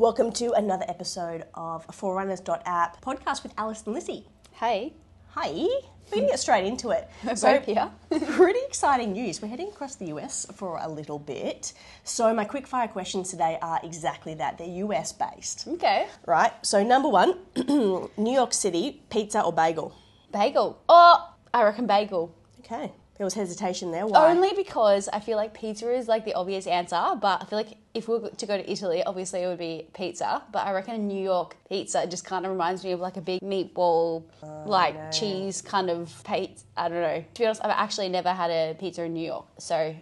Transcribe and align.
Welcome 0.00 0.32
to 0.32 0.52
another 0.52 0.86
episode 0.88 1.44
of 1.52 1.86
forRunners.app 1.88 3.02
podcast 3.02 3.42
with 3.42 3.52
Alice 3.58 3.82
and 3.84 3.94
Lissy. 3.94 4.24
Hey, 4.52 4.94
Hi, 5.32 5.50
we're 5.50 5.68
going 6.10 6.22
to 6.22 6.26
get 6.28 6.40
straight 6.40 6.64
into 6.64 6.88
it. 6.88 7.06
We're 7.42 7.60
here. 7.60 7.90
pretty 8.30 8.60
exciting 8.66 9.12
news. 9.12 9.42
We're 9.42 9.48
heading 9.48 9.68
across 9.68 9.96
the 9.96 10.06
US 10.06 10.46
for 10.54 10.78
a 10.80 10.88
little 10.88 11.18
bit. 11.18 11.74
So, 12.02 12.32
my 12.32 12.46
quick 12.46 12.66
fire 12.66 12.88
questions 12.88 13.28
today 13.28 13.58
are 13.60 13.78
exactly 13.84 14.32
that. 14.36 14.56
They're 14.56 14.68
US 14.86 15.12
based. 15.12 15.68
okay. 15.68 16.06
Right, 16.26 16.54
so 16.62 16.82
number 16.82 17.10
one 17.10 17.34
New 17.68 18.32
York 18.32 18.54
City, 18.54 19.02
pizza 19.10 19.42
or 19.42 19.52
bagel? 19.52 19.94
Bagel. 20.32 20.80
Oh, 20.88 21.30
I 21.52 21.62
reckon 21.62 21.86
bagel. 21.86 22.34
Okay, 22.60 22.90
there 23.18 23.26
was 23.26 23.34
hesitation 23.34 23.90
there. 23.90 24.06
Why? 24.06 24.30
Only 24.30 24.54
because 24.54 25.10
I 25.12 25.20
feel 25.20 25.36
like 25.36 25.52
pizza 25.52 25.92
is 25.92 26.08
like 26.08 26.24
the 26.24 26.32
obvious 26.32 26.66
answer, 26.66 27.12
but 27.20 27.42
I 27.42 27.44
feel 27.44 27.58
like 27.58 27.76
if 27.92 28.08
we 28.08 28.18
were 28.18 28.30
to 28.30 28.46
go 28.46 28.56
to 28.56 28.70
Italy, 28.70 29.02
obviously 29.02 29.42
it 29.42 29.46
would 29.46 29.58
be 29.58 29.86
pizza. 29.94 30.42
But 30.52 30.66
I 30.66 30.72
reckon 30.72 31.08
New 31.08 31.22
York 31.22 31.56
pizza 31.68 32.06
just 32.06 32.24
kind 32.24 32.44
of 32.44 32.52
reminds 32.52 32.84
me 32.84 32.92
of 32.92 33.00
like 33.00 33.16
a 33.16 33.20
big 33.20 33.40
meatball, 33.40 34.24
like 34.64 35.12
cheese 35.12 35.60
kind 35.60 35.90
of 35.90 36.12
pizza. 36.24 36.64
I 36.76 36.88
don't 36.88 37.02
know. 37.02 37.24
To 37.34 37.40
be 37.40 37.46
honest, 37.46 37.64
I've 37.64 37.70
actually 37.70 38.08
never 38.08 38.30
had 38.32 38.50
a 38.50 38.76
pizza 38.78 39.02
in 39.04 39.14
New 39.14 39.26
York, 39.26 39.46
so 39.58 39.94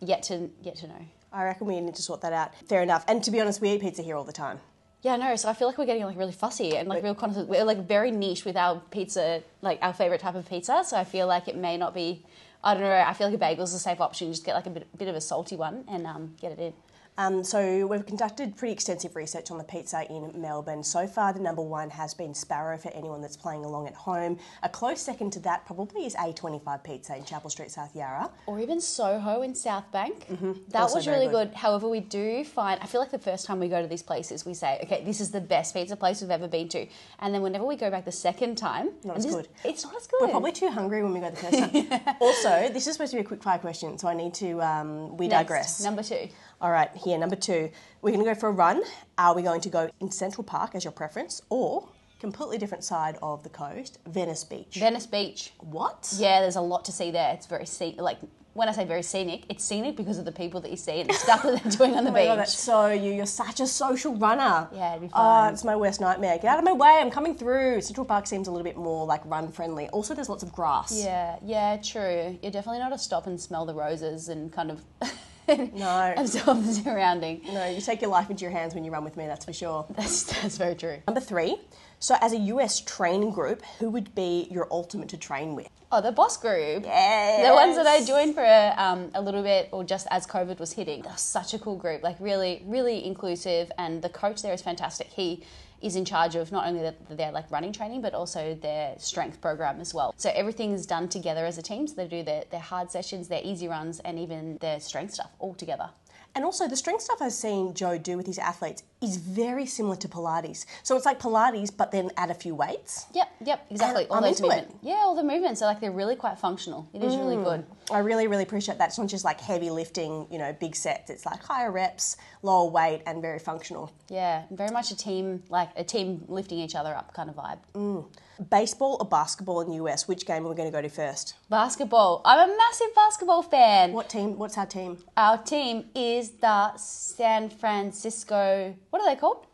yet 0.00 0.22
to 0.24 0.50
yet 0.62 0.76
to 0.76 0.88
know. 0.88 1.06
I 1.32 1.44
reckon 1.44 1.66
we 1.66 1.80
need 1.80 1.94
to 1.94 2.02
sort 2.02 2.20
that 2.20 2.32
out. 2.32 2.54
Fair 2.68 2.82
enough. 2.82 3.04
And 3.08 3.24
to 3.24 3.30
be 3.30 3.40
honest, 3.40 3.60
we 3.60 3.70
eat 3.70 3.80
pizza 3.80 4.02
here 4.02 4.16
all 4.16 4.24
the 4.24 4.32
time. 4.32 4.60
Yeah, 5.00 5.16
no. 5.16 5.34
So 5.34 5.48
I 5.48 5.54
feel 5.54 5.66
like 5.66 5.78
we're 5.78 5.86
getting 5.86 6.04
like 6.04 6.16
really 6.16 6.32
fussy 6.32 6.76
and 6.76 6.88
like 6.88 7.02
real 7.02 7.14
connoisseurs. 7.14 7.48
We're 7.48 7.64
like 7.64 7.88
very 7.88 8.12
niche 8.12 8.44
with 8.44 8.56
our 8.56 8.80
pizza, 8.90 9.42
like 9.62 9.78
our 9.82 9.92
favorite 9.92 10.20
type 10.20 10.36
of 10.36 10.48
pizza. 10.48 10.84
So 10.86 10.96
I 10.96 11.04
feel 11.04 11.26
like 11.26 11.48
it 11.48 11.56
may 11.56 11.76
not 11.76 11.94
be. 11.94 12.24
I 12.62 12.74
don't 12.74 12.84
know. 12.84 12.92
I 12.92 13.12
feel 13.14 13.26
like 13.26 13.34
a 13.34 13.38
bagel's 13.38 13.74
a 13.74 13.80
safe 13.80 14.00
option. 14.00 14.30
Just 14.30 14.44
get 14.44 14.54
like 14.54 14.66
a 14.66 14.70
bit, 14.70 14.86
bit 14.96 15.08
of 15.08 15.16
a 15.16 15.20
salty 15.20 15.56
one 15.56 15.84
and 15.88 16.06
um, 16.06 16.34
get 16.40 16.52
it 16.52 16.60
in. 16.60 16.72
Um, 17.18 17.44
so 17.44 17.86
we've 17.86 18.06
conducted 18.06 18.56
pretty 18.56 18.72
extensive 18.72 19.14
research 19.14 19.50
on 19.50 19.58
the 19.58 19.64
pizza 19.64 20.04
in 20.10 20.32
Melbourne. 20.40 20.82
So 20.82 21.06
far, 21.06 21.32
the 21.34 21.40
number 21.40 21.60
one 21.60 21.90
has 21.90 22.14
been 22.14 22.32
Sparrow 22.34 22.78
for 22.78 22.88
anyone 22.94 23.20
that's 23.20 23.36
playing 23.36 23.66
along 23.66 23.86
at 23.86 23.94
home. 23.94 24.38
A 24.62 24.68
close 24.68 25.00
second 25.02 25.30
to 25.34 25.40
that 25.40 25.66
probably 25.66 26.06
is 26.06 26.14
A25 26.16 26.82
Pizza 26.82 27.14
in 27.16 27.24
Chapel 27.24 27.50
Street, 27.50 27.70
South 27.70 27.94
Yarra. 27.94 28.30
Or 28.46 28.60
even 28.60 28.80
Soho 28.80 29.42
in 29.42 29.54
South 29.54 29.90
Bank. 29.92 30.20
That 30.28 30.38
Mm-hmm. 30.42 30.76
Also 30.76 30.96
was 30.96 31.06
really 31.06 31.26
good. 31.26 31.50
good. 31.50 31.54
However, 31.56 31.86
we 31.88 32.00
do 32.00 32.44
find 32.44 32.80
I 32.82 32.86
feel 32.86 33.00
like 33.00 33.10
the 33.10 33.18
first 33.18 33.44
time 33.46 33.60
we 33.60 33.68
go 33.68 33.82
to 33.82 33.88
these 33.88 34.02
places, 34.02 34.46
we 34.46 34.54
say, 34.54 34.80
okay, 34.84 35.04
this 35.04 35.20
is 35.20 35.30
the 35.30 35.40
best 35.40 35.74
pizza 35.74 35.96
place 35.96 36.22
we've 36.22 36.30
ever 36.30 36.48
been 36.48 36.68
to, 36.70 36.86
and 37.20 37.34
then 37.34 37.42
whenever 37.42 37.64
we 37.66 37.76
go 37.76 37.90
back 37.90 38.04
the 38.06 38.12
second 38.12 38.56
time, 38.56 38.90
Not 39.04 39.18
as 39.18 39.26
this- 39.26 39.34
good. 39.34 39.48
It's 39.64 39.84
not 39.84 39.94
as 39.96 40.06
good. 40.06 40.22
We're 40.22 40.28
probably 40.28 40.52
too 40.52 40.68
hungry 40.70 41.02
when 41.02 41.12
we 41.12 41.20
go 41.20 41.30
the 41.30 41.36
first 41.36 41.58
time. 42.00 42.16
Also, 42.20 42.70
this 42.72 42.86
is 42.86 42.94
supposed 42.94 43.10
to 43.12 43.16
be 43.18 43.20
a 43.20 43.24
quick 43.24 43.42
fire 43.42 43.58
question, 43.58 43.98
so 43.98 44.08
I 44.08 44.14
need 44.14 44.32
to. 44.34 44.60
Um, 44.62 45.16
we 45.18 45.28
Next, 45.28 45.42
digress. 45.42 45.84
Number 45.84 46.02
two. 46.02 46.28
All 46.62 46.70
right, 46.70 46.90
here, 46.96 47.18
number 47.18 47.34
two. 47.36 47.70
We're 48.02 48.12
going 48.12 48.24
to 48.24 48.30
go 48.30 48.38
for 48.38 48.48
a 48.48 48.52
run. 48.52 48.82
Are 49.18 49.34
we 49.34 49.42
going 49.42 49.60
to 49.62 49.68
go 49.68 49.90
in 50.00 50.10
Central 50.12 50.44
Park 50.44 50.74
as 50.76 50.84
your 50.84 50.92
preference 50.92 51.42
or 51.50 51.88
completely 52.20 52.56
different 52.56 52.84
side 52.84 53.18
of 53.20 53.42
the 53.42 53.48
coast, 53.48 53.98
Venice 54.06 54.44
Beach? 54.44 54.76
Venice 54.76 55.06
Beach. 55.06 55.52
what? 55.58 56.14
Yeah, 56.16 56.40
there's 56.40 56.54
a 56.56 56.60
lot 56.60 56.84
to 56.84 56.92
see 56.92 57.10
there. 57.10 57.32
It's 57.34 57.46
very 57.46 57.66
scenic. 57.66 58.00
Like 58.00 58.18
when 58.54 58.68
I 58.68 58.72
say 58.72 58.84
very 58.84 59.02
scenic, 59.02 59.42
it's 59.48 59.64
scenic 59.64 59.96
because 59.96 60.18
of 60.18 60.24
the 60.24 60.30
people 60.30 60.60
that 60.60 60.70
you 60.70 60.76
see 60.76 61.00
and 61.00 61.10
the 61.10 61.14
stuff 61.14 61.42
that 61.42 61.60
they're 61.64 61.72
doing 61.78 61.96
on 61.96 62.04
the 62.04 62.10
Oh 62.10 62.14
beach. 62.14 62.26
God, 62.26 62.38
that's 62.38 62.56
so 62.56 62.86
you. 62.86 63.10
You're 63.12 63.26
such 63.26 63.58
a 63.58 63.66
social 63.66 64.14
runner. 64.14 64.68
Yeah, 64.72 64.90
it'd 64.92 65.02
be 65.02 65.08
Oh, 65.14 65.18
fun. 65.18 65.54
it's 65.54 65.64
my 65.64 65.74
worst 65.74 66.00
nightmare. 66.00 66.36
Get 66.36 66.44
out 66.44 66.58
of 66.58 66.64
my 66.64 66.72
way. 66.72 66.98
I'm 67.00 67.10
coming 67.10 67.34
through. 67.34 67.80
Central 67.80 68.06
Park 68.06 68.28
seems 68.28 68.46
a 68.46 68.52
little 68.52 68.62
bit 68.64 68.76
more 68.76 69.04
like 69.04 69.22
run 69.24 69.50
friendly. 69.50 69.88
Also, 69.88 70.14
there's 70.14 70.28
lots 70.28 70.44
of 70.44 70.52
grass. 70.52 70.92
yeah, 71.04 71.38
yeah, 71.44 71.76
true. 71.78 72.38
You're 72.40 72.52
definitely 72.52 72.78
not 72.78 72.92
a 72.92 72.98
stop 72.98 73.26
and 73.26 73.40
smell 73.40 73.66
the 73.66 73.74
roses 73.74 74.28
and 74.28 74.52
kind 74.52 74.70
of 74.70 74.80
No. 75.48 76.14
absorb 76.16 76.64
the 76.64 76.72
surrounding. 76.72 77.42
No, 77.52 77.66
you 77.66 77.80
take 77.80 78.00
your 78.00 78.10
life 78.10 78.30
into 78.30 78.42
your 78.42 78.52
hands 78.52 78.74
when 78.74 78.84
you 78.84 78.90
run 78.90 79.04
with 79.04 79.16
me. 79.16 79.26
That's 79.26 79.44
for 79.44 79.52
sure. 79.52 79.86
That's 79.96 80.24
that's 80.24 80.56
very 80.56 80.74
true. 80.74 80.98
Number 81.06 81.20
three. 81.20 81.56
So, 81.98 82.16
as 82.20 82.32
a 82.32 82.38
US 82.38 82.80
training 82.80 83.30
group, 83.30 83.62
who 83.78 83.88
would 83.90 84.12
be 84.12 84.48
your 84.50 84.66
ultimate 84.72 85.08
to 85.10 85.16
train 85.16 85.54
with? 85.54 85.68
Oh, 85.92 86.00
the 86.00 86.10
boss 86.10 86.36
group. 86.36 86.84
Yes. 86.84 87.48
The 87.48 87.54
ones 87.54 87.76
that 87.76 87.86
I 87.86 88.04
joined 88.04 88.34
for 88.34 88.42
a, 88.42 88.74
um, 88.76 89.12
a 89.14 89.22
little 89.22 89.42
bit, 89.44 89.68
or 89.70 89.84
just 89.84 90.08
as 90.10 90.26
COVID 90.26 90.58
was 90.58 90.72
hitting, 90.72 91.02
they're 91.02 91.16
such 91.16 91.54
a 91.54 91.60
cool 91.60 91.76
group. 91.76 92.02
Like 92.02 92.16
really, 92.18 92.62
really 92.66 93.04
inclusive, 93.04 93.70
and 93.78 94.02
the 94.02 94.08
coach 94.08 94.42
there 94.42 94.52
is 94.52 94.62
fantastic. 94.62 95.08
He 95.08 95.44
is 95.82 95.96
in 95.96 96.04
charge 96.04 96.36
of 96.36 96.52
not 96.52 96.66
only 96.66 96.92
their, 97.10 97.32
like 97.32 97.50
running 97.50 97.72
training, 97.72 98.00
but 98.00 98.14
also 98.14 98.54
their 98.54 98.94
strength 98.98 99.40
program 99.40 99.80
as 99.80 99.92
well. 99.92 100.14
So 100.16 100.30
everything 100.34 100.72
is 100.72 100.86
done 100.86 101.08
together 101.08 101.44
as 101.44 101.58
a 101.58 101.62
team. 101.62 101.86
So 101.86 101.94
they 101.94 102.06
do 102.06 102.22
their, 102.22 102.44
their 102.50 102.60
hard 102.60 102.90
sessions, 102.90 103.28
their 103.28 103.42
easy 103.42 103.68
runs, 103.68 104.00
and 104.00 104.18
even 104.18 104.58
their 104.58 104.80
strength 104.80 105.14
stuff 105.14 105.32
all 105.38 105.54
together. 105.54 105.90
And 106.34 106.44
also, 106.44 106.66
the 106.66 106.76
strength 106.76 107.02
stuff 107.02 107.20
I've 107.20 107.32
seen 107.32 107.74
Joe 107.74 107.98
do 107.98 108.16
with 108.16 108.26
his 108.26 108.38
athletes 108.38 108.84
is 109.02 109.16
very 109.16 109.66
similar 109.66 109.96
to 109.96 110.08
Pilates. 110.08 110.64
So 110.82 110.96
it's 110.96 111.04
like 111.04 111.18
Pilates, 111.18 111.70
but 111.76 111.90
then 111.90 112.10
add 112.16 112.30
a 112.30 112.34
few 112.34 112.54
weights. 112.54 113.06
Yep, 113.14 113.28
yep, 113.44 113.66
exactly. 113.70 114.02
And 114.04 114.10
all 114.10 114.16
I'm 114.18 114.22
those 114.22 114.40
into 114.40 114.52
it. 114.52 114.60
movements. 114.60 114.76
Yeah, 114.82 115.00
all 115.02 115.14
the 115.14 115.24
movements 115.24 115.62
are 115.62 115.66
like 115.66 115.80
they're 115.80 115.90
really 115.90 116.16
quite 116.16 116.38
functional. 116.38 116.88
It 116.94 117.02
is 117.02 117.16
really 117.16 117.36
mm. 117.36 117.44
good. 117.44 117.66
I 117.90 117.98
really, 117.98 118.26
really 118.26 118.44
appreciate 118.44 118.78
that. 118.78 118.88
It's 118.88 118.98
not 118.98 119.08
just 119.08 119.24
like 119.24 119.40
heavy 119.40 119.70
lifting, 119.70 120.26
you 120.30 120.38
know, 120.38 120.54
big 120.58 120.76
sets. 120.76 121.10
It's 121.10 121.26
like 121.26 121.42
higher 121.42 121.70
reps, 121.70 122.16
lower 122.42 122.70
weight, 122.70 123.02
and 123.06 123.20
very 123.20 123.38
functional. 123.38 123.92
Yeah, 124.08 124.44
very 124.50 124.70
much 124.70 124.90
a 124.90 124.96
team, 124.96 125.42
like 125.48 125.70
a 125.76 125.84
team 125.84 126.24
lifting 126.28 126.58
each 126.58 126.74
other 126.74 126.94
up 126.94 127.12
kind 127.14 127.28
of 127.28 127.36
vibe. 127.36 127.58
Mm. 127.74 128.06
Baseball 128.50 128.96
or 128.98 129.06
basketball 129.06 129.60
in 129.60 129.68
the 129.68 129.76
US? 129.84 130.08
Which 130.08 130.26
game 130.26 130.46
are 130.46 130.48
we 130.48 130.54
going 130.54 130.70
to 130.70 130.72
go 130.72 130.82
to 130.82 130.88
first? 130.88 131.34
Basketball. 131.48 132.22
I'm 132.24 132.48
a 132.50 132.56
massive 132.56 132.94
basketball 132.94 133.42
fan. 133.42 133.92
What 133.92 134.08
team? 134.08 134.38
What's 134.38 134.56
our 134.58 134.66
team? 134.66 134.98
Our 135.16 135.38
team 135.38 135.84
is 135.94 136.30
the 136.30 136.76
San 136.76 137.50
Francisco. 137.50 138.74
What 138.92 139.00
are 139.00 139.08
they 139.14 139.18
called? 139.18 139.46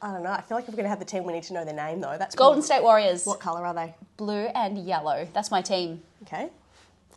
I 0.00 0.10
don't 0.10 0.22
know. 0.22 0.32
I 0.32 0.40
feel 0.40 0.56
like 0.56 0.64
if 0.64 0.70
we're 0.70 0.76
going 0.76 0.84
to 0.86 0.88
have 0.88 0.98
the 0.98 1.04
team, 1.04 1.24
we 1.24 1.34
need 1.34 1.42
to 1.44 1.52
know 1.52 1.66
their 1.66 1.74
name 1.74 2.00
though. 2.00 2.16
That's 2.18 2.34
Golden 2.34 2.60
cool. 2.60 2.62
State 2.62 2.82
Warriors. 2.82 3.26
What 3.26 3.38
colour 3.38 3.66
are 3.66 3.74
they? 3.74 3.94
Blue 4.16 4.46
and 4.54 4.78
yellow. 4.78 5.28
That's 5.34 5.50
my 5.50 5.60
team. 5.60 6.00
Okay. 6.22 6.48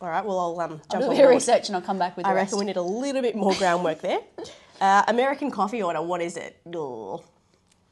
All 0.02 0.08
right. 0.10 0.22
Well, 0.22 0.38
I'll 0.38 0.60
um, 0.60 0.72
I'll 0.72 1.00
jump 1.00 1.04
do 1.04 1.10
a 1.12 1.14
bit 1.16 1.24
of 1.24 1.30
research 1.30 1.68
and 1.70 1.76
I'll 1.76 1.80
come 1.82 1.98
back 1.98 2.18
with 2.18 2.24
the 2.26 2.30
I 2.30 2.34
rest. 2.34 2.52
reckon 2.52 2.58
we 2.58 2.66
need 2.66 2.76
a 2.76 2.82
little 2.82 3.22
bit 3.22 3.34
more 3.34 3.54
groundwork 3.54 4.02
there. 4.02 4.20
Uh, 4.78 5.04
American 5.08 5.50
coffee 5.50 5.82
order. 5.82 6.02
What 6.02 6.20
is 6.20 6.36
it? 6.36 6.58
Ugh. 6.66 7.22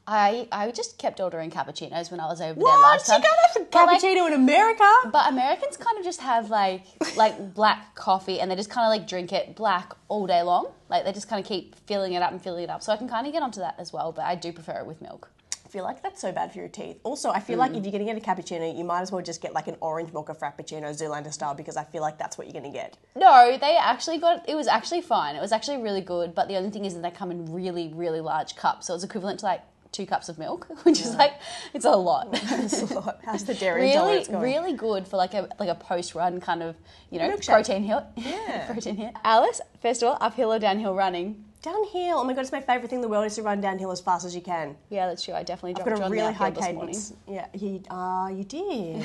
I 0.05 0.47
I 0.51 0.69
just 0.71 0.97
kept 0.97 1.21
ordering 1.21 1.49
cappuccinos 1.49 2.11
when 2.11 2.19
I 2.19 2.25
was 2.27 2.41
over 2.41 2.53
there 2.55 2.63
What? 2.63 2.81
last 2.81 3.07
You 3.07 3.13
time. 3.13 3.21
can't 3.21 3.39
have 3.47 3.61
a 3.61 3.65
But, 3.71 3.85
like, 3.87 4.01
cappuccino 4.01 4.27
in 4.27 4.33
America. 4.33 4.91
But 5.11 5.29
Americans 5.31 5.77
kind 5.77 5.97
of 5.97 6.03
just 6.03 6.19
have 6.21 6.49
like 6.49 6.83
like 7.15 7.53
black 7.53 7.95
coffee 7.95 8.39
and 8.41 8.51
they 8.51 8.55
just 8.55 8.69
kind 8.69 8.85
of 8.85 8.89
like 8.99 9.07
drink 9.07 9.31
it 9.31 9.55
black 9.55 9.93
all 10.09 10.27
day 10.27 10.41
long. 10.41 10.67
Like 10.89 11.05
they 11.05 11.13
just 11.13 11.29
kind 11.29 11.39
of 11.39 11.47
keep 11.47 11.75
filling 11.87 12.13
it 12.13 12.21
up 12.21 12.31
and 12.31 12.41
filling 12.41 12.63
it 12.65 12.69
up. 12.69 12.83
So 12.83 12.91
I 12.91 12.97
can 12.97 13.07
kind 13.07 13.25
of 13.27 13.31
get 13.33 13.43
onto 13.43 13.61
that 13.61 13.75
as 13.79 13.93
well, 13.93 14.11
but 14.11 14.25
I 14.25 14.35
do 14.35 14.51
prefer 14.51 14.79
it 14.79 14.85
with 14.85 15.01
milk. 15.01 15.29
I 15.65 15.69
feel 15.69 15.85
like 15.85 16.03
that's 16.03 16.21
so 16.21 16.31
bad 16.31 16.51
for 16.51 16.59
your 16.59 16.67
teeth. 16.67 16.99
Also, 17.03 17.31
I 17.31 17.39
feel 17.39 17.55
Mm. 17.55 17.59
like 17.61 17.71
if 17.75 17.83
you're 17.83 17.91
going 17.91 18.05
to 18.05 18.13
get 18.13 18.17
a 18.17 18.19
cappuccino, 18.23 18.77
you 18.77 18.83
might 18.83 19.01
as 19.01 19.11
well 19.11 19.23
just 19.23 19.41
get 19.41 19.53
like 19.53 19.67
an 19.67 19.75
orange 19.81 20.13
mocha 20.13 20.35
frappuccino, 20.35 20.89
Zoolander 20.91 21.33
style, 21.33 21.55
because 21.55 21.77
I 21.77 21.83
feel 21.83 22.01
like 22.03 22.19
that's 22.19 22.37
what 22.37 22.45
you're 22.45 22.53
going 22.61 22.71
to 22.71 22.77
get. 22.77 22.95
No, 23.15 23.57
they 23.57 23.75
actually 23.77 24.19
got 24.19 24.47
it 24.47 24.53
was 24.55 24.67
actually 24.67 25.01
fine. 25.01 25.35
It 25.35 25.41
was 25.41 25.51
actually 25.53 25.77
really 25.77 26.01
good, 26.01 26.35
but 26.35 26.47
the 26.49 26.57
only 26.57 26.69
thing 26.69 26.85
is 26.85 26.93
that 26.93 27.01
they 27.01 27.09
come 27.09 27.31
in 27.31 27.51
really 27.51 27.91
really 27.95 28.19
large 28.21 28.55
cups. 28.55 28.85
So 28.87 28.93
it's 28.93 29.03
equivalent 29.05 29.39
to 29.39 29.45
like 29.47 29.61
two 29.93 30.05
cups 30.05 30.27
of 30.27 30.37
milk, 30.37 30.67
which 30.83 30.99
is 30.99 31.15
like 31.15 31.33
it's 31.73 31.85
a 31.85 31.91
lot. 31.95 32.27
it's 32.33 32.81
a 32.91 32.93
lot. 32.99 33.19
How's 33.23 33.45
the 33.45 33.53
dairy 33.53 33.81
really 33.83 34.25
going? 34.25 34.41
really 34.41 34.73
good 34.73 35.07
for 35.07 35.15
like 35.15 35.33
a 35.33 35.47
like 35.59 35.69
a 35.69 35.75
post 35.75 36.15
run 36.15 36.41
kind 36.41 36.61
of, 36.61 36.75
you 37.09 37.19
know, 37.19 37.29
Milkshake. 37.29 37.47
protein 37.47 37.83
hit. 37.83 38.03
Yeah. 38.17 38.65
protein 38.71 38.97
hit. 38.97 39.13
Alice, 39.23 39.61
first 39.81 40.03
of 40.03 40.09
all, 40.09 40.17
uphill 40.19 40.51
or 40.51 40.59
downhill 40.59 40.93
running? 40.95 41.45
Downhill. 41.63 42.17
Oh 42.17 42.23
my 42.25 42.33
god, 42.33 42.41
it's 42.41 42.51
my 42.51 42.59
favourite 42.59 42.89
thing 42.89 42.97
in 42.97 43.01
the 43.01 43.07
world 43.07 43.25
is 43.25 43.35
to 43.35 43.41
run 43.41 43.61
downhill 43.61 43.89
as 43.91 44.01
fast 44.01 44.25
as 44.25 44.35
you 44.35 44.41
can. 44.41 44.75
Yeah, 44.89 45.07
that's 45.07 45.23
true. 45.23 45.33
I 45.33 45.43
definitely 45.43 45.79
I've 45.79 45.85
got 45.85 46.07
a 46.07 46.09
really 46.09 46.33
high 46.33 46.51
cadence. 46.51 47.13
Yeah, 47.25 47.47
you, 47.53 47.81
uh, 47.89 48.29
you 48.33 48.43
did. 48.43 49.01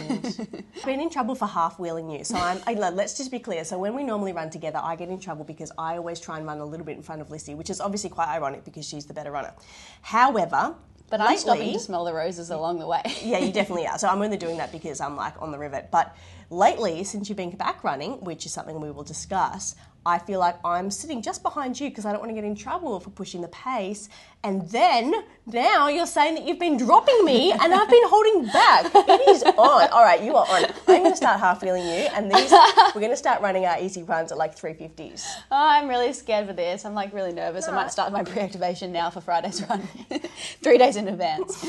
I've 0.76 0.84
been 0.84 0.98
in 0.98 1.08
trouble 1.08 1.36
for 1.36 1.46
half 1.46 1.78
wheeling 1.78 2.10
you. 2.10 2.24
So 2.24 2.34
I'm, 2.34 2.60
I, 2.66 2.74
let's 2.74 3.16
just 3.16 3.30
be 3.30 3.38
clear. 3.38 3.62
So 3.62 3.78
when 3.78 3.94
we 3.94 4.02
normally 4.02 4.32
run 4.32 4.50
together, 4.50 4.80
I 4.82 4.96
get 4.96 5.08
in 5.08 5.20
trouble 5.20 5.44
because 5.44 5.70
I 5.78 5.98
always 5.98 6.18
try 6.18 6.36
and 6.36 6.46
run 6.46 6.58
a 6.58 6.64
little 6.64 6.84
bit 6.84 6.96
in 6.96 7.02
front 7.04 7.20
of 7.20 7.30
Lissy, 7.30 7.54
which 7.54 7.70
is 7.70 7.80
obviously 7.80 8.10
quite 8.10 8.26
ironic 8.26 8.64
because 8.64 8.88
she's 8.88 9.06
the 9.06 9.14
better 9.14 9.30
runner. 9.30 9.54
However, 10.02 10.74
But 11.10 11.20
I'm 11.20 11.38
stopping 11.38 11.74
to 11.74 11.78
smell 11.78 12.04
the 12.04 12.12
roses 12.12 12.50
along 12.50 12.80
the 12.80 12.88
way. 12.88 13.02
yeah, 13.22 13.38
you 13.38 13.52
definitely 13.52 13.86
are. 13.86 13.98
So 14.00 14.08
I'm 14.08 14.20
only 14.20 14.36
doing 14.36 14.56
that 14.56 14.72
because 14.72 15.00
I'm 15.00 15.14
like 15.14 15.40
on 15.40 15.52
the 15.52 15.58
rivet. 15.58 15.92
But 15.92 16.16
lately, 16.50 17.04
since 17.04 17.28
you've 17.28 17.38
been 17.38 17.50
back 17.50 17.84
running, 17.84 18.14
which 18.24 18.46
is 18.46 18.52
something 18.52 18.80
we 18.80 18.90
will 18.90 19.04
discuss, 19.04 19.76
I 20.08 20.18
feel 20.18 20.40
like 20.40 20.56
I'm 20.64 20.90
sitting 20.90 21.20
just 21.20 21.42
behind 21.42 21.78
you 21.78 21.90
because 21.90 22.06
I 22.06 22.12
don't 22.12 22.20
want 22.20 22.30
to 22.30 22.34
get 22.34 22.44
in 22.44 22.54
trouble 22.54 22.98
for 22.98 23.10
pushing 23.10 23.42
the 23.42 23.48
pace. 23.48 24.08
And 24.42 24.66
then 24.70 25.12
now 25.46 25.88
you're 25.88 26.06
saying 26.06 26.34
that 26.36 26.46
you've 26.46 26.58
been 26.58 26.78
dropping 26.78 27.26
me 27.26 27.52
and 27.52 27.74
I've 27.74 27.90
been 27.90 28.08
holding 28.08 28.46
back. 28.46 28.86
It 28.94 29.28
is 29.28 29.42
on. 29.42 29.88
All 29.90 30.02
right, 30.02 30.22
you 30.22 30.34
are 30.34 30.46
on. 30.48 30.64
I'm 30.64 31.02
going 31.02 31.10
to 31.10 31.16
start 31.16 31.38
half 31.40 31.62
wheeling 31.62 31.84
you, 31.84 32.08
and 32.14 32.30
these 32.32 32.50
we're 32.94 33.00
going 33.02 33.10
to 33.10 33.16
start 33.16 33.42
running 33.42 33.66
our 33.66 33.78
easy 33.80 34.02
runs 34.02 34.32
at 34.32 34.38
like 34.38 34.56
350s. 34.56 35.26
Oh, 35.50 35.68
I'm 35.68 35.88
really 35.88 36.14
scared 36.14 36.46
for 36.46 36.54
this. 36.54 36.86
I'm 36.86 36.94
like 36.94 37.12
really 37.12 37.32
nervous. 37.32 37.68
I 37.68 37.74
might 37.74 37.92
start 37.92 38.10
my 38.10 38.24
pre-activation 38.24 38.92
now 38.92 39.10
for 39.10 39.20
Friday's 39.20 39.62
run, 39.68 39.86
three 40.62 40.78
days 40.78 40.96
in 40.96 41.08
advance. 41.08 41.62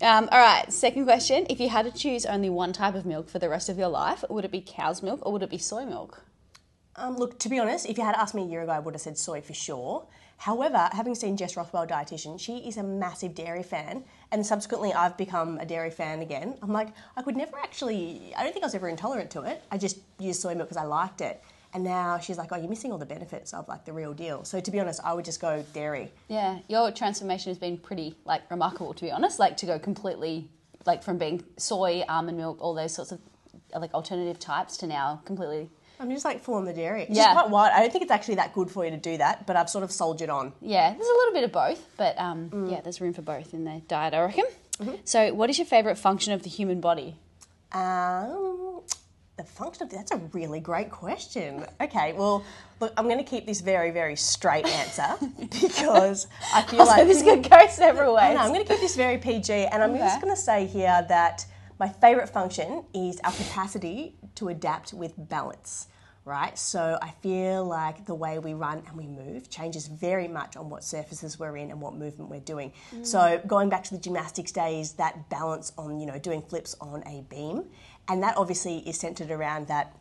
Um, 0.00 0.28
all 0.30 0.38
right, 0.38 0.72
second 0.72 1.04
question. 1.04 1.46
If 1.50 1.60
you 1.60 1.68
had 1.68 1.84
to 1.84 1.92
choose 1.92 2.24
only 2.24 2.48
one 2.48 2.72
type 2.72 2.94
of 2.94 3.04
milk 3.04 3.28
for 3.28 3.38
the 3.38 3.48
rest 3.48 3.68
of 3.68 3.76
your 3.76 3.88
life, 3.88 4.24
would 4.30 4.44
it 4.44 4.52
be 4.52 4.64
cow's 4.64 5.02
milk 5.02 5.20
or 5.26 5.32
would 5.32 5.42
it 5.42 5.50
be 5.50 5.58
soy 5.58 5.84
milk? 5.84 6.22
Um, 6.98 7.16
look, 7.16 7.38
to 7.40 7.48
be 7.48 7.58
honest, 7.58 7.86
if 7.86 7.96
you 7.96 8.04
had 8.04 8.16
asked 8.16 8.34
me 8.34 8.42
a 8.42 8.46
year 8.46 8.62
ago, 8.62 8.72
I 8.72 8.80
would 8.80 8.94
have 8.94 9.00
said 9.00 9.16
soy 9.16 9.40
for 9.40 9.54
sure. 9.54 10.04
However, 10.38 10.88
having 10.92 11.14
seen 11.14 11.36
Jess 11.36 11.56
Rothwell, 11.56 11.86
dietitian, 11.86 12.38
she 12.38 12.58
is 12.58 12.76
a 12.76 12.82
massive 12.82 13.34
dairy 13.34 13.62
fan, 13.62 14.04
and 14.30 14.44
subsequently 14.44 14.92
I've 14.92 15.16
become 15.16 15.58
a 15.58 15.66
dairy 15.66 15.90
fan 15.90 16.20
again. 16.20 16.56
I'm 16.62 16.72
like, 16.72 16.88
I 17.16 17.22
could 17.22 17.36
never 17.36 17.56
actually. 17.58 18.32
I 18.36 18.44
don't 18.44 18.52
think 18.52 18.64
I 18.64 18.66
was 18.66 18.74
ever 18.74 18.88
intolerant 18.88 19.30
to 19.32 19.42
it. 19.42 19.62
I 19.70 19.78
just 19.78 19.98
used 20.18 20.40
soy 20.40 20.54
milk 20.54 20.68
because 20.68 20.82
I 20.82 20.86
liked 20.86 21.20
it. 21.20 21.42
And 21.74 21.84
now 21.84 22.18
she's 22.18 22.38
like, 22.38 22.50
oh, 22.52 22.56
you're 22.56 22.68
missing 22.68 22.92
all 22.92 22.98
the 22.98 23.06
benefits 23.06 23.52
of 23.52 23.68
like 23.68 23.84
the 23.84 23.92
real 23.92 24.14
deal. 24.14 24.44
So 24.44 24.58
to 24.58 24.70
be 24.70 24.80
honest, 24.80 25.00
I 25.04 25.12
would 25.12 25.24
just 25.24 25.40
go 25.40 25.64
dairy. 25.74 26.10
Yeah, 26.28 26.58
your 26.68 26.90
transformation 26.90 27.50
has 27.50 27.58
been 27.58 27.76
pretty 27.76 28.16
like 28.24 28.50
remarkable 28.50 28.94
to 28.94 29.04
be 29.04 29.10
honest. 29.10 29.38
Like 29.38 29.56
to 29.58 29.66
go 29.66 29.78
completely 29.78 30.48
like 30.86 31.02
from 31.02 31.18
being 31.18 31.44
soy, 31.58 32.04
almond 32.08 32.38
milk, 32.38 32.58
all 32.60 32.74
those 32.74 32.94
sorts 32.94 33.12
of 33.12 33.20
like 33.76 33.92
alternative 33.92 34.38
types 34.38 34.76
to 34.78 34.86
now 34.86 35.20
completely. 35.26 35.68
I'm 36.00 36.10
just 36.10 36.24
like 36.24 36.40
full 36.42 36.54
on 36.54 36.64
the 36.64 36.72
dairy. 36.72 37.02
It's 37.02 37.16
Yeah. 37.16 37.32
quite 37.32 37.50
wild. 37.50 37.72
I 37.74 37.80
don't 37.80 37.90
think 37.92 38.02
it's 38.02 38.12
actually 38.12 38.36
that 38.36 38.52
good 38.52 38.70
for 38.70 38.84
you 38.84 38.90
to 38.92 38.96
do 38.96 39.16
that, 39.18 39.46
but 39.46 39.56
I've 39.56 39.68
sort 39.70 39.84
of 39.84 39.90
soldiered 39.92 40.30
on. 40.30 40.52
Yeah, 40.60 40.90
there's 40.92 41.08
a 41.08 41.12
little 41.12 41.32
bit 41.34 41.44
of 41.44 41.52
both, 41.52 41.84
but 41.96 42.18
um, 42.18 42.50
Mm. 42.50 42.70
yeah, 42.70 42.80
there's 42.80 43.00
room 43.00 43.12
for 43.12 43.22
both 43.22 43.52
in 43.52 43.64
the 43.64 43.82
diet, 43.88 44.14
I 44.14 44.20
reckon. 44.20 44.44
Mm-hmm. 44.80 44.94
So, 45.04 45.34
what 45.34 45.50
is 45.50 45.58
your 45.58 45.66
favourite 45.66 45.98
function 45.98 46.32
of 46.32 46.42
the 46.44 46.48
human 46.48 46.80
body? 46.80 47.16
Um, 47.72 48.80
the 49.36 49.44
function 49.44 49.84
of 49.84 49.90
that's 49.90 50.10
a 50.12 50.16
really 50.32 50.60
great 50.60 50.90
question. 50.90 51.64
Okay, 51.80 52.12
well, 52.12 52.44
look, 52.80 52.92
I'm 52.96 53.04
going 53.06 53.18
to 53.18 53.24
keep 53.24 53.44
this 53.46 53.60
very, 53.60 53.90
very 53.90 54.16
straight 54.16 54.66
answer 54.66 55.16
because 55.60 56.26
I 56.54 56.62
feel 56.68 56.80
Also, 56.80 56.92
like 56.92 57.06
this 57.06 57.22
could 57.22 57.48
go 57.48 57.66
several 57.68 58.14
ways. 58.14 58.34
No, 58.34 58.40
I'm 58.40 58.52
going 58.52 58.64
to 58.64 58.72
keep 58.72 58.80
this 58.80 58.96
very 58.96 59.18
PG, 59.18 59.52
and 59.66 59.82
I'm 59.82 59.90
Okay. 59.90 60.00
just 60.00 60.20
going 60.20 60.34
to 60.34 60.40
say 60.40 60.66
here 60.66 61.04
that 61.08 61.44
my 61.78 61.88
favourite 61.88 62.28
function 62.28 62.84
is 62.92 63.20
our 63.24 63.32
capacity 63.32 64.16
to 64.36 64.48
adapt 64.48 64.92
with 64.92 65.14
balance. 65.16 65.88
Right, 66.24 66.58
so 66.58 66.98
I 67.00 67.12
feel 67.22 67.64
like 67.64 68.04
the 68.04 68.14
way 68.14 68.38
we 68.38 68.52
run 68.52 68.82
and 68.86 68.98
we 68.98 69.06
move 69.06 69.48
changes 69.48 69.86
very 69.86 70.28
much 70.28 70.58
on 70.58 70.68
what 70.68 70.84
surfaces 70.84 71.38
we're 71.38 71.56
in 71.56 71.70
and 71.70 71.80
what 71.80 71.94
movement 71.94 72.28
we're 72.28 72.40
doing. 72.40 72.70
Mm. 72.94 73.06
So 73.06 73.40
going 73.46 73.70
back 73.70 73.82
to 73.84 73.94
the 73.94 74.00
gymnastics 74.00 74.52
days, 74.52 74.92
that 74.94 75.30
balance 75.30 75.72
on 75.78 75.98
you 75.98 76.04
know 76.04 76.18
doing 76.18 76.42
flips 76.42 76.76
on 76.82 77.02
a 77.06 77.22
beam, 77.30 77.64
and 78.08 78.22
that 78.22 78.36
obviously 78.36 78.80
is 78.80 78.98
centered 79.00 79.30
around 79.30 79.68
that 79.68 79.96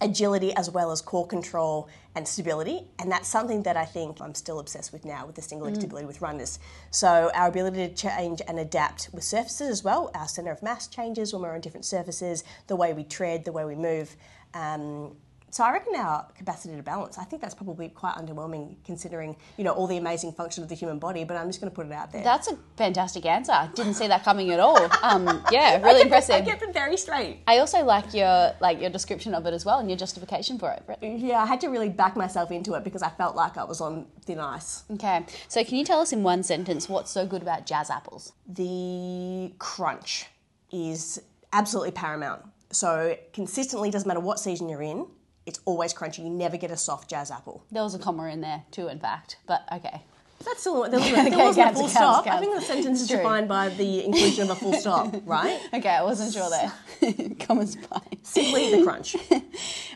agility 0.00 0.52
as 0.54 0.70
well 0.70 0.90
as 0.90 1.00
core 1.00 1.26
control 1.26 1.88
and 2.14 2.26
stability. 2.26 2.82
And 2.98 3.10
that's 3.10 3.28
something 3.28 3.62
that 3.62 3.76
I 3.76 3.84
think 3.84 4.20
I'm 4.20 4.34
still 4.34 4.58
obsessed 4.58 4.92
with 4.92 5.04
now 5.04 5.26
with 5.26 5.36
the 5.36 5.42
single 5.42 5.66
leg 5.66 5.76
stability 5.76 6.06
with 6.06 6.20
runners. 6.20 6.58
So 6.90 7.30
our 7.34 7.48
ability 7.48 7.88
to 7.88 7.94
change 7.94 8.40
and 8.46 8.58
adapt 8.58 9.10
with 9.12 9.24
surfaces 9.24 9.68
as 9.68 9.84
well. 9.84 10.10
Our 10.14 10.28
center 10.28 10.52
of 10.52 10.62
mass 10.62 10.86
changes 10.86 11.32
when 11.32 11.42
we're 11.42 11.54
on 11.54 11.60
different 11.60 11.86
surfaces, 11.86 12.44
the 12.66 12.76
way 12.76 12.92
we 12.92 13.04
tread, 13.04 13.44
the 13.44 13.52
way 13.52 13.64
we 13.64 13.74
move. 13.74 14.16
Um, 14.52 15.16
so 15.54 15.62
I 15.62 15.70
reckon 15.70 15.94
our 15.94 16.26
capacity 16.36 16.74
to 16.74 16.82
balance, 16.82 17.16
I 17.16 17.22
think 17.22 17.40
that's 17.40 17.54
probably 17.54 17.88
quite 17.88 18.16
underwhelming 18.16 18.74
considering, 18.84 19.36
you 19.56 19.62
know, 19.62 19.70
all 19.70 19.86
the 19.86 19.98
amazing 19.98 20.32
function 20.32 20.64
of 20.64 20.68
the 20.68 20.74
human 20.74 20.98
body, 20.98 21.22
but 21.22 21.36
I'm 21.36 21.48
just 21.48 21.60
going 21.60 21.70
to 21.70 21.74
put 21.76 21.86
it 21.86 21.92
out 21.92 22.10
there. 22.10 22.24
That's 22.24 22.48
a 22.48 22.58
fantastic 22.76 23.24
answer. 23.24 23.52
I 23.52 23.68
Didn't 23.68 23.94
see 23.94 24.08
that 24.08 24.24
coming 24.24 24.50
at 24.50 24.58
all. 24.58 24.90
Um, 25.04 25.44
yeah, 25.52 25.76
really 25.84 26.00
I 26.00 26.02
impressive. 26.02 26.34
I 26.34 26.40
kept 26.40 26.62
it 26.62 26.74
very 26.74 26.96
straight. 26.96 27.38
I 27.46 27.58
also 27.58 27.84
like 27.84 28.12
your 28.12 28.52
like 28.58 28.80
your 28.80 28.90
description 28.90 29.32
of 29.32 29.46
it 29.46 29.54
as 29.54 29.64
well 29.64 29.78
and 29.78 29.88
your 29.88 29.96
justification 29.96 30.58
for 30.58 30.72
it. 30.72 30.82
Brett. 30.86 30.98
Yeah, 31.00 31.40
I 31.40 31.46
had 31.46 31.60
to 31.60 31.68
really 31.68 31.88
back 31.88 32.16
myself 32.16 32.50
into 32.50 32.74
it 32.74 32.82
because 32.82 33.02
I 33.02 33.10
felt 33.10 33.36
like 33.36 33.56
I 33.56 33.62
was 33.62 33.80
on 33.80 34.06
thin 34.24 34.40
ice. 34.40 34.82
Okay, 34.90 35.24
so 35.46 35.62
can 35.62 35.76
you 35.76 35.84
tell 35.84 36.00
us 36.00 36.12
in 36.12 36.24
one 36.24 36.42
sentence 36.42 36.88
what's 36.88 37.12
so 37.12 37.26
good 37.26 37.42
about 37.42 37.64
jazz 37.64 37.90
apples? 37.90 38.32
the 38.48 39.52
crunch 39.58 40.26
is 40.72 41.20
absolutely 41.52 41.92
paramount. 41.92 42.42
So 42.70 43.16
consistently, 43.32 43.90
doesn't 43.90 44.08
matter 44.08 44.20
what 44.20 44.40
season 44.40 44.68
you're 44.68 44.82
in, 44.82 45.06
it's 45.46 45.60
always 45.64 45.92
crunchy. 45.94 46.18
You 46.18 46.30
never 46.30 46.56
get 46.56 46.70
a 46.70 46.76
soft 46.76 47.08
jazz 47.10 47.30
apple. 47.30 47.64
There 47.70 47.82
was 47.82 47.94
a 47.94 47.98
comma 47.98 48.24
in 48.26 48.40
there 48.40 48.62
too, 48.70 48.88
in 48.88 48.98
fact, 48.98 49.38
but 49.46 49.62
okay. 49.72 50.02
That's 50.44 50.60
still 50.60 50.82
there 50.90 51.00
wasn't, 51.00 51.16
there 51.16 51.26
Okay, 51.26 51.36
wasn't 51.36 51.70
a 51.70 51.72
full 51.74 51.82
counts, 51.82 51.94
stop. 51.94 52.26
I 52.26 52.38
think 52.38 52.54
the 52.54 52.60
sentence 52.60 53.00
is 53.00 53.08
defined 53.08 53.48
by 53.48 53.68
the 53.70 54.04
inclusion 54.04 54.44
of 54.44 54.50
a 54.50 54.54
full 54.56 54.74
stop, 54.74 55.14
right? 55.24 55.58
Okay, 55.72 55.88
I 55.88 56.02
wasn't 56.02 56.34
sure 56.34 56.50
there. 56.50 57.36
Comma's 57.40 57.76
fine. 57.76 58.18
Simply 58.22 58.76
the 58.76 58.84
crunch. 58.84 59.16
All 59.30 59.40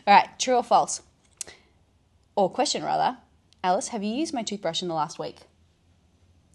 right, 0.07 0.27
true 0.39 0.55
or 0.55 0.63
false? 0.63 1.01
Or 2.35 2.49
question 2.49 2.83
rather. 2.83 3.17
Alice, 3.63 3.89
have 3.89 4.01
you 4.01 4.13
used 4.13 4.33
my 4.33 4.41
toothbrush 4.41 4.81
in 4.81 4.87
the 4.87 4.93
last 4.95 5.19
week? 5.19 5.41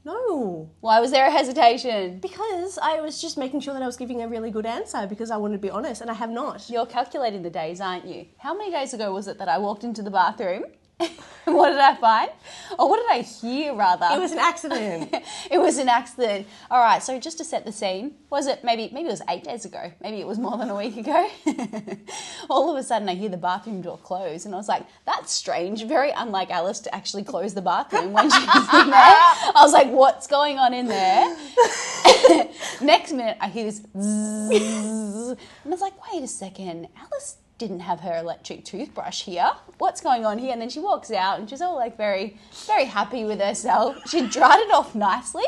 No, 0.06 0.70
Why 0.80 1.00
was 1.00 1.10
there 1.12 1.26
a 1.26 1.30
hesitation? 1.30 2.18
because 2.20 2.78
I 2.78 3.00
was 3.00 3.22
just 3.22 3.38
making 3.38 3.60
sure 3.60 3.72
that 3.72 3.82
I 3.82 3.86
was 3.86 3.96
giving 3.96 4.20
a 4.22 4.28
really 4.28 4.50
good 4.50 4.66
answer 4.66 5.06
because 5.06 5.30
I 5.30 5.38
wanted 5.38 5.54
to 5.54 5.62
be 5.62 5.70
honest, 5.70 6.02
and 6.02 6.10
I 6.10 6.14
have 6.14 6.28
not. 6.30 6.68
You're 6.68 6.84
calculating 6.84 7.42
the 7.42 7.48
days, 7.50 7.80
aren't 7.80 8.04
you? 8.04 8.26
How 8.38 8.54
many 8.54 8.70
days 8.70 8.92
ago 8.92 9.12
was 9.14 9.28
it 9.28 9.38
that 9.38 9.48
I 9.48 9.56
walked 9.58 9.82
into 9.82 10.02
the 10.02 10.10
bathroom? 10.10 10.64
what 11.44 11.70
did 11.70 11.78
I 11.78 11.94
find? 11.96 12.30
Or 12.78 12.88
what 12.88 13.00
did 13.00 13.10
I 13.10 13.22
hear 13.22 13.74
rather? 13.74 14.06
It 14.12 14.20
was 14.20 14.32
an 14.32 14.38
accident. 14.38 15.14
it 15.50 15.58
was 15.58 15.78
an 15.78 15.88
accident. 15.88 16.46
All 16.70 16.80
right, 16.80 17.02
so 17.02 17.18
just 17.18 17.38
to 17.38 17.44
set 17.44 17.64
the 17.64 17.72
scene, 17.72 18.14
was 18.30 18.46
it 18.46 18.62
maybe 18.62 18.90
maybe 18.92 19.08
it 19.08 19.10
was 19.10 19.22
eight 19.28 19.44
days 19.44 19.64
ago? 19.64 19.92
Maybe 20.00 20.20
it 20.20 20.26
was 20.26 20.38
more 20.38 20.56
than 20.56 20.70
a 20.70 20.76
week 20.76 20.96
ago. 20.96 21.28
All 22.50 22.70
of 22.70 22.76
a 22.76 22.82
sudden, 22.82 23.08
I 23.08 23.14
hear 23.14 23.28
the 23.28 23.36
bathroom 23.36 23.82
door 23.82 23.98
close, 23.98 24.46
and 24.46 24.54
I 24.54 24.58
was 24.58 24.68
like, 24.68 24.84
"That's 25.04 25.32
strange. 25.32 25.84
Very 25.84 26.10
unlike 26.10 26.50
Alice 26.50 26.80
to 26.80 26.94
actually 26.94 27.24
close 27.24 27.54
the 27.54 27.62
bathroom 27.62 28.12
when 28.12 28.30
she 28.30 28.44
was 28.46 28.74
in 28.74 28.90
there." 28.90 29.00
I 29.00 29.60
was 29.62 29.72
like, 29.72 29.90
"What's 29.90 30.26
going 30.26 30.58
on 30.58 30.72
in 30.74 30.86
there?" 30.86 31.36
Next 32.80 33.12
minute, 33.12 33.36
I 33.40 33.48
hear 33.48 33.64
this, 33.64 33.78
zzz, 33.78 33.90
and 33.94 35.66
I 35.66 35.68
was 35.68 35.80
like, 35.80 35.94
"Wait 36.12 36.22
a 36.22 36.28
second, 36.28 36.88
Alice." 36.96 37.38
Didn't 37.56 37.80
have 37.80 38.00
her 38.00 38.16
electric 38.18 38.64
toothbrush 38.64 39.22
here. 39.22 39.52
What's 39.78 40.00
going 40.00 40.26
on 40.26 40.38
here? 40.38 40.52
And 40.52 40.60
then 40.60 40.68
she 40.68 40.80
walks 40.80 41.10
out 41.10 41.38
and 41.38 41.48
she's 41.48 41.60
all 41.60 41.76
like 41.76 41.96
very, 41.96 42.36
very 42.66 42.84
happy 42.84 43.24
with 43.24 43.40
herself. 43.40 43.98
She 44.08 44.26
dried 44.26 44.60
it 44.60 44.72
off 44.72 44.94
nicely. 44.94 45.44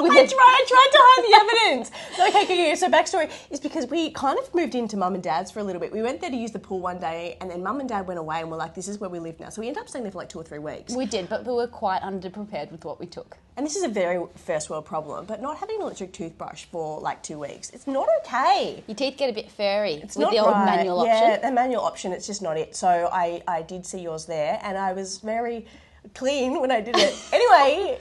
With 0.00 0.12
I 0.12 0.26
tried, 0.26 0.32
I 0.38 0.64
tried 0.68 0.90
to 0.92 0.98
hide 1.00 1.24
the 1.24 1.34
evidence. 1.36 1.90
Okay, 2.14 2.42
okay, 2.44 2.62
okay. 2.70 2.74
So 2.74 2.88
backstory 2.88 3.30
is 3.50 3.60
because 3.60 3.86
we 3.86 4.10
kind 4.10 4.38
of 4.38 4.54
moved 4.54 4.74
into 4.74 4.96
mum 4.96 5.14
and 5.14 5.22
dad's 5.22 5.50
for 5.50 5.60
a 5.60 5.62
little 5.64 5.80
bit. 5.80 5.92
We 5.92 6.02
went 6.02 6.20
there 6.20 6.30
to 6.30 6.36
use 6.36 6.52
the 6.52 6.58
pool 6.58 6.80
one 6.80 6.98
day, 6.98 7.36
and 7.40 7.50
then 7.50 7.62
mum 7.62 7.80
and 7.80 7.88
dad 7.88 8.06
went 8.06 8.18
away, 8.18 8.40
and 8.40 8.50
we're 8.50 8.56
like, 8.56 8.74
"This 8.74 8.88
is 8.88 8.98
where 8.98 9.10
we 9.10 9.18
live 9.18 9.38
now." 9.40 9.48
So 9.50 9.60
we 9.60 9.68
ended 9.68 9.80
up 9.82 9.88
staying 9.88 10.04
there 10.04 10.12
for 10.12 10.18
like 10.18 10.28
two 10.28 10.38
or 10.40 10.44
three 10.44 10.58
weeks. 10.58 10.94
We 10.94 11.06
did, 11.06 11.28
but 11.28 11.44
we 11.46 11.52
were 11.52 11.66
quite 11.66 12.02
underprepared 12.02 12.70
with 12.70 12.84
what 12.84 12.98
we 12.98 13.06
took. 13.06 13.36
And 13.56 13.66
this 13.66 13.74
is 13.74 13.82
a 13.82 13.88
very 13.88 14.24
first 14.36 14.70
world 14.70 14.84
problem. 14.84 15.26
But 15.26 15.42
not 15.42 15.58
having 15.58 15.76
an 15.76 15.82
electric 15.82 16.12
toothbrush 16.12 16.64
for 16.66 17.00
like 17.00 17.22
two 17.22 17.38
weeks, 17.38 17.70
it's 17.70 17.86
not 17.86 18.08
okay. 18.20 18.82
Your 18.86 18.94
teeth 18.94 19.16
get 19.16 19.30
a 19.30 19.32
bit 19.32 19.50
furry 19.50 19.94
It's 19.94 20.16
with 20.16 20.24
not 20.24 20.30
the 20.32 20.38
old 20.38 20.52
right. 20.52 20.76
manual 20.76 21.04
yeah, 21.04 21.34
option. 21.34 21.42
the 21.42 21.52
manual 21.52 21.82
option. 21.82 22.12
It's 22.12 22.26
just 22.26 22.40
not 22.42 22.56
it. 22.56 22.76
So 22.76 23.08
I, 23.12 23.42
I 23.48 23.62
did 23.62 23.84
see 23.84 24.00
yours 24.00 24.26
there, 24.26 24.60
and 24.62 24.78
I 24.78 24.92
was 24.92 25.18
very 25.18 25.66
clean 26.14 26.60
when 26.60 26.70
I 26.70 26.80
did 26.80 26.96
it. 26.96 27.14
Anyway, 27.32 27.98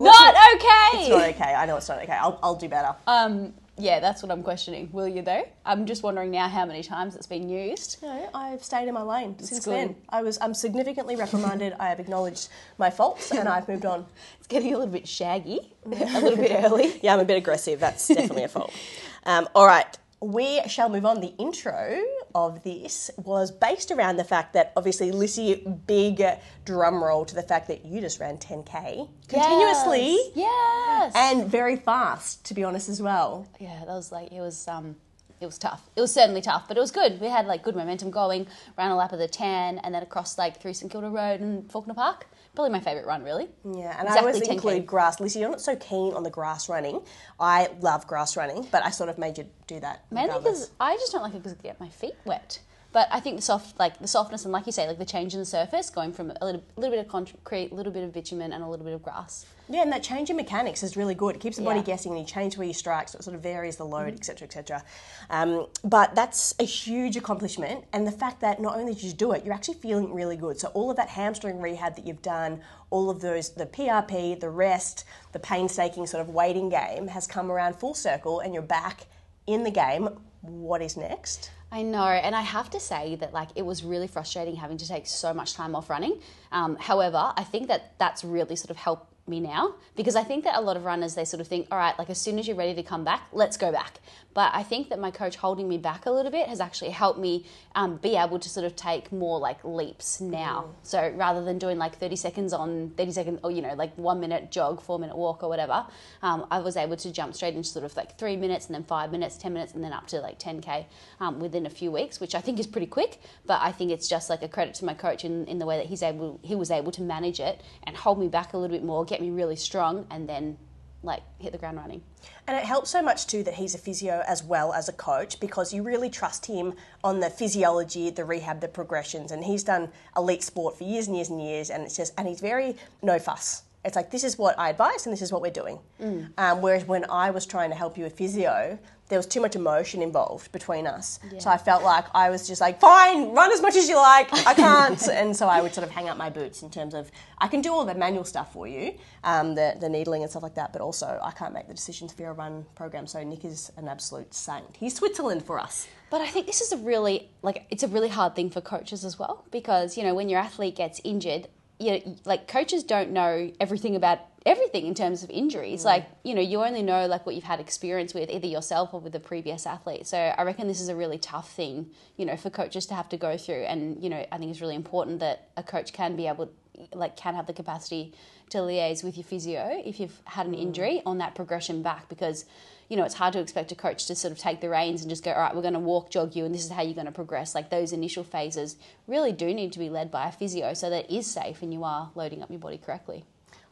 Not 0.00 0.34
okay. 0.54 1.00
it's 1.00 1.08
not 1.10 1.28
okay. 1.30 1.54
I 1.54 1.66
know 1.66 1.76
it's 1.76 1.88
not 1.88 2.02
okay. 2.02 2.12
I'll, 2.12 2.38
I'll 2.42 2.54
do 2.54 2.68
better. 2.68 2.94
Um, 3.06 3.52
yeah, 3.80 4.00
that's 4.00 4.22
what 4.22 4.30
I'm 4.30 4.42
questioning. 4.42 4.88
Will 4.92 5.08
you 5.08 5.22
though? 5.22 5.46
I'm 5.64 5.86
just 5.86 6.02
wondering 6.02 6.30
now 6.30 6.48
how 6.48 6.64
many 6.66 6.82
times 6.82 7.16
it's 7.16 7.26
been 7.26 7.48
used. 7.48 8.02
No, 8.02 8.28
I've 8.34 8.62
stayed 8.62 8.88
in 8.88 8.94
my 8.94 9.02
lane 9.02 9.38
since 9.38 9.64
good. 9.64 9.74
then. 9.74 9.96
I 10.08 10.22
was 10.22 10.38
I'm 10.40 10.54
significantly 10.54 11.16
reprimanded. 11.16 11.74
I 11.78 11.88
have 11.88 12.00
acknowledged 12.00 12.48
my 12.78 12.90
faults 12.90 13.30
and 13.30 13.48
I've 13.48 13.68
moved 13.68 13.86
on. 13.86 14.06
It's 14.38 14.46
getting 14.48 14.74
a 14.74 14.78
little 14.78 14.92
bit 14.92 15.06
shaggy, 15.06 15.74
a 15.86 15.88
little 15.88 16.36
bit 16.36 16.64
early. 16.64 16.98
Yeah, 17.02 17.14
I'm 17.14 17.20
a 17.20 17.24
bit 17.24 17.36
aggressive. 17.36 17.78
That's 17.78 18.08
definitely 18.08 18.44
a 18.44 18.48
fault. 18.48 18.72
Um, 19.24 19.50
all 19.54 19.66
right, 19.66 19.98
we 20.22 20.62
shall 20.66 20.88
move 20.88 21.04
on. 21.04 21.20
The 21.20 21.34
intro 21.38 22.02
of 22.34 22.62
this 22.62 23.10
was 23.16 23.50
based 23.50 23.90
around 23.90 24.16
the 24.16 24.24
fact 24.24 24.52
that 24.54 24.72
obviously 24.76 25.10
Lissy, 25.12 25.64
big 25.86 26.22
drum 26.64 27.02
roll 27.02 27.24
to 27.24 27.34
the 27.34 27.42
fact 27.42 27.68
that 27.68 27.84
you 27.84 28.00
just 28.00 28.20
ran 28.20 28.38
10k 28.38 29.08
continuously 29.28 30.12
Yes. 30.34 30.34
yes. 30.36 31.12
and 31.14 31.46
very 31.50 31.76
fast, 31.76 32.44
to 32.46 32.54
be 32.54 32.64
honest 32.64 32.88
as 32.88 33.00
well. 33.00 33.46
yeah, 33.58 33.78
that 33.80 33.88
was 33.94 34.12
like 34.12 34.32
it 34.32 34.40
was 34.40 34.66
um 34.68 34.96
it 35.40 35.46
was 35.46 35.56
tough. 35.56 35.88
It 35.96 36.02
was 36.02 36.12
certainly 36.12 36.42
tough, 36.42 36.68
but 36.68 36.76
it 36.76 36.80
was 36.80 36.90
good. 36.90 37.18
We 37.18 37.28
had 37.28 37.46
like 37.46 37.62
good 37.62 37.74
momentum 37.74 38.10
going, 38.10 38.46
ran 38.76 38.90
a 38.90 38.96
lap 38.96 39.12
of 39.12 39.18
the 39.18 39.26
tan 39.28 39.78
and 39.78 39.94
then 39.94 40.02
across 40.02 40.36
like 40.36 40.60
through 40.60 40.74
St 40.74 40.92
Kilda 40.92 41.08
Road 41.08 41.40
and 41.40 41.66
Fawkner 41.66 41.94
Park. 41.96 42.26
Probably 42.60 42.78
my 42.78 42.84
favourite 42.84 43.06
run 43.06 43.22
really. 43.22 43.48
Yeah, 43.64 43.96
and 43.98 44.06
Exactly 44.06 44.10
I 44.10 44.18
always 44.18 44.48
include 44.48 44.86
grass. 44.86 45.18
Lissy, 45.18 45.40
you're 45.40 45.48
not 45.48 45.62
so 45.62 45.76
keen 45.76 46.12
on 46.12 46.24
the 46.24 46.30
grass 46.30 46.68
running. 46.68 47.00
I 47.40 47.70
love 47.80 48.06
grass 48.06 48.36
running, 48.36 48.68
but 48.70 48.84
I 48.84 48.90
sort 48.90 49.08
of 49.08 49.16
made 49.16 49.38
you 49.38 49.46
do 49.66 49.80
that. 49.80 50.04
Mainly 50.10 50.34
because 50.36 50.70
I 50.78 50.94
just 50.96 51.10
don't 51.10 51.22
like 51.22 51.32
it 51.32 51.38
because 51.42 51.54
I 51.58 51.62
get 51.62 51.80
my 51.80 51.88
feet 51.88 52.16
wet. 52.26 52.58
But 52.92 53.06
I 53.12 53.20
think 53.20 53.36
the 53.36 53.42
soft, 53.42 53.78
like 53.78 53.98
the 54.00 54.08
softness 54.08 54.44
and 54.44 54.52
like 54.52 54.66
you 54.66 54.72
say, 54.72 54.88
like 54.88 54.98
the 54.98 55.04
change 55.04 55.32
in 55.32 55.38
the 55.38 55.46
surface, 55.46 55.90
going 55.90 56.12
from 56.12 56.32
a 56.40 56.44
little, 56.44 56.62
little 56.76 56.90
bit 56.90 56.98
of 56.98 57.08
concrete, 57.08 57.70
a 57.70 57.74
little 57.74 57.92
bit 57.92 58.02
of 58.02 58.12
bitumen, 58.12 58.52
and 58.52 58.64
a 58.64 58.68
little 58.68 58.84
bit 58.84 58.94
of 58.94 59.02
grass. 59.02 59.46
Yeah, 59.68 59.82
and 59.82 59.92
that 59.92 60.02
change 60.02 60.28
in 60.30 60.34
mechanics 60.34 60.82
is 60.82 60.96
really 60.96 61.14
good. 61.14 61.36
It 61.36 61.40
keeps 61.40 61.56
the 61.56 61.62
body 61.62 61.78
Yeah. 61.78 61.84
guessing, 61.84 62.10
and 62.10 62.20
you 62.20 62.26
change 62.26 62.58
where 62.58 62.66
you 62.66 62.74
strike, 62.74 63.08
so 63.08 63.18
it 63.18 63.22
sort 63.22 63.36
of 63.36 63.42
varies 63.42 63.76
the 63.76 63.86
load, 63.86 64.14
etc., 64.14 64.46
etc. 64.48 64.82
Um, 65.30 65.68
but 65.84 66.16
that's 66.16 66.52
a 66.58 66.64
huge 66.64 67.16
accomplishment, 67.16 67.84
and 67.92 68.04
the 68.04 68.12
fact 68.12 68.40
that 68.40 68.60
not 68.60 68.76
only 68.76 68.94
did 68.94 69.04
you 69.04 69.12
do 69.12 69.30
it, 69.30 69.44
you're 69.44 69.54
actually 69.54 69.74
feeling 69.74 70.12
really 70.12 70.36
good. 70.36 70.58
So 70.58 70.68
all 70.74 70.90
of 70.90 70.96
that 70.96 71.10
hamstring 71.10 71.60
rehab 71.60 71.94
that 71.94 72.04
you've 72.04 72.22
done, 72.22 72.60
all 72.90 73.08
of 73.08 73.20
those, 73.20 73.50
the 73.50 73.66
PRP, 73.66 74.34
the 74.34 74.50
rest, 74.50 75.04
the 75.30 75.38
painstaking 75.38 76.08
sort 76.08 76.22
of 76.22 76.30
waiting 76.30 76.68
game 76.68 77.06
has 77.06 77.28
come 77.28 77.52
around 77.52 77.76
full 77.76 77.94
circle, 77.94 78.40
and 78.40 78.52
you're 78.52 78.64
back 78.64 79.06
in 79.46 79.62
the 79.62 79.70
game. 79.70 80.08
What 80.40 80.82
is 80.82 80.96
next? 80.96 81.52
I 81.72 81.82
know, 81.82 82.04
and 82.04 82.34
I 82.34 82.40
have 82.40 82.68
to 82.70 82.80
say 82.80 83.14
that 83.16 83.32
like 83.32 83.50
it 83.54 83.64
was 83.64 83.84
really 83.84 84.08
frustrating 84.08 84.56
having 84.56 84.78
to 84.78 84.88
take 84.88 85.06
so 85.06 85.32
much 85.32 85.54
time 85.54 85.76
off 85.76 85.88
running. 85.88 86.20
Um, 86.50 86.76
however, 86.76 87.32
I 87.36 87.44
think 87.44 87.68
that 87.68 87.96
that's 87.98 88.24
really 88.24 88.56
sort 88.56 88.70
of 88.70 88.76
helped 88.76 89.09
me 89.26 89.40
now 89.40 89.74
because 89.96 90.16
I 90.16 90.22
think 90.22 90.44
that 90.44 90.56
a 90.56 90.60
lot 90.60 90.76
of 90.76 90.84
runners 90.84 91.14
they 91.14 91.24
sort 91.24 91.40
of 91.40 91.48
think, 91.48 91.68
all 91.70 91.78
right, 91.78 91.98
like 91.98 92.10
as 92.10 92.20
soon 92.20 92.38
as 92.38 92.46
you're 92.46 92.56
ready 92.56 92.74
to 92.74 92.82
come 92.82 93.04
back, 93.04 93.28
let's 93.32 93.56
go 93.56 93.70
back. 93.70 94.00
But 94.32 94.52
I 94.54 94.62
think 94.62 94.90
that 94.90 94.98
my 94.98 95.10
coach 95.10 95.36
holding 95.36 95.68
me 95.68 95.76
back 95.76 96.06
a 96.06 96.10
little 96.10 96.30
bit 96.30 96.48
has 96.48 96.60
actually 96.60 96.90
helped 96.90 97.18
me 97.18 97.46
um, 97.74 97.96
be 97.96 98.16
able 98.16 98.38
to 98.38 98.48
sort 98.48 98.64
of 98.64 98.76
take 98.76 99.10
more 99.10 99.40
like 99.40 99.58
leaps 99.64 100.20
now. 100.20 100.66
Mm. 100.68 100.74
So 100.82 101.12
rather 101.16 101.44
than 101.44 101.58
doing 101.58 101.78
like 101.78 101.98
30 101.98 102.16
seconds 102.16 102.52
on 102.52 102.90
30 102.96 103.12
seconds, 103.12 103.40
or 103.42 103.50
you 103.50 103.60
know, 103.60 103.74
like 103.74 103.96
one 103.96 104.20
minute 104.20 104.52
jog, 104.52 104.80
four 104.80 104.98
minute 104.98 105.16
walk, 105.16 105.42
or 105.42 105.48
whatever, 105.48 105.84
um, 106.22 106.46
I 106.50 106.60
was 106.60 106.76
able 106.76 106.96
to 106.98 107.12
jump 107.12 107.34
straight 107.34 107.54
into 107.54 107.68
sort 107.68 107.84
of 107.84 107.96
like 107.96 108.18
three 108.18 108.36
minutes 108.36 108.66
and 108.66 108.74
then 108.74 108.84
five 108.84 109.10
minutes, 109.10 109.36
10 109.36 109.52
minutes, 109.52 109.74
and 109.74 109.82
then 109.82 109.92
up 109.92 110.06
to 110.08 110.20
like 110.20 110.38
10k 110.38 110.86
um, 111.18 111.40
within 111.40 111.66
a 111.66 111.70
few 111.70 111.90
weeks, 111.90 112.20
which 112.20 112.34
I 112.34 112.40
think 112.40 112.60
is 112.60 112.66
pretty 112.66 112.86
quick. 112.86 113.20
But 113.46 113.60
I 113.62 113.72
think 113.72 113.90
it's 113.90 114.08
just 114.08 114.30
like 114.30 114.42
a 114.42 114.48
credit 114.48 114.74
to 114.74 114.84
my 114.84 114.94
coach 114.94 115.24
in, 115.24 115.46
in 115.46 115.58
the 115.58 115.66
way 115.66 115.76
that 115.78 115.86
he's 115.86 116.02
able, 116.02 116.38
he 116.42 116.54
was 116.54 116.70
able 116.70 116.92
to 116.92 117.02
manage 117.02 117.40
it 117.40 117.60
and 117.82 117.96
hold 117.96 118.18
me 118.20 118.28
back 118.28 118.52
a 118.52 118.58
little 118.58 118.74
bit 118.76 118.84
more, 118.84 119.04
get 119.10 119.20
me 119.20 119.28
really 119.28 119.56
strong, 119.56 120.06
and 120.10 120.26
then 120.28 120.56
like 121.02 121.22
hit 121.38 121.52
the 121.52 121.58
ground 121.58 121.76
running. 121.76 122.02
And 122.46 122.56
it 122.56 122.64
helps 122.64 122.90
so 122.90 123.02
much 123.02 123.26
too 123.26 123.42
that 123.44 123.54
he's 123.54 123.74
a 123.74 123.78
physio 123.78 124.22
as 124.26 124.42
well 124.42 124.72
as 124.72 124.88
a 124.88 124.92
coach 124.92 125.40
because 125.40 125.72
you 125.72 125.82
really 125.82 126.10
trust 126.10 126.46
him 126.46 126.74
on 127.02 127.20
the 127.20 127.30
physiology, 127.30 128.10
the 128.10 128.24
rehab, 128.24 128.60
the 128.60 128.68
progressions. 128.68 129.32
And 129.32 129.44
he's 129.44 129.64
done 129.64 129.90
elite 130.16 130.42
sport 130.42 130.76
for 130.76 130.84
years 130.84 131.06
and 131.06 131.16
years 131.16 131.30
and 131.30 131.42
years, 131.42 131.70
and 131.70 131.82
it's 131.82 131.96
just 131.96 132.12
and 132.16 132.28
he's 132.28 132.40
very 132.40 132.76
no 133.02 133.18
fuss. 133.18 133.62
It's 133.84 133.96
like 133.96 134.10
this 134.10 134.24
is 134.24 134.38
what 134.38 134.58
I 134.58 134.70
advise 134.70 135.06
and 135.06 135.12
this 135.12 135.22
is 135.22 135.32
what 135.32 135.40
we're 135.40 135.50
doing. 135.50 135.78
Mm. 136.00 136.30
Um, 136.36 136.60
whereas 136.60 136.84
when 136.84 137.04
I 137.10 137.30
was 137.30 137.46
trying 137.46 137.70
to 137.70 137.76
help 137.76 137.96
you 137.96 138.04
with 138.04 138.16
physio, 138.16 138.78
there 139.10 139.18
was 139.18 139.26
too 139.26 139.40
much 139.40 139.56
emotion 139.56 140.02
involved 140.02 140.52
between 140.52 140.86
us. 140.86 141.18
Yeah. 141.32 141.40
So 141.40 141.50
I 141.50 141.56
felt 141.58 141.82
like 141.82 142.06
I 142.14 142.30
was 142.30 142.46
just 142.46 142.60
like, 142.60 142.80
fine, 142.80 143.32
run 143.32 143.52
as 143.52 143.60
much 143.60 143.76
as 143.76 143.88
you 143.88 143.96
like. 143.96 144.32
I 144.46 144.54
can't. 144.54 145.08
and 145.12 145.36
so 145.36 145.48
I 145.48 145.60
would 145.60 145.74
sort 145.74 145.86
of 145.86 145.92
hang 145.92 146.08
up 146.08 146.16
my 146.16 146.30
boots 146.30 146.62
in 146.62 146.70
terms 146.70 146.94
of 146.94 147.10
I 147.38 147.48
can 147.48 147.60
do 147.60 147.72
all 147.72 147.84
the 147.84 147.94
manual 147.94 148.24
stuff 148.24 148.52
for 148.52 148.68
you, 148.68 148.94
um, 149.24 149.54
the, 149.56 149.76
the 149.80 149.88
needling 149.88 150.22
and 150.22 150.30
stuff 150.30 150.44
like 150.44 150.54
that, 150.54 150.72
but 150.72 150.80
also 150.80 151.18
I 151.22 151.32
can't 151.32 151.52
make 151.52 151.66
the 151.66 151.74
decisions 151.74 152.12
for 152.12 152.22
your 152.22 152.34
run 152.34 152.64
program. 152.76 153.06
So 153.06 153.22
Nick 153.24 153.44
is 153.44 153.72
an 153.76 153.88
absolute 153.88 154.32
saint. 154.32 154.76
He's 154.78 154.94
Switzerland 154.94 155.44
for 155.44 155.58
us. 155.58 155.88
But 156.10 156.20
I 156.20 156.28
think 156.28 156.46
this 156.46 156.60
is 156.60 156.72
a 156.72 156.76
really 156.76 157.30
like 157.42 157.66
it's 157.70 157.82
a 157.82 157.88
really 157.88 158.08
hard 158.08 158.34
thing 158.34 158.50
for 158.50 158.60
coaches 158.60 159.04
as 159.04 159.18
well 159.18 159.44
because 159.50 159.96
you 159.96 160.02
know 160.02 160.14
when 160.14 160.28
your 160.28 160.40
athlete 160.40 160.76
gets 160.76 161.00
injured, 161.04 161.46
you 161.80 161.92
know, 161.92 162.16
like 162.24 162.46
coaches 162.46 162.84
don't 162.84 163.10
know 163.10 163.50
everything 163.58 163.96
about 163.96 164.29
everything 164.46 164.86
in 164.86 164.94
terms 164.94 165.22
of 165.22 165.30
injuries. 165.30 165.82
Mm. 165.82 165.84
Like, 165.84 166.06
you 166.22 166.34
know, 166.34 166.40
you 166.40 166.62
only 166.62 166.82
know 166.82 167.06
like 167.06 167.26
what 167.26 167.34
you've 167.34 167.44
had 167.44 167.60
experience 167.60 168.14
with 168.14 168.30
either 168.30 168.46
yourself 168.46 168.94
or 168.94 169.00
with 169.00 169.14
a 169.14 169.20
previous 169.20 169.66
athlete. 169.66 170.06
So 170.06 170.16
I 170.18 170.42
reckon 170.42 170.66
this 170.66 170.80
is 170.80 170.88
a 170.88 170.96
really 170.96 171.18
tough 171.18 171.52
thing, 171.52 171.90
you 172.16 172.24
know, 172.24 172.36
for 172.36 172.50
coaches 172.50 172.86
to 172.86 172.94
have 172.94 173.08
to 173.10 173.16
go 173.16 173.36
through. 173.36 173.64
And, 173.64 174.02
you 174.02 174.08
know, 174.08 174.26
I 174.32 174.38
think 174.38 174.50
it's 174.50 174.60
really 174.60 174.76
important 174.76 175.20
that 175.20 175.50
a 175.56 175.62
coach 175.62 175.92
can 175.92 176.16
be 176.16 176.26
able 176.26 176.50
like 176.94 177.16
can 177.16 177.34
have 177.34 177.46
the 177.46 177.52
capacity 177.52 178.14
to 178.48 178.58
liaise 178.58 179.04
with 179.04 179.16
your 179.16 179.24
physio 179.24 179.82
if 179.84 180.00
you've 180.00 180.20
had 180.24 180.46
an 180.46 180.54
mm. 180.54 180.62
injury 180.62 181.02
on 181.04 181.18
that 181.18 181.34
progression 181.34 181.82
back 181.82 182.08
because 182.08 182.44
you 182.88 182.96
know 182.96 183.04
it's 183.04 183.14
hard 183.14 183.32
to 183.32 183.40
expect 183.40 183.70
a 183.70 183.74
coach 183.74 184.06
to 184.06 184.14
sort 184.14 184.32
of 184.32 184.38
take 184.38 184.60
the 184.60 184.68
reins 184.68 185.02
and 185.02 185.10
just 185.10 185.22
go 185.22 185.30
all 185.30 185.40
right 185.40 185.54
we're 185.54 185.62
going 185.62 185.74
to 185.74 185.80
walk 185.80 186.10
jog 186.10 186.34
you 186.34 186.44
and 186.44 186.54
this 186.54 186.64
is 186.64 186.70
how 186.70 186.82
you're 186.82 186.94
going 186.94 187.06
to 187.06 187.12
progress 187.12 187.54
like 187.54 187.70
those 187.70 187.92
initial 187.92 188.24
phases 188.24 188.76
really 189.06 189.32
do 189.32 189.52
need 189.52 189.72
to 189.72 189.78
be 189.78 189.90
led 189.90 190.10
by 190.10 190.28
a 190.28 190.32
physio 190.32 190.72
so 190.72 190.88
that 190.88 191.04
it 191.04 191.14
is 191.14 191.26
safe 191.26 191.60
and 191.62 191.72
you 191.72 191.84
are 191.84 192.10
loading 192.14 192.42
up 192.42 192.50
your 192.50 192.58
body 192.58 192.78
correctly 192.78 193.24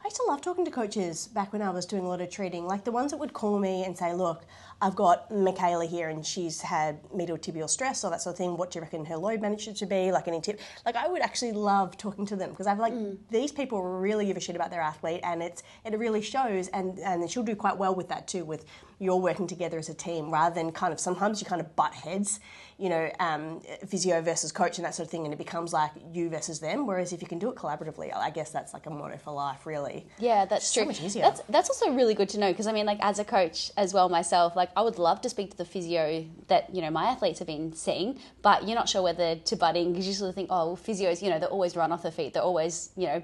used 0.09 0.17
to 0.17 0.23
love 0.27 0.41
talking 0.41 0.65
to 0.65 0.71
coaches 0.71 1.27
back 1.27 1.53
when 1.53 1.61
I 1.61 1.69
was 1.69 1.85
doing 1.85 2.03
a 2.03 2.07
lot 2.07 2.19
of 2.19 2.31
treating, 2.31 2.65
like 2.65 2.83
the 2.83 2.91
ones 2.91 3.11
that 3.11 3.17
would 3.17 3.31
call 3.31 3.59
me 3.59 3.83
and 3.83 3.95
say, 3.95 4.11
Look, 4.15 4.43
I've 4.81 4.95
got 4.95 5.29
Michaela 5.29 5.85
here 5.85 6.09
and 6.09 6.25
she's 6.25 6.61
had 6.61 6.99
medial 7.13 7.37
tibial 7.37 7.69
stress 7.69 8.03
or 8.03 8.09
that 8.09 8.21
sort 8.21 8.33
of 8.33 8.37
thing. 8.37 8.57
What 8.57 8.71
do 8.71 8.79
you 8.79 8.83
reckon 8.83 9.05
her 9.05 9.17
load 9.17 9.39
management 9.39 9.77
should 9.77 9.89
be? 9.89 10.11
Like 10.11 10.27
any 10.27 10.41
tip? 10.41 10.59
Like 10.83 10.95
I 10.95 11.07
would 11.07 11.21
actually 11.21 11.51
love 11.51 11.95
talking 11.95 12.25
to 12.27 12.35
them 12.35 12.49
because 12.49 12.65
I've 12.65 12.79
like 12.79 12.93
mm. 12.93 13.17
these 13.29 13.51
people 13.51 13.83
really 13.83 14.25
give 14.25 14.37
a 14.37 14.39
shit 14.39 14.55
about 14.55 14.71
their 14.71 14.81
athlete 14.81 15.19
and 15.23 15.43
it's 15.43 15.61
it 15.85 15.97
really 15.99 16.21
shows 16.21 16.69
and 16.69 16.97
and 16.99 17.29
she'll 17.29 17.43
do 17.43 17.55
quite 17.55 17.77
well 17.77 17.93
with 17.93 18.09
that 18.09 18.27
too 18.27 18.45
with 18.45 18.65
you're 18.97 19.17
working 19.17 19.47
together 19.47 19.77
as 19.77 19.89
a 19.89 19.93
team 19.93 20.31
rather 20.31 20.55
than 20.55 20.71
kind 20.71 20.91
of 20.91 20.99
sometimes 20.99 21.39
you 21.39 21.45
kind 21.45 21.61
of 21.61 21.75
butt 21.75 21.93
heads 21.93 22.39
you 22.79 22.89
know, 22.89 23.11
um, 23.19 23.59
physio 23.85 24.21
versus 24.21 24.53
coach 24.53 24.77
and 24.77 24.85
that 24.85 24.95
sort 24.95 25.05
of 25.05 25.11
thing, 25.11 25.25
and 25.25 25.33
it 25.33 25.37
becomes 25.37 25.73
like 25.73 25.91
you 26.13 26.29
versus 26.29 26.61
them. 26.61 26.87
Whereas 26.87 27.11
if 27.11 27.21
you 27.21 27.27
can 27.27 27.37
do 27.37 27.49
it 27.49 27.55
collaboratively, 27.55 28.15
I 28.15 28.29
guess 28.29 28.51
that's 28.51 28.73
like 28.73 28.85
a 28.85 28.89
motto 28.89 29.17
for 29.17 29.31
life, 29.31 29.65
really. 29.65 30.07
Yeah, 30.17 30.45
that's 30.45 30.65
it's 30.65 30.73
true. 30.73 30.83
So 30.83 30.87
much 30.87 31.01
easier. 31.01 31.23
That's 31.23 31.41
that's 31.49 31.69
also 31.69 31.91
really 31.93 32.13
good 32.13 32.29
to 32.29 32.39
know 32.39 32.51
because 32.51 32.67
I 32.67 32.71
mean, 32.71 32.85
like 32.85 32.99
as 33.01 33.19
a 33.19 33.25
coach 33.25 33.71
as 33.75 33.93
well 33.93 34.07
myself, 34.07 34.55
like 34.55 34.69
I 34.77 34.81
would 34.81 34.97
love 34.97 35.19
to 35.21 35.29
speak 35.29 35.51
to 35.51 35.57
the 35.57 35.65
physio 35.65 36.25
that 36.47 36.73
you 36.73 36.81
know 36.81 36.89
my 36.89 37.05
athletes 37.05 37.39
have 37.39 37.47
been 37.47 37.73
seeing, 37.73 38.17
but 38.41 38.65
you're 38.65 38.75
not 38.75 38.87
sure 38.87 39.01
whether 39.01 39.35
to 39.35 39.55
butt 39.57 39.75
in 39.75 39.91
because 39.91 40.07
you 40.07 40.13
sort 40.13 40.29
of 40.29 40.35
think, 40.35 40.47
oh, 40.49 40.67
well, 40.67 40.77
physios, 40.77 41.21
you 41.21 41.29
know, 41.29 41.37
they're 41.37 41.49
always 41.49 41.75
run 41.75 41.91
off 41.91 42.03
their 42.03 42.11
feet, 42.11 42.33
they're 42.33 42.43
always, 42.43 42.91
you 42.95 43.07
know. 43.07 43.21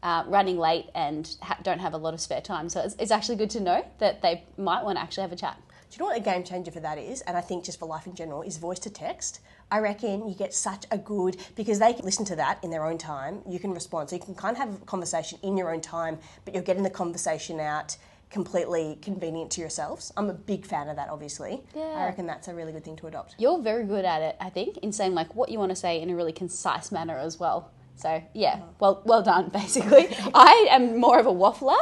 Uh, 0.00 0.22
running 0.28 0.56
late 0.56 0.86
and 0.94 1.36
ha- 1.42 1.58
don't 1.64 1.80
have 1.80 1.92
a 1.92 1.96
lot 1.96 2.14
of 2.14 2.20
spare 2.20 2.40
time. 2.40 2.68
So 2.68 2.80
it's, 2.82 2.94
it's 3.00 3.10
actually 3.10 3.34
good 3.34 3.50
to 3.50 3.58
know 3.58 3.84
that 3.98 4.22
they 4.22 4.44
might 4.56 4.84
want 4.84 4.96
to 4.96 5.02
actually 5.02 5.22
have 5.22 5.32
a 5.32 5.36
chat. 5.36 5.60
Do 5.90 5.94
you 5.94 5.98
know 6.00 6.06
what 6.06 6.18
a 6.18 6.20
game 6.20 6.44
changer 6.44 6.70
for 6.70 6.80
that 6.80 6.98
is? 6.98 7.22
And 7.22 7.36
I 7.36 7.40
think 7.40 7.64
just 7.64 7.78
for 7.78 7.86
life 7.86 8.06
in 8.06 8.14
general 8.14 8.42
is 8.42 8.58
voice 8.58 8.78
to 8.80 8.90
text. 8.90 9.40
I 9.70 9.78
reckon 9.78 10.28
you 10.28 10.34
get 10.34 10.52
such 10.52 10.84
a 10.90 10.98
good 10.98 11.38
because 11.56 11.78
they 11.78 11.94
can 11.94 12.04
listen 12.04 12.26
to 12.26 12.36
that 12.36 12.62
in 12.62 12.70
their 12.70 12.84
own 12.84 12.98
time. 12.98 13.40
You 13.48 13.58
can 13.58 13.72
respond, 13.72 14.10
so 14.10 14.16
you 14.16 14.22
can 14.22 14.34
kind 14.34 14.54
of 14.54 14.62
have 14.62 14.82
a 14.82 14.84
conversation 14.84 15.38
in 15.42 15.56
your 15.56 15.72
own 15.72 15.80
time, 15.80 16.18
but 16.44 16.52
you're 16.52 16.62
getting 16.62 16.82
the 16.82 16.90
conversation 16.90 17.58
out 17.58 17.96
completely 18.30 18.98
convenient 19.00 19.50
to 19.52 19.60
yourselves. 19.60 20.12
I'm 20.16 20.28
a 20.28 20.34
big 20.34 20.66
fan 20.66 20.88
of 20.88 20.96
that, 20.96 21.08
obviously. 21.08 21.62
Yeah. 21.74 21.84
I 21.84 22.04
reckon 22.04 22.26
that's 22.26 22.48
a 22.48 22.54
really 22.54 22.72
good 22.72 22.84
thing 22.84 22.96
to 22.96 23.06
adopt. 23.06 23.34
You're 23.38 23.58
very 23.58 23.84
good 23.84 24.04
at 24.04 24.20
it, 24.20 24.36
I 24.40 24.50
think, 24.50 24.76
in 24.78 24.92
saying 24.92 25.14
like 25.14 25.34
what 25.34 25.48
you 25.48 25.58
want 25.58 25.70
to 25.70 25.76
say 25.76 26.00
in 26.00 26.10
a 26.10 26.14
really 26.14 26.32
concise 26.32 26.92
manner 26.92 27.16
as 27.16 27.40
well. 27.40 27.70
So 27.98 28.22
yeah, 28.32 28.60
well 28.78 29.02
well 29.04 29.22
done. 29.22 29.48
Basically, 29.52 30.08
I 30.32 30.68
am 30.70 30.98
more 30.98 31.18
of 31.18 31.26
a 31.26 31.32
waffler, 31.32 31.76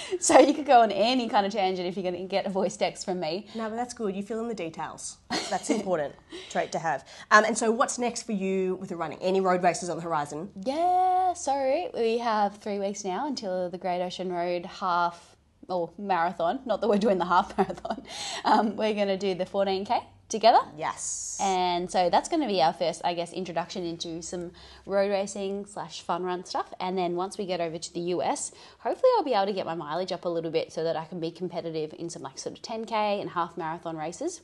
so 0.20 0.38
you 0.38 0.54
could 0.54 0.66
go 0.66 0.80
on 0.80 0.90
any 0.90 1.28
kind 1.28 1.44
of 1.44 1.52
tangent 1.52 1.86
if 1.86 1.96
you're 1.96 2.10
going 2.10 2.22
to 2.22 2.28
get 2.28 2.46
a 2.46 2.50
voice 2.50 2.76
text 2.76 3.04
from 3.04 3.20
me. 3.20 3.46
No, 3.54 3.68
but 3.68 3.76
that's 3.76 3.94
good. 3.94 4.16
You 4.16 4.22
fill 4.22 4.40
in 4.40 4.48
the 4.48 4.54
details. 4.54 5.18
That's 5.50 5.68
important 5.68 6.14
trait 6.50 6.72
to 6.72 6.78
have. 6.78 7.06
Um, 7.30 7.44
and 7.44 7.56
so, 7.56 7.70
what's 7.70 7.98
next 7.98 8.22
for 8.22 8.32
you 8.32 8.76
with 8.76 8.88
the 8.88 8.96
running? 8.96 9.18
Any 9.20 9.40
road 9.40 9.62
races 9.62 9.90
on 9.90 9.96
the 9.96 10.02
horizon? 10.02 10.50
Yeah, 10.64 11.34
so 11.34 11.90
we 11.94 12.18
have 12.18 12.56
three 12.56 12.78
weeks 12.78 13.04
now 13.04 13.26
until 13.26 13.68
the 13.68 13.78
Great 13.78 14.02
Ocean 14.02 14.32
Road 14.32 14.64
half 14.64 15.36
or 15.68 15.90
marathon. 15.98 16.60
Not 16.64 16.80
that 16.80 16.88
we're 16.88 16.98
doing 16.98 17.18
the 17.18 17.26
half 17.26 17.56
marathon. 17.58 18.02
Um, 18.44 18.76
we're 18.76 18.94
going 18.94 19.08
to 19.08 19.18
do 19.18 19.34
the 19.34 19.44
14k 19.44 20.02
together. 20.32 20.58
Yes. 20.76 21.38
And 21.40 21.90
so 21.90 22.10
that's 22.10 22.28
going 22.28 22.42
to 22.42 22.48
be 22.48 22.60
our 22.60 22.72
first, 22.72 23.02
I 23.04 23.14
guess, 23.14 23.32
introduction 23.32 23.84
into 23.84 24.22
some 24.22 24.50
road 24.86 25.10
racing 25.10 25.66
slash 25.66 26.02
fun 26.02 26.24
run 26.24 26.44
stuff. 26.44 26.72
And 26.80 26.98
then 26.98 27.14
once 27.14 27.38
we 27.38 27.46
get 27.46 27.60
over 27.60 27.78
to 27.78 27.94
the 27.94 28.00
US, 28.16 28.50
hopefully 28.78 29.10
I'll 29.16 29.24
be 29.24 29.34
able 29.34 29.46
to 29.46 29.52
get 29.52 29.66
my 29.66 29.74
mileage 29.74 30.10
up 30.10 30.24
a 30.24 30.28
little 30.28 30.50
bit 30.50 30.72
so 30.72 30.82
that 30.82 30.96
I 30.96 31.04
can 31.04 31.20
be 31.20 31.30
competitive 31.30 31.94
in 31.98 32.10
some 32.10 32.22
like 32.22 32.38
sort 32.38 32.56
of 32.56 32.62
10k 32.62 33.20
and 33.20 33.30
half 33.30 33.56
marathon 33.56 33.96
races. 33.96 34.40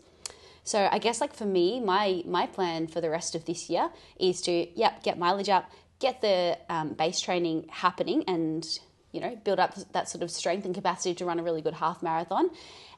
So 0.68 0.86
I 0.92 0.98
guess 0.98 1.20
like 1.20 1.34
for 1.34 1.46
me, 1.46 1.80
my 1.80 2.22
my 2.26 2.46
plan 2.46 2.88
for 2.88 3.00
the 3.00 3.08
rest 3.08 3.34
of 3.34 3.46
this 3.46 3.70
year 3.70 3.90
is 4.18 4.42
to 4.42 4.68
yep 4.78 5.02
get 5.02 5.18
mileage 5.18 5.48
up, 5.48 5.70
get 5.98 6.20
the 6.20 6.58
um, 6.68 6.92
base 6.92 7.20
training 7.20 7.68
happening, 7.70 8.22
and 8.28 8.66
you 9.10 9.20
know 9.22 9.34
build 9.44 9.58
up 9.60 9.74
that 9.92 10.10
sort 10.10 10.22
of 10.22 10.30
strength 10.30 10.66
and 10.66 10.74
capacity 10.74 11.14
to 11.14 11.24
run 11.24 11.38
a 11.38 11.42
really 11.42 11.62
good 11.62 11.72
half 11.72 12.02
marathon, 12.02 12.50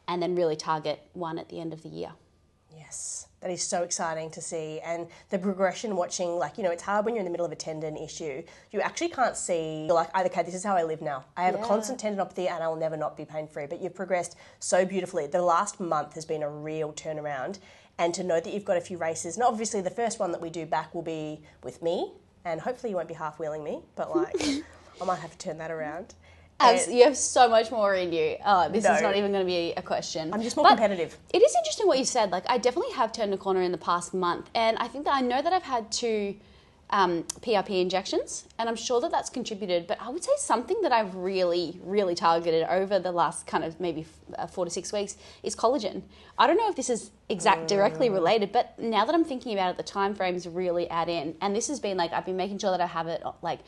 and 0.09 0.21
then 0.21 0.35
really 0.35 0.57
target 0.57 1.01
one 1.13 1.39
at 1.39 1.49
the 1.49 1.61
end 1.61 1.73
of 1.73 1.85
the 1.85 1.89
year. 1.89 2.11
Yes, 2.77 3.27
that 3.41 3.51
is 3.51 3.63
so 3.63 3.83
exciting 3.83 4.31
to 4.31 4.41
see. 4.41 4.81
And 4.81 5.09
the 5.31 5.39
progression 5.39 5.97
watching, 5.97 6.39
like, 6.39 6.57
you 6.57 6.65
know, 6.65 6.71
it's 6.71 6.83
hard 6.83 7.05
when 7.05 7.15
you're 7.15 7.21
in 7.21 7.25
the 7.25 7.31
middle 7.31 7.47
of 7.47 7.53
a 7.53 7.57
tendon 7.57 7.97
issue. 7.97 8.43
You 8.71 8.81
actually 8.81 9.09
can't 9.09 9.37
see, 9.37 9.87
you're 9.87 9.95
like, 9.95 10.17
okay, 10.17 10.43
this 10.43 10.55
is 10.55 10.65
how 10.65 10.77
I 10.77 10.85
live 10.85 11.03
now. 11.03 11.25
I 11.37 11.45
have 11.45 11.55
yeah. 11.55 11.65
a 11.65 11.67
constant 11.67 12.01
tendinopathy 12.01 12.49
and 12.51 12.63
I 12.63 12.69
will 12.69 12.77
never 12.77 12.97
not 12.97 13.17
be 13.17 13.25
pain 13.25 13.49
free. 13.49 13.67
But 13.67 13.81
you've 13.81 13.95
progressed 13.95 14.37
so 14.61 14.85
beautifully. 14.85 15.27
The 15.27 15.43
last 15.43 15.81
month 15.81 16.15
has 16.15 16.25
been 16.25 16.43
a 16.43 16.51
real 16.51 16.93
turnaround. 16.93 17.59
And 17.99 18.15
to 18.15 18.23
know 18.25 18.41
that 18.41 18.53
you've 18.55 18.65
got 18.65 18.79
a 18.79 18.81
few 18.81 18.97
races, 18.97 19.37
and 19.37 19.45
obviously 19.45 19.83
the 19.83 19.91
first 19.91 20.19
one 20.19 20.33
that 20.33 20.41
we 20.41 20.49
do 20.49 20.65
back 20.65 20.95
will 20.95 21.03
be 21.03 21.43
with 21.63 21.83
me, 21.83 22.13
and 22.47 22.59
hopefully 22.59 22.89
you 22.89 22.97
won't 22.97 23.09
be 23.09 23.15
half 23.15 23.39
wheeling 23.39 23.63
me, 23.63 23.81
but 23.95 24.17
like, 24.17 24.35
I 25.03 25.05
might 25.05 25.19
have 25.19 25.33
to 25.33 25.37
turn 25.37 25.59
that 25.59 25.71
around 25.71 26.15
you 26.91 27.05
have 27.05 27.17
so 27.17 27.49
much 27.49 27.71
more 27.71 27.95
in 27.95 28.13
you. 28.13 28.37
Oh, 28.45 28.69
this 28.69 28.85
no. 28.85 28.95
is 28.95 29.03
not 29.03 29.17
even 29.17 29.33
going 29.33 29.45
to 29.45 29.51
be 29.51 29.73
a 29.77 29.83
question. 29.83 30.33
I'm 30.33 30.43
just 30.43 30.57
more 30.57 30.65
but 30.65 30.71
competitive. 30.71 31.17
It 31.33 31.43
is 31.43 31.55
interesting 31.57 31.87
what 31.87 31.99
you 31.99 32.05
said. 32.05 32.31
Like, 32.31 32.45
I 32.49 32.59
definitely 32.59 32.93
have 32.95 33.13
turned 33.13 33.33
a 33.35 33.39
corner 33.39 33.63
in 33.63 33.73
the 33.73 33.79
past 33.79 34.15
month, 34.15 34.51
and 34.55 34.77
I 34.79 34.89
think 34.89 35.05
that 35.07 35.15
I 35.15 35.21
know 35.21 35.41
that 35.43 35.53
I've 35.53 35.63
had 35.63 35.91
two 35.91 36.37
um, 36.91 37.23
PRP 37.41 37.81
injections, 37.81 38.47
and 38.59 38.69
I'm 38.69 38.77
sure 38.77 39.01
that 39.01 39.11
that's 39.11 39.31
contributed. 39.31 39.87
But 39.87 40.01
I 40.01 40.09
would 40.09 40.25
say 40.25 40.33
something 40.39 40.81
that 40.83 40.93
I've 40.93 41.15
really, 41.15 41.79
really 41.83 42.15
targeted 42.15 42.65
over 42.65 42.99
the 42.99 43.13
last 43.13 43.47
kind 43.47 43.65
of 43.65 43.79
maybe 43.81 44.07
uh, 44.37 44.47
four 44.47 44.65
to 44.65 44.71
six 44.71 44.93
weeks 44.93 45.17
is 45.43 45.55
collagen. 45.55 46.03
I 46.37 46.47
don't 46.47 46.57
know 46.57 46.69
if 46.69 46.77
this 46.77 46.91
is 46.91 47.11
exact 47.29 47.69
directly 47.69 48.09
mm. 48.09 48.15
related, 48.15 48.53
but 48.53 48.79
now 48.79 49.05
that 49.05 49.15
I'm 49.15 49.25
thinking 49.25 49.53
about 49.53 49.71
it, 49.71 49.77
the 49.77 49.83
time 49.83 50.15
frames 50.15 50.47
really 50.47 50.91
add 50.91 51.09
in, 51.09 51.37
and 51.41 51.55
this 51.55 51.69
has 51.69 51.81
been 51.81 51.97
like 51.97 52.13
I've 52.13 52.27
been 52.27 52.37
making 52.37 52.59
sure 52.59 52.71
that 52.71 52.81
I 52.81 52.87
have 52.87 53.07
it 53.07 53.23
like 53.43 53.61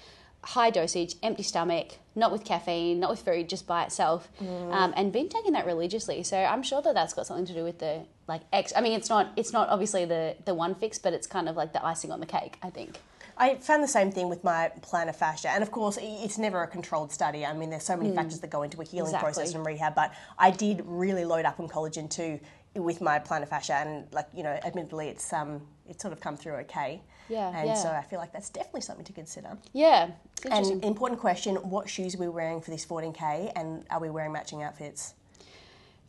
high 0.44 0.70
dosage, 0.70 1.14
empty 1.22 1.42
stomach, 1.42 1.98
not 2.14 2.32
with 2.32 2.44
caffeine, 2.44 2.98
not 3.00 3.10
with 3.10 3.20
food, 3.20 3.48
just 3.48 3.66
by 3.66 3.84
itself, 3.84 4.28
um, 4.40 4.92
and 4.96 5.12
been 5.12 5.28
taking 5.28 5.52
that 5.52 5.66
religiously. 5.66 6.22
So 6.22 6.36
I'm 6.36 6.62
sure 6.62 6.82
that 6.82 6.94
that's 6.94 7.14
got 7.14 7.26
something 7.26 7.46
to 7.46 7.54
do 7.54 7.64
with 7.64 7.78
the 7.78 8.02
like 8.28 8.42
X. 8.52 8.72
I 8.74 8.80
mean, 8.80 8.92
it's 8.92 9.08
not 9.08 9.32
it's 9.36 9.52
not 9.52 9.68
obviously 9.68 10.04
the 10.04 10.36
the 10.44 10.54
one 10.54 10.74
fix, 10.74 10.98
but 10.98 11.12
it's 11.12 11.26
kind 11.26 11.48
of 11.48 11.56
like 11.56 11.72
the 11.72 11.84
icing 11.84 12.10
on 12.10 12.20
the 12.20 12.26
cake. 12.26 12.58
I 12.62 12.70
think. 12.70 12.98
I 13.38 13.54
found 13.56 13.82
the 13.82 13.88
same 13.88 14.12
thing 14.12 14.28
with 14.28 14.44
my 14.44 14.70
plantar 14.82 15.14
fascia, 15.14 15.48
and 15.48 15.62
of 15.62 15.70
course, 15.70 15.98
it's 16.00 16.36
never 16.36 16.62
a 16.62 16.66
controlled 16.66 17.10
study. 17.10 17.46
I 17.46 17.54
mean, 17.54 17.70
there's 17.70 17.82
so 17.82 17.96
many 17.96 18.14
factors 18.14 18.40
that 18.40 18.50
go 18.50 18.62
into 18.62 18.80
a 18.80 18.84
healing 18.84 19.12
process 19.12 19.48
Exactly. 19.50 19.56
and 19.56 19.66
rehab, 19.66 19.94
but 19.94 20.12
I 20.38 20.50
did 20.50 20.82
really 20.84 21.24
load 21.24 21.46
up 21.46 21.58
on 21.58 21.66
collagen 21.66 22.10
too 22.10 22.40
with 22.74 23.00
my 23.00 23.18
plantar 23.18 23.48
fascia, 23.48 23.74
and 23.74 24.06
like 24.12 24.28
you 24.34 24.42
know, 24.42 24.58
admittedly, 24.64 25.08
it's 25.08 25.32
um, 25.32 25.60
it's 25.88 26.02
sort 26.02 26.12
of 26.12 26.20
come 26.20 26.36
through 26.36 26.54
okay. 26.54 27.00
Yeah, 27.28 27.56
and 27.56 27.68
yeah. 27.68 27.74
so 27.74 27.88
I 27.88 28.02
feel 28.02 28.18
like 28.18 28.32
that's 28.32 28.50
definitely 28.50 28.82
something 28.82 29.04
to 29.04 29.12
consider. 29.12 29.56
Yeah. 29.72 30.10
And 30.50 30.84
important 30.84 31.20
question: 31.20 31.56
What 31.56 31.88
shoes 31.88 32.14
are 32.14 32.18
we 32.18 32.28
wearing 32.28 32.60
for 32.60 32.70
this 32.70 32.84
14k, 32.84 33.52
and 33.56 33.84
are 33.90 34.00
we 34.00 34.10
wearing 34.10 34.32
matching 34.32 34.62
outfits? 34.62 35.14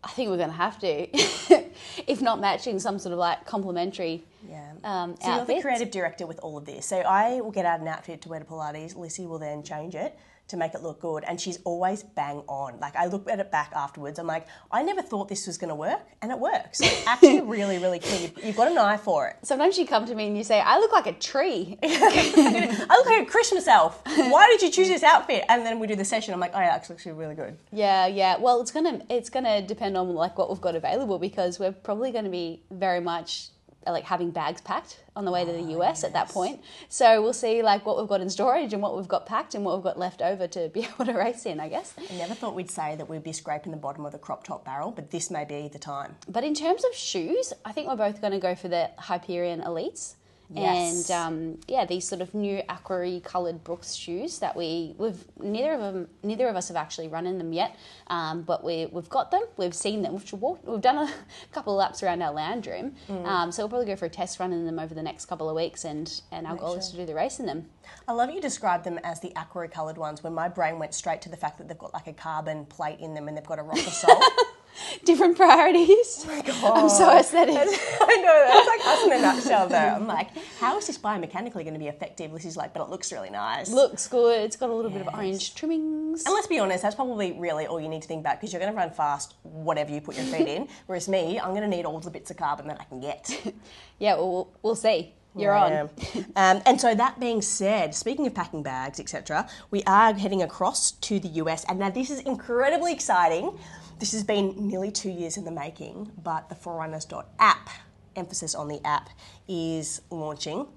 I 0.03 0.09
think 0.09 0.29
we're 0.29 0.37
going 0.37 0.49
to 0.49 0.55
have 0.55 0.79
to, 0.79 1.07
if 2.07 2.21
not 2.21 2.41
matching 2.41 2.77
some 2.77 2.99
sort 2.99 3.13
of 3.13 3.19
like 3.19 3.45
complementary 3.45 4.25
Yeah. 4.49 4.73
um, 4.83 5.15
So 5.21 5.33
you're 5.33 5.45
the 5.45 5.61
creative 5.61 5.91
director 5.91 6.27
with 6.27 6.39
all 6.39 6.57
of 6.57 6.65
this. 6.65 6.85
So 6.85 6.97
I 6.97 7.39
will 7.39 7.51
get 7.51 7.65
out 7.65 7.79
an 7.79 7.87
outfit 7.87 8.21
to 8.23 8.29
wear 8.29 8.39
to 8.39 8.45
Pilates. 8.45 8.97
Lissy 8.97 9.25
will 9.25 9.39
then 9.39 9.63
change 9.63 9.95
it 9.95 10.17
to 10.47 10.57
make 10.57 10.73
it 10.73 10.83
look 10.83 11.01
good, 11.01 11.23
and 11.25 11.39
she's 11.39 11.59
always 11.63 12.03
bang 12.03 12.43
on. 12.47 12.79
Like 12.79 12.95
I 12.95 13.05
look 13.07 13.29
at 13.29 13.39
it 13.39 13.51
back 13.51 13.71
afterwards, 13.75 14.19
I'm 14.19 14.27
like, 14.27 14.47
I 14.71 14.83
never 14.83 15.01
thought 15.01 15.29
this 15.29 15.47
was 15.47 15.57
going 15.57 15.69
to 15.69 15.75
work, 15.75 16.01
and 16.21 16.31
it 16.31 16.39
works. 16.39 16.81
It's 16.81 17.07
actually 17.07 17.41
really, 17.41 17.77
really 17.77 17.99
key. 17.99 18.31
You've 18.43 18.57
got 18.57 18.69
an 18.69 18.77
eye 18.77 18.97
for 18.97 19.27
it. 19.27 19.37
Sometimes 19.43 19.77
you 19.77 19.85
come 19.87 20.05
to 20.05 20.15
me 20.15 20.27
and 20.27 20.37
you 20.37 20.43
say, 20.43 20.59
"I 20.59 20.77
look 20.79 20.91
like 20.91 21.07
a 21.07 21.13
tree." 21.13 21.77
I 21.83 22.95
look 22.97 23.05
like 23.05 23.27
a 23.27 23.29
Christmas 23.29 23.67
elf. 23.67 24.01
Why 24.05 24.47
did 24.47 24.61
you 24.61 24.69
choose 24.69 24.87
this 24.87 25.03
outfit? 25.03 25.43
And 25.49 25.65
then 25.65 25.79
we 25.79 25.87
do 25.87 25.95
the 25.95 26.05
session. 26.05 26.33
I'm 26.33 26.39
like, 26.39 26.51
oh, 26.53 26.59
yeah, 26.59 26.75
actually, 26.75 26.95
looks 26.95 27.05
really 27.05 27.35
good. 27.35 27.57
Yeah, 27.71 28.07
yeah. 28.07 28.37
Well, 28.37 28.61
it's 28.61 28.71
gonna 28.71 29.01
it's 29.09 29.29
gonna 29.29 29.61
depend 29.61 29.97
on 29.97 30.09
like 30.13 30.37
what 30.37 30.49
we've 30.49 30.61
got 30.61 30.75
available 30.75 31.19
because 31.19 31.59
we're 31.59 31.71
probably 31.71 32.11
going 32.11 32.25
to 32.25 32.31
be 32.31 32.61
very 32.71 32.99
much 32.99 33.49
like 33.91 34.03
having 34.03 34.31
bags 34.31 34.61
packed 34.61 34.99
on 35.15 35.25
the 35.25 35.31
way 35.31 35.45
to 35.45 35.51
the 35.51 35.75
ah, 35.75 35.79
US 35.79 36.03
at 36.03 36.13
that 36.13 36.29
point. 36.29 36.61
So 36.89 37.21
we'll 37.21 37.33
see 37.33 37.61
like 37.61 37.85
what 37.85 37.97
we've 37.97 38.07
got 38.07 38.21
in 38.21 38.29
storage 38.29 38.73
and 38.73 38.81
what 38.81 38.95
we've 38.95 39.07
got 39.07 39.25
packed 39.25 39.55
and 39.55 39.63
what 39.63 39.75
we've 39.75 39.83
got 39.83 39.99
left 39.99 40.21
over 40.21 40.47
to 40.47 40.69
be 40.69 40.81
able 40.99 41.05
to 41.05 41.13
race 41.13 41.45
in, 41.45 41.59
I 41.59 41.69
guess. 41.69 41.93
I 41.97 42.15
never 42.15 42.33
thought 42.33 42.55
we'd 42.55 42.71
say 42.71 42.95
that 42.95 43.09
we'd 43.09 43.23
be 43.23 43.33
scraping 43.33 43.71
the 43.71 43.77
bottom 43.77 44.05
of 44.05 44.11
the 44.11 44.19
crop 44.19 44.43
top 44.43 44.65
barrel, 44.65 44.91
but 44.91 45.11
this 45.11 45.29
may 45.29 45.45
be 45.45 45.67
the 45.67 45.79
time. 45.79 46.15
But 46.27 46.43
in 46.43 46.53
terms 46.53 46.83
of 46.83 46.93
shoes, 46.93 47.53
I 47.65 47.71
think 47.71 47.87
we're 47.87 47.95
both 47.95 48.21
going 48.21 48.33
to 48.33 48.39
go 48.39 48.55
for 48.55 48.67
the 48.67 48.89
Hyperion 48.97 49.61
Elites. 49.61 50.15
Yes. 50.55 51.09
And 51.09 51.11
um, 51.55 51.59
yeah, 51.67 51.85
these 51.85 52.07
sort 52.07 52.21
of 52.21 52.33
new 52.33 52.61
aqua 52.69 53.19
coloured 53.21 53.63
Brooks 53.63 53.93
shoes 53.95 54.39
that 54.39 54.55
we 54.55 54.95
we've 54.97 55.23
neither 55.39 55.73
of 55.73 55.81
them 55.81 56.07
neither 56.23 56.47
of 56.47 56.55
us 56.55 56.67
have 56.67 56.77
actually 56.77 57.07
run 57.07 57.25
in 57.25 57.37
them 57.37 57.53
yet, 57.53 57.75
um, 58.07 58.41
but 58.43 58.63
we 58.63 58.85
we've 58.91 59.09
got 59.09 59.31
them, 59.31 59.43
we've 59.57 59.73
seen 59.73 60.01
them, 60.01 60.13
we've 60.13 60.33
walked, 60.33 60.65
we've 60.65 60.81
done 60.81 60.97
a 60.97 61.11
couple 61.51 61.73
of 61.73 61.77
laps 61.79 62.03
around 62.03 62.21
our 62.21 62.31
land 62.33 62.67
room, 62.67 62.93
Mm. 63.09 63.25
um, 63.25 63.51
so 63.51 63.63
we'll 63.63 63.69
probably 63.69 63.87
go 63.87 63.95
for 63.95 64.05
a 64.05 64.09
test 64.09 64.39
run 64.39 64.53
in 64.53 64.65
them 64.65 64.79
over 64.79 64.93
the 64.93 65.03
next 65.03 65.25
couple 65.25 65.49
of 65.49 65.55
weeks, 65.55 65.85
and 65.85 66.21
and 66.31 66.45
our 66.47 66.55
goal 66.55 66.75
is 66.75 66.89
to 66.89 66.97
do 66.97 67.05
the 67.05 67.15
race 67.15 67.39
in 67.39 67.45
them. 67.45 67.65
I 68.07 68.13
love 68.13 68.29
you 68.29 68.39
described 68.41 68.83
them 68.85 68.99
as 69.03 69.19
the 69.19 69.35
aqua 69.35 69.67
coloured 69.67 69.97
ones 69.97 70.23
when 70.23 70.33
my 70.33 70.47
brain 70.47 70.79
went 70.79 70.93
straight 70.93 71.21
to 71.23 71.29
the 71.29 71.37
fact 71.37 71.57
that 71.57 71.67
they've 71.67 71.77
got 71.77 71.93
like 71.93 72.07
a 72.07 72.13
carbon 72.13 72.65
plate 72.65 72.99
in 72.99 73.13
them 73.13 73.27
and 73.27 73.35
they've 73.37 73.45
got 73.45 73.59
a 73.59 73.63
rocker 73.63 73.79
sole. 73.81 74.21
Different 75.05 75.35
priorities. 75.37 76.25
I'm 76.29 76.89
so 76.89 77.17
aesthetic. 77.17 77.55
I 77.55 78.15
know, 78.21 78.45
that's 78.47 78.67
like 78.67 78.85
us 78.85 79.03
in 79.05 79.11
a 79.13 79.21
nutshell 79.21 79.67
though. 79.67 79.75
I'm 79.75 80.07
like, 80.07 80.29
how 80.59 80.77
is 80.77 80.87
this 80.87 80.97
biomechanically 80.97 81.63
going 81.63 81.73
to 81.73 81.79
be 81.79 81.87
effective? 81.87 82.31
Lissy's 82.31 82.57
like, 82.57 82.73
but 82.73 82.83
it 82.83 82.89
looks 82.89 83.11
really 83.11 83.29
nice. 83.29 83.71
Looks 83.71 84.07
good. 84.07 84.41
It's 84.41 84.55
got 84.55 84.69
a 84.69 84.73
little 84.73 84.91
bit 84.91 85.01
of 85.01 85.13
orange 85.13 85.55
trimmings. 85.55 86.23
And 86.25 86.33
let's 86.33 86.47
be 86.47 86.59
honest, 86.59 86.83
that's 86.83 86.95
probably 86.95 87.33
really 87.33 87.67
all 87.67 87.79
you 87.79 87.89
need 87.89 88.01
to 88.01 88.07
think 88.07 88.21
about 88.21 88.39
because 88.39 88.53
you're 88.53 88.59
going 88.59 88.71
to 88.71 88.77
run 88.77 88.91
fast 88.91 89.35
whatever 89.43 89.91
you 89.91 90.01
put 90.01 90.15
your 90.15 90.25
feet 90.25 90.47
in. 90.47 90.67
Whereas 90.87 91.07
me, 91.07 91.39
I'm 91.39 91.51
going 91.51 91.69
to 91.69 91.75
need 91.75 91.85
all 91.85 91.99
the 91.99 92.11
bits 92.11 92.31
of 92.31 92.37
carbon 92.37 92.67
that 92.67 92.79
I 92.79 92.83
can 92.85 92.99
get. 92.99 93.53
Yeah, 93.99 94.15
well, 94.15 94.31
we'll, 94.31 94.53
we'll 94.63 94.75
see. 94.75 95.13
You're 95.35 95.53
on. 95.53 95.89
Um, 96.35 96.61
and 96.65 96.79
so 96.79 96.93
that 96.93 97.19
being 97.19 97.41
said, 97.41 97.95
speaking 97.95 98.27
of 98.27 98.35
packing 98.35 98.61
bags, 98.61 98.99
etc., 98.99 99.47
we 99.71 99.81
are 99.83 100.13
heading 100.13 100.43
across 100.43 100.91
to 100.91 101.19
the 101.19 101.27
US, 101.29 101.65
and 101.65 101.79
now 101.79 101.89
this 101.89 102.11
is 102.11 102.19
incredibly 102.19 102.93
exciting. 102.93 103.57
This 104.03 104.11
has 104.11 104.25
been 104.25 104.67
nearly 104.67 104.91
two 104.91 105.09
years 105.09 105.37
in 105.37 105.45
the 105.45 105.51
making, 105.51 106.11
but 106.21 106.49
the 106.49 106.55
forRunners.app, 106.55 107.69
emphasis 108.17 108.53
on 108.53 108.67
the 108.67 108.85
app, 108.85 109.09
is 109.47 110.01
launching. 110.09 110.67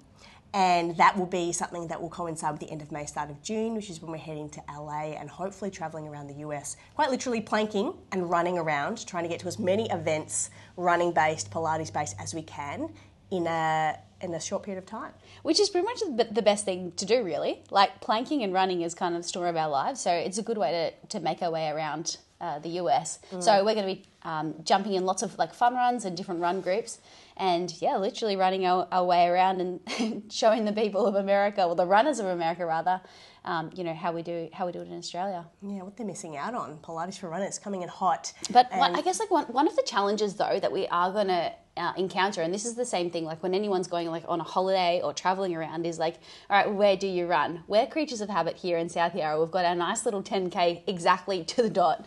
And 0.55 0.97
that 0.99 1.19
will 1.19 1.27
be 1.27 1.51
something 1.51 1.89
that 1.89 2.01
will 2.01 2.09
coincide 2.09 2.53
with 2.53 2.61
the 2.61 2.71
end 2.71 2.83
of 2.83 2.93
May, 2.93 3.05
start 3.05 3.29
of 3.31 3.43
June, 3.43 3.75
which 3.75 3.91
is 3.91 4.01
when 4.01 4.13
we're 4.13 4.19
heading 4.19 4.49
to 4.51 4.63
LA 4.73 5.17
and 5.19 5.29
hopefully 5.29 5.73
traveling 5.73 6.07
around 6.07 6.29
the 6.29 6.35
US, 6.35 6.77
quite 6.95 7.11
literally 7.11 7.41
planking 7.41 7.95
and 8.13 8.31
running 8.31 8.59
around, 8.59 9.05
trying 9.09 9.25
to 9.25 9.29
get 9.29 9.41
to 9.41 9.49
as 9.49 9.59
many 9.59 9.91
events, 9.91 10.51
running 10.77 11.11
based, 11.11 11.51
Pilates 11.51 11.93
based 11.93 12.15
as 12.21 12.33
we 12.33 12.43
can 12.43 12.91
in 13.33 13.49
a 13.49 13.99
in 14.21 14.33
a 14.35 14.41
short 14.41 14.63
period 14.63 14.79
of 14.79 14.87
time. 14.87 15.11
Which 15.43 15.59
is 15.59 15.69
pretty 15.69 15.85
much 15.85 16.01
the 16.33 16.43
best 16.43 16.65
thing 16.65 16.93
to 16.93 17.05
do, 17.05 17.25
really. 17.25 17.65
Like 17.71 18.01
planking 18.01 18.45
and 18.45 18.53
running 18.53 18.83
is 18.83 18.95
kind 18.95 19.17
of 19.17 19.23
the 19.23 19.29
story 19.29 19.49
of 19.49 19.57
our 19.57 19.69
lives, 19.69 20.01
so 20.01 20.13
it's 20.13 20.39
a 20.39 20.45
good 20.45 20.59
way 20.59 20.95
to, 21.03 21.09
to 21.09 21.21
make 21.21 21.43
our 21.43 21.51
way 21.51 21.69
around 21.71 22.19
uh, 22.41 22.59
the 22.59 22.69
US. 22.81 23.19
So 23.41 23.65
we're 23.65 23.75
going 23.75 23.87
to 23.89 23.95
be 23.95 24.05
um, 24.27 24.57
jumping 24.65 24.95
in 24.95 25.07
lots 25.07 25.23
of 25.23 25.39
like 25.39 25.55
fun 25.55 25.75
runs 25.75 26.05
and 26.05 26.17
different 26.17 26.41
run 26.41 26.61
groups, 26.61 26.99
and 27.37 27.73
yeah, 27.81 27.97
literally 27.97 28.35
running 28.35 28.67
our, 28.67 28.89
our 28.91 29.05
way 29.05 29.29
around 29.29 29.61
and 29.61 30.23
showing 30.33 30.65
the 30.65 30.73
people 30.73 31.07
of 31.07 31.15
America, 31.15 31.65
or 31.65 31.77
the 31.77 31.87
runners 31.87 32.19
of 32.19 32.27
America 32.27 32.67
rather, 32.67 33.01
um, 33.45 33.71
you 33.77 33.85
know 33.85 33.95
how 33.95 34.11
we 34.11 34.23
do 34.23 34.49
how 34.53 34.67
we 34.67 34.73
do 34.73 34.81
it 34.81 34.89
in 34.89 34.99
Australia. 34.99 35.47
Yeah, 35.63 35.83
what 35.83 35.97
they're 35.97 36.05
missing 36.05 36.37
out 36.37 36.55
on. 36.55 36.79
Pilates 36.79 37.19
for 37.19 37.29
runners 37.29 37.61
coming 37.61 37.83
in 37.83 37.89
hot. 37.89 38.33
But 38.51 38.69
one, 38.73 38.97
I 38.97 39.01
guess 39.01 39.21
like 39.21 39.31
one, 39.31 39.45
one 39.45 39.69
of 39.69 39.77
the 39.77 39.85
challenges 39.87 40.35
though 40.35 40.59
that 40.59 40.73
we 40.73 40.89
are 40.89 41.13
going 41.13 41.29
to 41.29 41.53
uh, 41.77 41.93
encounter, 41.97 42.43
and 42.43 42.53
this 42.53 42.65
is 42.65 42.75
the 42.75 42.85
same 42.85 43.11
thing, 43.13 43.25
like 43.25 43.45
when 43.45 43.55
anyone's 43.55 43.87
going 43.87 44.09
like 44.09 44.25
on 44.27 44.41
a 44.41 44.45
holiday 44.45 45.01
or 45.05 45.13
traveling 45.13 45.55
around, 45.55 45.87
is 45.87 46.01
like, 46.01 46.17
all 46.51 46.57
right, 46.57 46.75
where 46.75 46.97
do 46.97 47.07
you 47.07 47.27
run? 47.27 47.63
We're 47.69 47.87
creatures 47.87 48.21
of 48.21 48.29
habit 48.29 48.57
here 48.57 48.77
in 48.77 48.89
South 48.89 49.15
Yarra. 49.15 49.39
We've 49.39 49.53
got 49.53 49.65
our 49.65 49.77
nice 49.77 50.05
little 50.05 50.23
10k 50.23 50.83
exactly 50.89 51.45
to 51.45 51.63
the 51.63 51.71
dot 51.71 52.05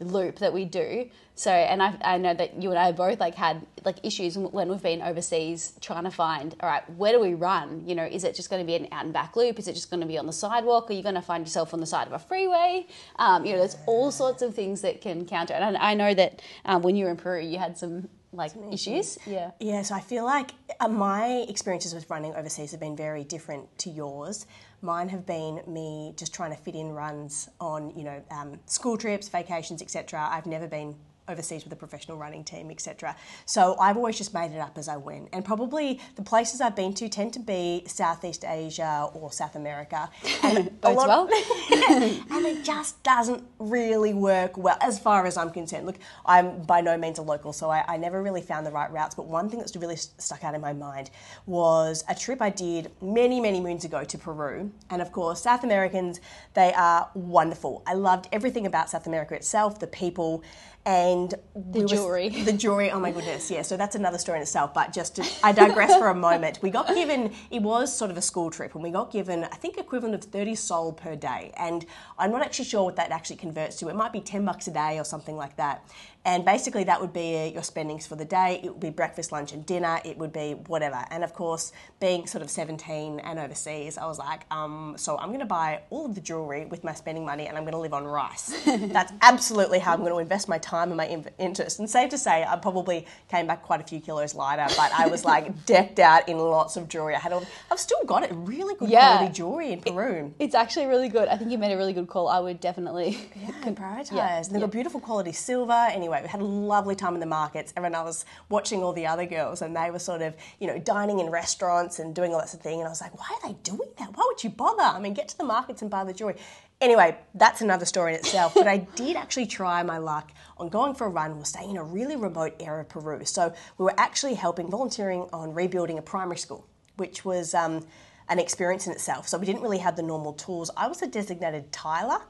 loop 0.00 0.38
that 0.38 0.52
we 0.52 0.64
do. 0.64 1.08
So, 1.34 1.50
and 1.50 1.82
I, 1.82 1.96
I 2.02 2.18
know 2.18 2.34
that 2.34 2.60
you 2.62 2.70
and 2.70 2.78
I 2.78 2.92
both 2.92 3.20
like 3.20 3.34
had 3.34 3.66
like 3.84 3.96
issues 4.02 4.36
when 4.36 4.68
we've 4.68 4.82
been 4.82 5.00
overseas 5.00 5.72
trying 5.80 6.04
to 6.04 6.10
find, 6.10 6.54
all 6.60 6.68
right, 6.68 6.88
where 6.96 7.12
do 7.12 7.20
we 7.20 7.34
run? 7.34 7.82
You 7.86 7.94
know, 7.94 8.04
is 8.04 8.24
it 8.24 8.34
just 8.34 8.50
going 8.50 8.60
to 8.60 8.66
be 8.66 8.74
an 8.74 8.88
out 8.92 9.04
and 9.04 9.12
back 9.12 9.36
loop? 9.36 9.58
Is 9.58 9.68
it 9.68 9.74
just 9.74 9.90
going 9.90 10.00
to 10.00 10.06
be 10.06 10.18
on 10.18 10.26
the 10.26 10.32
sidewalk? 10.32 10.90
Are 10.90 10.92
you 10.92 11.02
going 11.02 11.14
to 11.14 11.22
find 11.22 11.46
yourself 11.46 11.72
on 11.72 11.80
the 11.80 11.86
side 11.86 12.06
of 12.06 12.12
a 12.12 12.18
freeway? 12.18 12.86
Um, 13.16 13.44
you 13.44 13.52
know, 13.52 13.58
there's 13.58 13.76
all 13.86 14.10
sorts 14.10 14.42
of 14.42 14.54
things 14.54 14.80
that 14.82 15.00
can 15.00 15.24
counter. 15.26 15.54
And 15.54 15.76
I 15.76 15.90
I 15.90 15.94
know 15.94 16.14
that 16.14 16.40
um, 16.64 16.82
when 16.82 16.94
you 16.94 17.04
were 17.04 17.10
in 17.10 17.16
Peru, 17.16 17.40
you 17.40 17.58
had 17.58 17.76
some 17.76 18.08
like 18.32 18.52
issues. 18.70 19.18
Yeah. 19.26 19.50
Yeah, 19.58 19.82
so 19.82 19.96
I 19.96 20.00
feel 20.00 20.24
like 20.24 20.52
uh, 20.78 20.86
my 20.86 21.44
experiences 21.48 21.94
with 21.94 22.08
running 22.08 22.32
overseas 22.36 22.70
have 22.70 22.78
been 22.78 22.96
very 22.96 23.24
different 23.24 23.76
to 23.78 23.90
yours. 23.90 24.46
Mine 24.82 25.08
have 25.10 25.26
been 25.26 25.60
me 25.66 26.14
just 26.16 26.32
trying 26.32 26.50
to 26.52 26.56
fit 26.56 26.74
in 26.74 26.92
runs 26.92 27.48
on, 27.60 27.90
you 27.96 28.04
know, 28.04 28.22
um, 28.30 28.58
school 28.66 28.96
trips, 28.96 29.28
vacations, 29.28 29.82
etc. 29.82 30.28
I've 30.30 30.46
never 30.46 30.66
been 30.66 30.94
overseas 31.30 31.64
with 31.64 31.72
a 31.72 31.76
professional 31.76 32.16
running 32.16 32.44
team, 32.44 32.70
etc. 32.70 33.16
So 33.46 33.76
I've 33.80 33.96
always 33.96 34.18
just 34.18 34.34
made 34.34 34.52
it 34.52 34.58
up 34.58 34.76
as 34.76 34.88
I 34.88 34.96
went. 34.96 35.28
And 35.32 35.44
probably 35.44 36.00
the 36.16 36.22
places 36.22 36.60
I've 36.60 36.76
been 36.76 36.94
to 36.94 37.08
tend 37.08 37.32
to 37.34 37.40
be 37.40 37.84
Southeast 37.86 38.44
Asia 38.44 39.08
or 39.14 39.32
South 39.32 39.56
America. 39.56 40.08
And 40.42 40.80
Bodes 40.80 40.96
well. 40.96 41.28
and 41.90 42.46
it 42.46 42.64
just 42.64 43.02
doesn't 43.02 43.44
really 43.58 44.14
work 44.14 44.56
well 44.56 44.78
as 44.80 44.98
far 44.98 45.26
as 45.26 45.36
I'm 45.36 45.50
concerned. 45.50 45.86
Look, 45.86 45.98
I'm 46.24 46.62
by 46.62 46.80
no 46.80 46.96
means 46.96 47.18
a 47.18 47.22
local, 47.22 47.52
so 47.52 47.70
I, 47.70 47.84
I 47.86 47.96
never 47.98 48.22
really 48.22 48.40
found 48.40 48.66
the 48.66 48.70
right 48.70 48.90
routes. 48.90 49.14
But 49.14 49.26
one 49.26 49.48
thing 49.48 49.58
that's 49.58 49.76
really 49.76 49.96
st- 49.96 50.20
stuck 50.20 50.42
out 50.42 50.54
in 50.54 50.60
my 50.60 50.72
mind 50.72 51.10
was 51.46 52.04
a 52.08 52.14
trip 52.14 52.40
I 52.40 52.50
did 52.50 52.90
many, 53.02 53.38
many 53.38 53.60
moons 53.60 53.84
ago 53.84 54.02
to 54.02 54.18
Peru. 54.18 54.72
And 54.88 55.02
of 55.02 55.12
course, 55.12 55.42
South 55.42 55.62
Americans, 55.62 56.20
they 56.54 56.72
are 56.72 57.10
wonderful. 57.14 57.82
I 57.86 57.94
loved 57.94 58.28
everything 58.32 58.66
about 58.66 58.90
South 58.90 59.06
America 59.06 59.34
itself, 59.34 59.78
the 59.78 59.86
people, 59.86 60.42
and 60.86 61.34
the 61.54 61.84
jewelry. 61.84 62.28
the 62.44 62.52
jewelry, 62.52 62.90
oh 62.90 62.98
my 62.98 63.10
goodness, 63.10 63.50
yeah. 63.50 63.62
So 63.62 63.76
that's 63.76 63.94
another 63.94 64.18
story 64.18 64.38
in 64.38 64.42
itself. 64.42 64.72
But 64.72 64.92
just 64.92 65.16
to, 65.16 65.26
I 65.42 65.52
digress 65.64 65.96
for 65.98 66.08
a 66.08 66.14
moment. 66.14 66.60
We 66.62 66.70
got 66.70 66.88
given, 66.88 67.32
it 67.50 67.62
was 67.62 67.94
sort 67.94 68.10
of 68.10 68.16
a 68.16 68.22
school 68.22 68.50
trip, 68.50 68.74
and 68.74 68.82
we 68.82 68.90
got 68.90 69.10
given, 69.12 69.44
I 69.44 69.56
think, 69.56 69.76
equivalent 69.76 70.14
of 70.14 70.30
30 70.30 70.54
sol 70.54 70.92
per 70.92 71.16
day. 71.16 71.52
And 71.56 71.84
I'm 72.18 72.30
not 72.30 72.42
actually 72.42 72.64
sure 72.64 72.84
what 72.84 72.96
that 72.96 73.10
actually 73.10 73.36
converts 73.36 73.76
to. 73.76 73.88
It 73.88 73.94
might 73.94 74.12
be 74.12 74.20
10 74.20 74.44
bucks 74.44 74.68
a 74.68 74.70
day 74.70 74.98
or 74.98 75.04
something 75.04 75.36
like 75.36 75.56
that. 75.56 75.84
And 76.24 76.44
basically, 76.44 76.84
that 76.84 77.00
would 77.00 77.14
be 77.14 77.48
your 77.54 77.62
spendings 77.62 78.06
for 78.06 78.14
the 78.14 78.26
day. 78.26 78.60
It 78.62 78.70
would 78.72 78.80
be 78.80 78.90
breakfast, 78.90 79.32
lunch, 79.32 79.52
and 79.52 79.64
dinner. 79.64 80.00
It 80.04 80.18
would 80.18 80.32
be 80.34 80.52
whatever. 80.66 81.02
And 81.10 81.24
of 81.24 81.32
course, 81.32 81.72
being 81.98 82.26
sort 82.26 82.42
of 82.42 82.50
17 82.50 83.20
and 83.20 83.38
overseas, 83.38 83.96
I 83.96 84.04
was 84.06 84.18
like, 84.18 84.42
um, 84.50 84.94
so 84.98 85.16
I'm 85.16 85.28
going 85.28 85.40
to 85.40 85.46
buy 85.46 85.80
all 85.88 86.04
of 86.04 86.14
the 86.14 86.20
jewelry 86.20 86.66
with 86.66 86.84
my 86.84 86.92
spending 86.92 87.24
money, 87.24 87.46
and 87.46 87.56
I'm 87.56 87.64
going 87.64 87.72
to 87.72 87.78
live 87.78 87.94
on 87.94 88.04
rice. 88.04 88.52
That's 88.66 89.12
absolutely 89.22 89.78
how 89.78 89.94
I'm 89.94 90.00
going 90.00 90.12
to 90.12 90.18
invest 90.18 90.46
my 90.46 90.58
time 90.58 90.88
and 90.88 90.98
my 90.98 91.06
in- 91.06 91.30
interest. 91.38 91.78
And 91.78 91.88
safe 91.88 92.10
to 92.10 92.18
say, 92.18 92.44
I 92.44 92.56
probably 92.56 93.06
came 93.30 93.46
back 93.46 93.62
quite 93.62 93.80
a 93.80 93.84
few 93.84 93.98
kilos 94.00 94.34
lighter, 94.34 94.66
but 94.76 94.92
I 94.92 95.06
was 95.06 95.24
like 95.24 95.64
decked 95.64 95.98
out 96.00 96.28
in 96.28 96.36
lots 96.36 96.76
of 96.76 96.86
jewelry. 96.88 97.14
I 97.14 97.18
had 97.18 97.32
all, 97.32 97.46
I've 97.70 97.80
still 97.80 98.04
got 98.04 98.24
it, 98.24 98.30
really 98.34 98.74
good 98.74 98.90
Yeah. 98.90 99.16
quality 99.16 99.32
jewelry 99.34 99.72
in 99.72 99.80
Peru. 99.80 100.34
It's 100.38 100.54
actually 100.54 100.84
really 100.86 101.08
good. 101.08 101.28
I 101.28 101.36
think 101.38 101.50
you 101.50 101.56
made 101.56 101.72
a 101.72 101.78
really 101.78 101.94
good 101.94 102.08
call. 102.08 102.28
I 102.28 102.40
would 102.40 102.60
definitely. 102.60 103.18
Yeah, 103.34 103.50
prioritize. 103.70 104.12
yeah, 104.12 104.36
and 104.36 104.46
they've 104.46 104.60
got 104.60 104.70
beautiful 104.70 105.00
quality 105.00 105.32
silver. 105.32 105.72
Anyway, 105.90 106.09
we 106.10 106.28
had 106.28 106.40
a 106.40 106.44
lovely 106.44 106.94
time 106.94 107.14
in 107.14 107.20
the 107.20 107.26
markets. 107.26 107.72
And 107.76 107.94
I 107.94 108.02
was 108.02 108.24
watching 108.48 108.82
all 108.82 108.92
the 108.92 109.06
other 109.06 109.26
girls, 109.26 109.62
and 109.62 109.74
they 109.76 109.90
were 109.90 109.98
sort 109.98 110.22
of, 110.22 110.34
you 110.58 110.66
know, 110.66 110.78
dining 110.78 111.20
in 111.20 111.30
restaurants 111.30 111.98
and 111.98 112.14
doing 112.14 112.32
all 112.32 112.38
that 112.38 112.48
sort 112.48 112.60
of 112.60 112.64
thing. 112.64 112.80
And 112.80 112.86
I 112.86 112.90
was 112.90 113.00
like, 113.00 113.18
why 113.18 113.38
are 113.42 113.48
they 113.48 113.56
doing 113.62 113.90
that? 113.98 114.16
Why 114.16 114.24
would 114.26 114.42
you 114.42 114.50
bother? 114.50 114.82
I 114.82 115.00
mean, 115.00 115.14
get 115.14 115.28
to 115.28 115.38
the 115.38 115.44
markets 115.44 115.82
and 115.82 115.90
buy 115.90 116.04
the 116.04 116.12
jewelry. 116.12 116.36
Anyway, 116.80 117.16
that's 117.34 117.60
another 117.60 117.84
story 117.84 118.14
in 118.14 118.20
itself. 118.20 118.54
but 118.54 118.66
I 118.66 118.78
did 118.96 119.16
actually 119.16 119.46
try 119.46 119.82
my 119.82 119.98
luck 119.98 120.32
on 120.56 120.68
going 120.68 120.94
for 120.94 121.06
a 121.06 121.10
run. 121.10 121.36
We're 121.36 121.44
staying 121.44 121.70
in 121.70 121.76
a 121.76 121.84
really 121.84 122.16
remote 122.16 122.54
area 122.58 122.80
of 122.80 122.88
Peru. 122.88 123.24
So 123.24 123.52
we 123.78 123.84
were 123.84 123.94
actually 123.98 124.34
helping, 124.34 124.70
volunteering 124.70 125.28
on 125.32 125.52
rebuilding 125.52 125.98
a 125.98 126.02
primary 126.02 126.38
school, 126.38 126.66
which 126.96 127.24
was 127.24 127.54
um, 127.54 127.86
an 128.30 128.38
experience 128.38 128.86
in 128.86 128.92
itself. 128.92 129.28
So 129.28 129.36
we 129.36 129.44
didn't 129.44 129.60
really 129.60 129.78
have 129.78 129.96
the 129.96 130.02
normal 130.02 130.32
tools. 130.32 130.70
I 130.76 130.86
was 130.86 131.02
a 131.02 131.06
designated 131.06 131.70
tiler. 131.72 132.20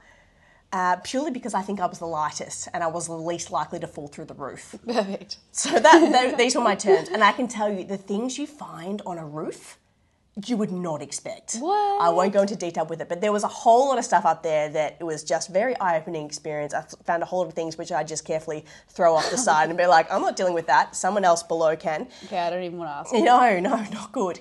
Uh, 0.73 0.97
purely 1.03 1.33
because 1.33 1.53
I 1.53 1.63
think 1.63 1.81
I 1.81 1.87
was 1.87 1.99
the 1.99 2.07
lightest 2.07 2.69
and 2.73 2.85
I 2.85 2.87
was 2.87 3.09
the 3.09 3.15
least 3.15 3.51
likely 3.51 3.81
to 3.81 3.89
fall 3.89 4.07
through 4.07 4.27
the 4.27 4.35
roof. 4.35 4.77
Perfect. 4.87 5.39
So 5.51 5.71
that 5.71 6.13
tho- 6.31 6.37
these 6.37 6.55
were 6.55 6.63
my 6.63 6.77
turns, 6.77 7.09
and 7.09 7.25
I 7.25 7.33
can 7.33 7.49
tell 7.49 7.73
you 7.73 7.83
the 7.85 7.97
things 7.97 8.39
you 8.39 8.47
find 8.47 9.03
on 9.05 9.19
a 9.19 9.27
roof, 9.27 9.79
you 10.47 10.57
would 10.57 10.71
not 10.71 11.03
expect. 11.03 11.57
What? 11.57 12.01
I 12.01 12.09
won't 12.11 12.33
go 12.33 12.43
into 12.43 12.55
detail 12.55 12.87
with 12.87 13.01
it, 13.01 13.09
but 13.09 13.21
there 13.21 13.33
was 13.33 13.43
a 13.43 13.49
whole 13.49 13.89
lot 13.89 13.99
of 13.99 14.05
stuff 14.05 14.25
up 14.25 14.45
there 14.45 14.69
that 14.69 14.97
it 15.01 15.05
was 15.05 15.25
just 15.25 15.51
very 15.53 15.77
eye-opening 15.81 16.25
experience. 16.25 16.73
I 16.73 16.83
found 17.05 17.25
a 17.25 17.27
whole 17.27 17.41
lot 17.41 17.49
of 17.49 17.55
things 17.55 17.77
which 17.77 17.91
I 17.91 18.05
just 18.05 18.25
carefully 18.25 18.65
throw 18.89 19.17
off 19.17 19.29
the 19.29 19.39
side 19.49 19.71
and 19.71 19.77
be 19.77 19.87
like, 19.87 20.11
I'm 20.11 20.23
not 20.23 20.37
dealing 20.37 20.55
with 20.55 20.69
that. 20.69 20.95
Someone 20.95 21.25
else 21.25 21.43
below 21.43 21.75
can. 21.75 22.07
Okay, 22.27 22.39
I 22.39 22.49
don't 22.49 22.63
even 22.63 22.79
want 22.79 22.91
to 22.91 22.95
ask. 22.95 23.25
No, 23.25 23.59
no, 23.59 23.77
not 23.91 24.13
good. 24.13 24.39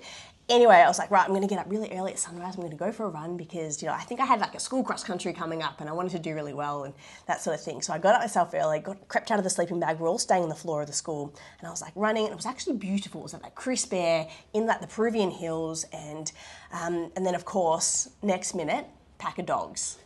Anyway, 0.50 0.78
I 0.78 0.88
was 0.88 0.98
like, 0.98 1.12
right, 1.12 1.24
I'm 1.24 1.30
going 1.30 1.44
to 1.44 1.48
get 1.48 1.60
up 1.60 1.70
really 1.70 1.92
early 1.92 2.12
at 2.12 2.18
sunrise. 2.18 2.56
I'm 2.56 2.62
going 2.62 2.72
to 2.72 2.78
go 2.78 2.92
for 2.92 3.06
a 3.06 3.10
run 3.10 3.38
because, 3.38 3.84
you 3.84 3.88
know, 3.88 3.94
I 3.94 4.02
think 4.02 4.20
I 4.20 4.26
had 4.26 4.40
like 4.40 4.56
a 4.56 4.60
school 4.60 4.84
cross 4.84 5.04
country 5.04 5.32
coming 5.32 5.62
up 5.62 5.80
and 5.80 5.88
I 5.88 5.94
wanted 5.94 6.12
to 6.14 6.20
do 6.20 6.34
really 6.34 6.56
well 6.56 6.86
and 6.86 6.94
that 7.28 7.40
sort 7.40 7.56
of 7.56 7.64
thing. 7.64 7.84
So 7.84 7.94
I 7.94 8.00
got 8.00 8.16
up 8.16 8.22
myself 8.22 8.56
early, 8.56 8.80
got 8.80 9.08
crept 9.08 9.30
out 9.30 9.38
of 9.38 9.44
the 9.44 9.50
sleeping 9.52 9.80
bag. 9.80 10.00
We're 10.00 10.10
all 10.10 10.18
staying 10.18 10.42
on 10.42 10.50
the 10.50 10.56
floor 10.56 10.82
of 10.82 10.88
the 10.88 10.94
school 10.94 11.36
and 11.60 11.68
I 11.68 11.70
was 11.70 11.84
like 11.84 11.94
running 11.96 12.24
and 12.24 12.32
it 12.32 12.36
was 12.36 12.48
actually 12.48 12.78
beautiful. 12.78 13.22
It 13.22 13.24
was 13.26 13.34
like 13.34 13.44
that 13.44 13.54
crisp 13.54 13.94
air 13.94 14.28
in 14.52 14.66
like 14.66 14.82
the 14.82 14.88
Peruvian 14.88 15.30
hills 15.30 15.86
and 15.94 16.32
um, 16.72 17.12
and 17.16 17.24
then 17.24 17.36
of 17.36 17.46
course 17.46 18.10
next 18.24 18.56
minute 18.56 18.88
pack 19.20 19.38
of 19.38 19.46
dogs. 19.46 20.00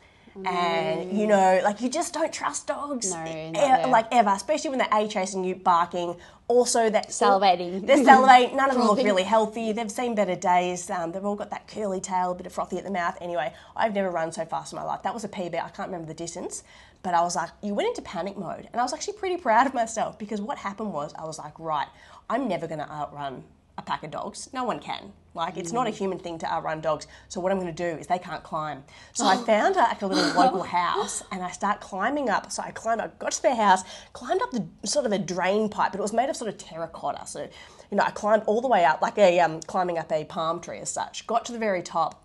And 0.46 1.18
you 1.18 1.28
know, 1.28 1.62
like 1.64 1.82
you 1.82 1.90
just 1.90 2.14
don't 2.14 2.34
trust 2.34 2.68
dogs, 2.68 3.12
No, 3.12 3.24
e- 3.26 3.86
like 3.90 4.08
ever, 4.12 4.32
especially 4.32 4.72
when 4.72 4.80
they're 4.80 4.88
a 4.92 5.08
chasing 5.08 5.44
you, 5.44 5.56
barking. 5.56 6.16
Also, 6.48 6.90
that 6.90 7.10
Salivating. 7.10 7.88
They're 7.88 7.98
salivating. 7.98 8.56
None 8.56 8.70
of 8.70 8.78
them 8.78 8.86
look 8.86 8.98
really 8.98 9.24
healthy. 9.24 9.72
They've 9.72 9.90
seen 9.92 10.14
better 10.16 10.36
days. 10.36 10.90
Um, 10.90 11.12
they've 11.12 11.24
all 11.24 11.36
got 11.36 11.50
that 11.52 11.68
curly 11.68 12.02
tail, 12.02 12.32
a 12.32 12.36
bit 12.36 12.46
of 12.46 12.54
frothy 12.54 12.78
at 12.78 12.84
the 12.84 12.92
mouth. 12.92 13.18
Anyway, 13.22 13.54
I've 13.76 13.94
never 13.94 14.10
run 14.10 14.32
so 14.32 14.44
fast 14.46 14.74
in 14.74 14.78
my 14.78 14.84
life. 14.84 15.04
That 15.04 15.14
was 15.14 15.24
a 15.24 15.30
PB. 15.30 15.56
I 15.56 15.70
can't 15.70 15.88
remember 15.90 16.08
the 16.08 16.14
distance, 16.14 16.64
but 17.02 17.14
I 17.14 17.22
was 17.22 17.36
like, 17.36 17.50
you 17.62 17.74
went 17.74 17.90
into 17.90 18.02
panic 18.02 18.38
mode, 18.38 18.68
and 18.72 18.80
I 18.80 18.84
was 18.84 18.94
actually 18.94 19.14
pretty 19.14 19.38
proud 19.38 19.68
of 19.68 19.74
myself 19.74 20.20
because 20.20 20.42
what 20.42 20.58
happened 20.58 20.92
was 20.94 21.14
I 21.18 21.26
was 21.26 21.40
like, 21.40 21.58
right, 21.60 21.88
I'm 22.30 22.48
never 22.48 22.68
going 22.68 22.80
to 22.80 22.92
outrun 22.92 23.44
a 23.78 23.82
pack 23.82 24.04
of 24.04 24.12
dogs. 24.12 24.50
No 24.54 24.64
one 24.64 24.80
can. 24.80 25.14
Like, 25.36 25.58
it's 25.58 25.72
not 25.72 25.88
a 25.88 25.90
human 25.90 26.20
thing 26.20 26.38
to 26.40 26.52
outrun 26.52 26.80
dogs. 26.80 27.08
So 27.28 27.42
what 27.42 27.52
I'm 27.52 27.60
going 27.60 27.74
to 27.74 27.92
do 27.92 27.98
is 27.98 28.06
they 28.06 28.20
can't 28.20 28.44
climb. 28.44 28.84
So 29.14 29.26
I 29.26 29.36
found 29.46 29.76
a, 29.76 29.80
like 29.80 30.02
a 30.04 30.08
little 30.08 30.40
local 30.40 30.62
house, 30.62 31.24
and 31.32 31.42
I 31.42 31.50
start 31.50 31.82
climbing 31.82 32.30
up. 32.30 32.52
So 32.52 32.62
I 32.62 32.72
climbed 32.72 33.02
up, 33.02 33.18
got 33.18 33.32
to 33.32 33.42
their 33.42 33.56
house, 33.56 33.82
climbed 34.14 34.42
up 34.44 34.52
the 34.52 34.68
sort 34.88 35.06
of 35.06 35.12
a 35.12 35.18
drain 35.18 35.70
pipe, 35.70 35.92
but 35.92 36.00
it 36.00 36.04
was 36.04 36.14
made 36.14 36.30
of 36.30 36.36
sort 36.36 36.50
of 36.50 36.58
terracotta. 36.58 37.26
So 37.26 37.50
you 37.94 37.98
know, 37.98 38.04
I 38.04 38.12
climbed 38.12 38.44
all 38.48 38.62
the 38.62 38.68
way 38.68 38.86
up, 38.86 39.02
like 39.02 39.18
a 39.20 39.40
um, 39.40 39.60
climbing 39.62 39.98
up 39.98 40.12
a 40.12 40.26
palm 40.26 40.60
tree 40.60 40.80
as 40.80 40.90
such. 40.90 41.28
Got 41.28 41.46
to 41.46 41.52
the 41.52 41.60
very 41.60 41.84
top, 41.84 42.23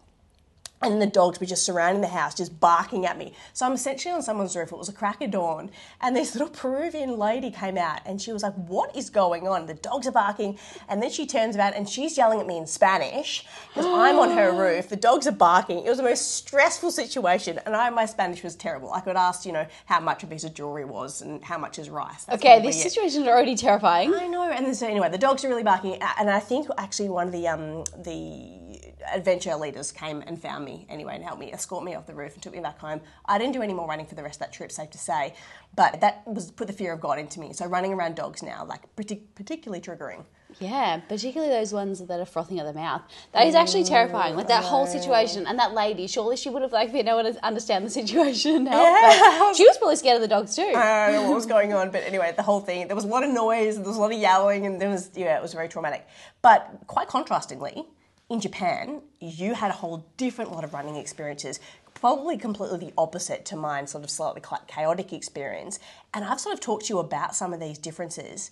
and 0.82 0.92
then 0.92 0.98
the 1.00 1.06
dogs 1.06 1.40
were 1.40 1.46
just 1.46 1.64
surrounding 1.64 2.00
the 2.02 2.08
house, 2.08 2.34
just 2.34 2.60
barking 2.60 3.04
at 3.06 3.18
me. 3.18 3.32
So 3.52 3.66
I'm 3.66 3.72
essentially 3.72 4.12
on 4.14 4.22
someone's 4.22 4.54
roof. 4.54 4.72
It 4.72 4.78
was 4.78 4.88
a 4.88 4.92
crack 4.92 5.20
of 5.22 5.30
dawn, 5.30 5.70
and 6.00 6.14
this 6.14 6.34
little 6.34 6.48
Peruvian 6.48 7.18
lady 7.18 7.50
came 7.50 7.76
out, 7.76 8.00
and 8.06 8.20
she 8.20 8.32
was 8.32 8.42
like, 8.42 8.54
"What 8.54 8.94
is 8.96 9.10
going 9.10 9.46
on?" 9.48 9.66
The 9.66 9.74
dogs 9.74 10.06
are 10.06 10.12
barking, 10.12 10.58
and 10.88 11.02
then 11.02 11.10
she 11.10 11.26
turns 11.26 11.54
about 11.54 11.74
and 11.74 11.88
she's 11.88 12.16
yelling 12.16 12.40
at 12.40 12.46
me 12.46 12.56
in 12.56 12.66
Spanish 12.66 13.44
because 13.68 13.86
I'm 13.86 14.18
on 14.18 14.30
her 14.36 14.52
roof. 14.64 14.88
The 14.88 14.96
dogs 14.96 15.26
are 15.26 15.32
barking. 15.32 15.78
It 15.84 15.88
was 15.88 15.98
the 15.98 16.04
most 16.04 16.32
stressful 16.36 16.90
situation, 16.90 17.58
and 17.66 17.74
I, 17.74 17.90
my 17.90 18.06
Spanish 18.06 18.42
was 18.42 18.54
terrible. 18.54 18.92
I 18.92 19.00
could 19.00 19.16
ask, 19.16 19.44
you 19.46 19.52
know, 19.52 19.66
how 19.86 20.00
much 20.00 20.22
a 20.22 20.26
piece 20.26 20.44
of 20.44 20.54
jewelry 20.54 20.84
was 20.84 21.22
and 21.22 21.42
how 21.44 21.58
much 21.58 21.78
is 21.78 21.90
rice. 21.90 22.24
That's 22.24 22.42
Okay, 22.42 22.60
this 22.62 22.84
it. 22.84 22.90
situation 22.90 23.22
is 23.22 23.28
already 23.28 23.56
terrifying. 23.56 24.14
I 24.14 24.26
know, 24.26 24.44
and 24.50 24.74
so 24.76 24.86
anyway, 24.86 25.08
the 25.10 25.18
dogs 25.18 25.44
are 25.44 25.48
really 25.48 25.62
barking, 25.62 25.98
and 26.18 26.30
I 26.30 26.40
think 26.40 26.68
actually 26.78 27.08
one 27.08 27.26
of 27.26 27.32
the 27.32 27.48
um, 27.48 27.84
the 28.02 28.67
adventure 29.12 29.54
leaders 29.56 29.92
came 29.92 30.22
and 30.26 30.40
found 30.40 30.64
me 30.64 30.86
anyway 30.88 31.14
and 31.14 31.24
helped 31.24 31.40
me 31.40 31.52
escort 31.52 31.84
me 31.84 31.94
off 31.94 32.06
the 32.06 32.14
roof 32.14 32.34
and 32.34 32.42
took 32.42 32.52
me 32.52 32.60
back 32.60 32.78
home. 32.78 33.00
I 33.26 33.38
didn't 33.38 33.52
do 33.54 33.62
any 33.62 33.74
more 33.74 33.88
running 33.88 34.06
for 34.06 34.14
the 34.14 34.22
rest 34.22 34.36
of 34.36 34.46
that 34.46 34.52
trip, 34.52 34.72
safe 34.72 34.90
to 34.90 34.98
say, 34.98 35.34
but 35.74 36.00
that 36.00 36.26
was 36.26 36.50
put 36.50 36.66
the 36.66 36.72
fear 36.72 36.92
of 36.92 37.00
God 37.00 37.18
into 37.18 37.40
me. 37.40 37.52
So 37.52 37.66
running 37.66 37.92
around 37.92 38.16
dogs 38.16 38.42
now, 38.42 38.64
like 38.64 38.82
partic- 38.96 39.34
particularly 39.34 39.80
triggering. 39.80 40.24
Yeah, 40.60 41.00
particularly 41.08 41.52
those 41.52 41.72
ones 41.74 42.04
that 42.04 42.20
are 42.20 42.24
frothing 42.24 42.58
at 42.58 42.64
the 42.64 42.72
mouth. 42.72 43.02
That 43.32 43.46
is 43.46 43.54
actually 43.54 43.82
oh, 43.82 43.86
terrifying. 43.86 44.34
Like 44.34 44.48
that 44.48 44.64
whole 44.64 44.86
situation 44.86 45.46
and 45.46 45.58
that 45.58 45.74
lady. 45.74 46.06
Surely 46.06 46.36
she 46.36 46.48
would 46.48 46.62
have 46.62 46.72
like 46.72 46.90
been 46.90 47.06
able 47.06 47.30
to 47.30 47.44
understand 47.44 47.84
the 47.84 47.90
situation. 47.90 48.64
Yeah. 48.66 49.52
she 49.52 49.66
was 49.66 49.76
probably 49.76 49.96
scared 49.96 50.16
of 50.16 50.22
the 50.22 50.28
dogs 50.28 50.56
too. 50.56 50.72
I 50.74 51.12
don't 51.12 51.22
know 51.22 51.28
what 51.28 51.34
was 51.34 51.46
going 51.46 51.74
on, 51.74 51.90
but 51.90 52.02
anyway, 52.04 52.32
the 52.34 52.42
whole 52.42 52.60
thing, 52.60 52.86
there 52.86 52.96
was 52.96 53.04
a 53.04 53.08
lot 53.08 53.24
of 53.24 53.30
noise, 53.30 53.76
and 53.76 53.84
there 53.84 53.90
was 53.90 53.98
a 53.98 54.00
lot 54.00 54.12
of 54.12 54.18
yowling, 54.18 54.66
and 54.66 54.80
there 54.80 54.88
was, 54.88 55.10
yeah, 55.14 55.36
it 55.36 55.42
was 55.42 55.52
very 55.52 55.68
traumatic. 55.68 56.06
But 56.40 56.80
quite 56.86 57.08
contrastingly, 57.08 57.84
in 58.28 58.40
Japan, 58.40 59.02
you 59.20 59.54
had 59.54 59.70
a 59.70 59.74
whole 59.74 60.06
different 60.16 60.52
lot 60.52 60.64
of 60.64 60.74
running 60.74 60.96
experiences, 60.96 61.60
probably 61.94 62.36
completely 62.36 62.78
the 62.78 62.92
opposite 62.98 63.44
to 63.46 63.56
mine, 63.56 63.86
sort 63.86 64.04
of 64.04 64.10
slightly 64.10 64.42
chaotic 64.66 65.12
experience. 65.12 65.78
And 66.12 66.24
I've 66.24 66.40
sort 66.40 66.54
of 66.54 66.60
talked 66.60 66.86
to 66.86 66.94
you 66.94 66.98
about 66.98 67.34
some 67.34 67.52
of 67.52 67.60
these 67.60 67.78
differences, 67.78 68.50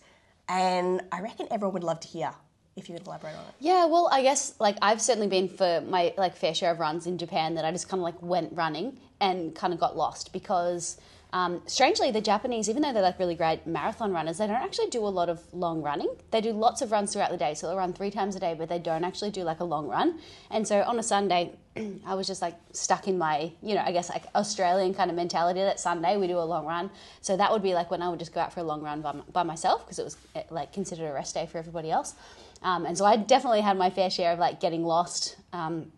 and 0.49 1.03
I 1.13 1.21
reckon 1.21 1.47
everyone 1.51 1.75
would 1.75 1.85
love 1.85 2.01
to 2.01 2.09
hear 2.09 2.33
if 2.77 2.89
you 2.89 2.95
could 2.95 3.07
elaborate 3.07 3.35
on 3.35 3.45
it. 3.45 3.55
Yeah, 3.59 3.87
well, 3.87 4.09
I 4.13 4.23
guess 4.23 4.55
like 4.61 4.77
I've 4.83 5.01
certainly 5.01 5.29
been 5.29 5.49
for 5.49 5.83
my 5.83 6.13
like 6.17 6.37
fair 6.37 6.55
share 6.55 6.73
of 6.73 6.79
runs 6.79 7.07
in 7.07 7.19
Japan 7.19 7.55
that 7.55 7.65
I 7.65 7.73
just 7.73 7.89
kind 7.89 8.01
of 8.01 8.05
like 8.05 8.21
went 8.23 8.53
running 8.53 8.99
and 9.21 9.55
kind 9.55 9.73
of 9.73 9.81
got 9.81 9.97
lost 9.97 10.33
because 10.33 10.99
um, 11.33 11.61
strangely 11.67 12.11
the 12.11 12.21
Japanese, 12.21 12.71
even 12.71 12.83
though 12.83 12.93
they're 12.93 13.03
like 13.03 13.19
really 13.19 13.35
great 13.35 13.67
marathon 13.67 14.13
runners, 14.13 14.39
they 14.39 14.47
don't 14.47 14.57
actually 14.57 14.89
do 14.89 15.05
a 15.05 15.09
lot 15.09 15.29
of 15.29 15.43
long 15.53 15.83
running. 15.83 16.09
They 16.31 16.41
do 16.41 16.53
lots 16.53 16.83
of 16.83 16.93
runs 16.93 17.13
throughout 17.13 17.31
the 17.31 17.37
day, 17.37 17.55
so 17.55 17.67
they'll 17.67 17.77
run 17.77 17.93
three 17.93 18.11
times 18.11 18.37
a 18.37 18.41
day, 18.41 18.55
but 18.57 18.69
they 18.69 18.79
don't 18.79 19.05
actually 19.05 19.33
do 19.33 19.43
like 19.43 19.61
a 19.61 19.65
long 19.65 19.89
run. 19.89 20.21
And 20.51 20.67
so 20.67 20.83
on 20.83 20.99
a 20.99 21.03
Sunday, 21.03 21.53
I 22.07 22.15
was 22.15 22.27
just 22.29 22.43
like 22.43 22.55
stuck 22.73 23.09
in 23.09 23.19
my, 23.19 23.53
you 23.61 23.75
know, 23.75 23.83
I 23.85 23.93
guess 23.93 24.09
like 24.09 24.23
Australian 24.35 24.95
kind 24.95 25.11
of 25.11 25.17
mentality 25.17 25.61
that 25.61 25.81
Sunday 25.81 26.17
we 26.17 26.29
do 26.29 26.39
a 26.39 26.47
long 26.47 26.65
run. 26.65 26.91
So 27.21 27.37
that 27.37 27.51
would 27.51 27.63
be 27.63 27.75
like 27.75 27.91
when 27.91 28.03
I 28.03 28.09
would 28.09 28.21
just 28.21 28.33
go 28.33 28.41
out 28.41 28.53
for 28.53 28.61
a 28.61 28.65
long 28.65 28.83
run 28.83 29.03
by, 29.03 29.13
by 29.33 29.43
myself 29.43 29.85
because 29.85 29.99
it 29.99 30.05
was 30.05 30.17
eh, 30.37 30.43
like 30.51 30.73
considered 30.73 31.09
a 31.09 31.13
rest 31.13 31.35
day 31.35 31.47
for 31.47 31.59
everybody 31.59 31.91
else. 31.91 32.15
Um, 32.63 32.87
and 32.87 32.97
so 32.97 33.05
I 33.05 33.17
definitely 33.17 33.61
had 33.61 33.77
my 33.77 33.91
fair 33.91 34.11
share 34.11 34.33
of 34.33 34.39
like 34.39 34.61
getting 34.61 34.85
lost 34.85 35.37
um, 35.53 35.93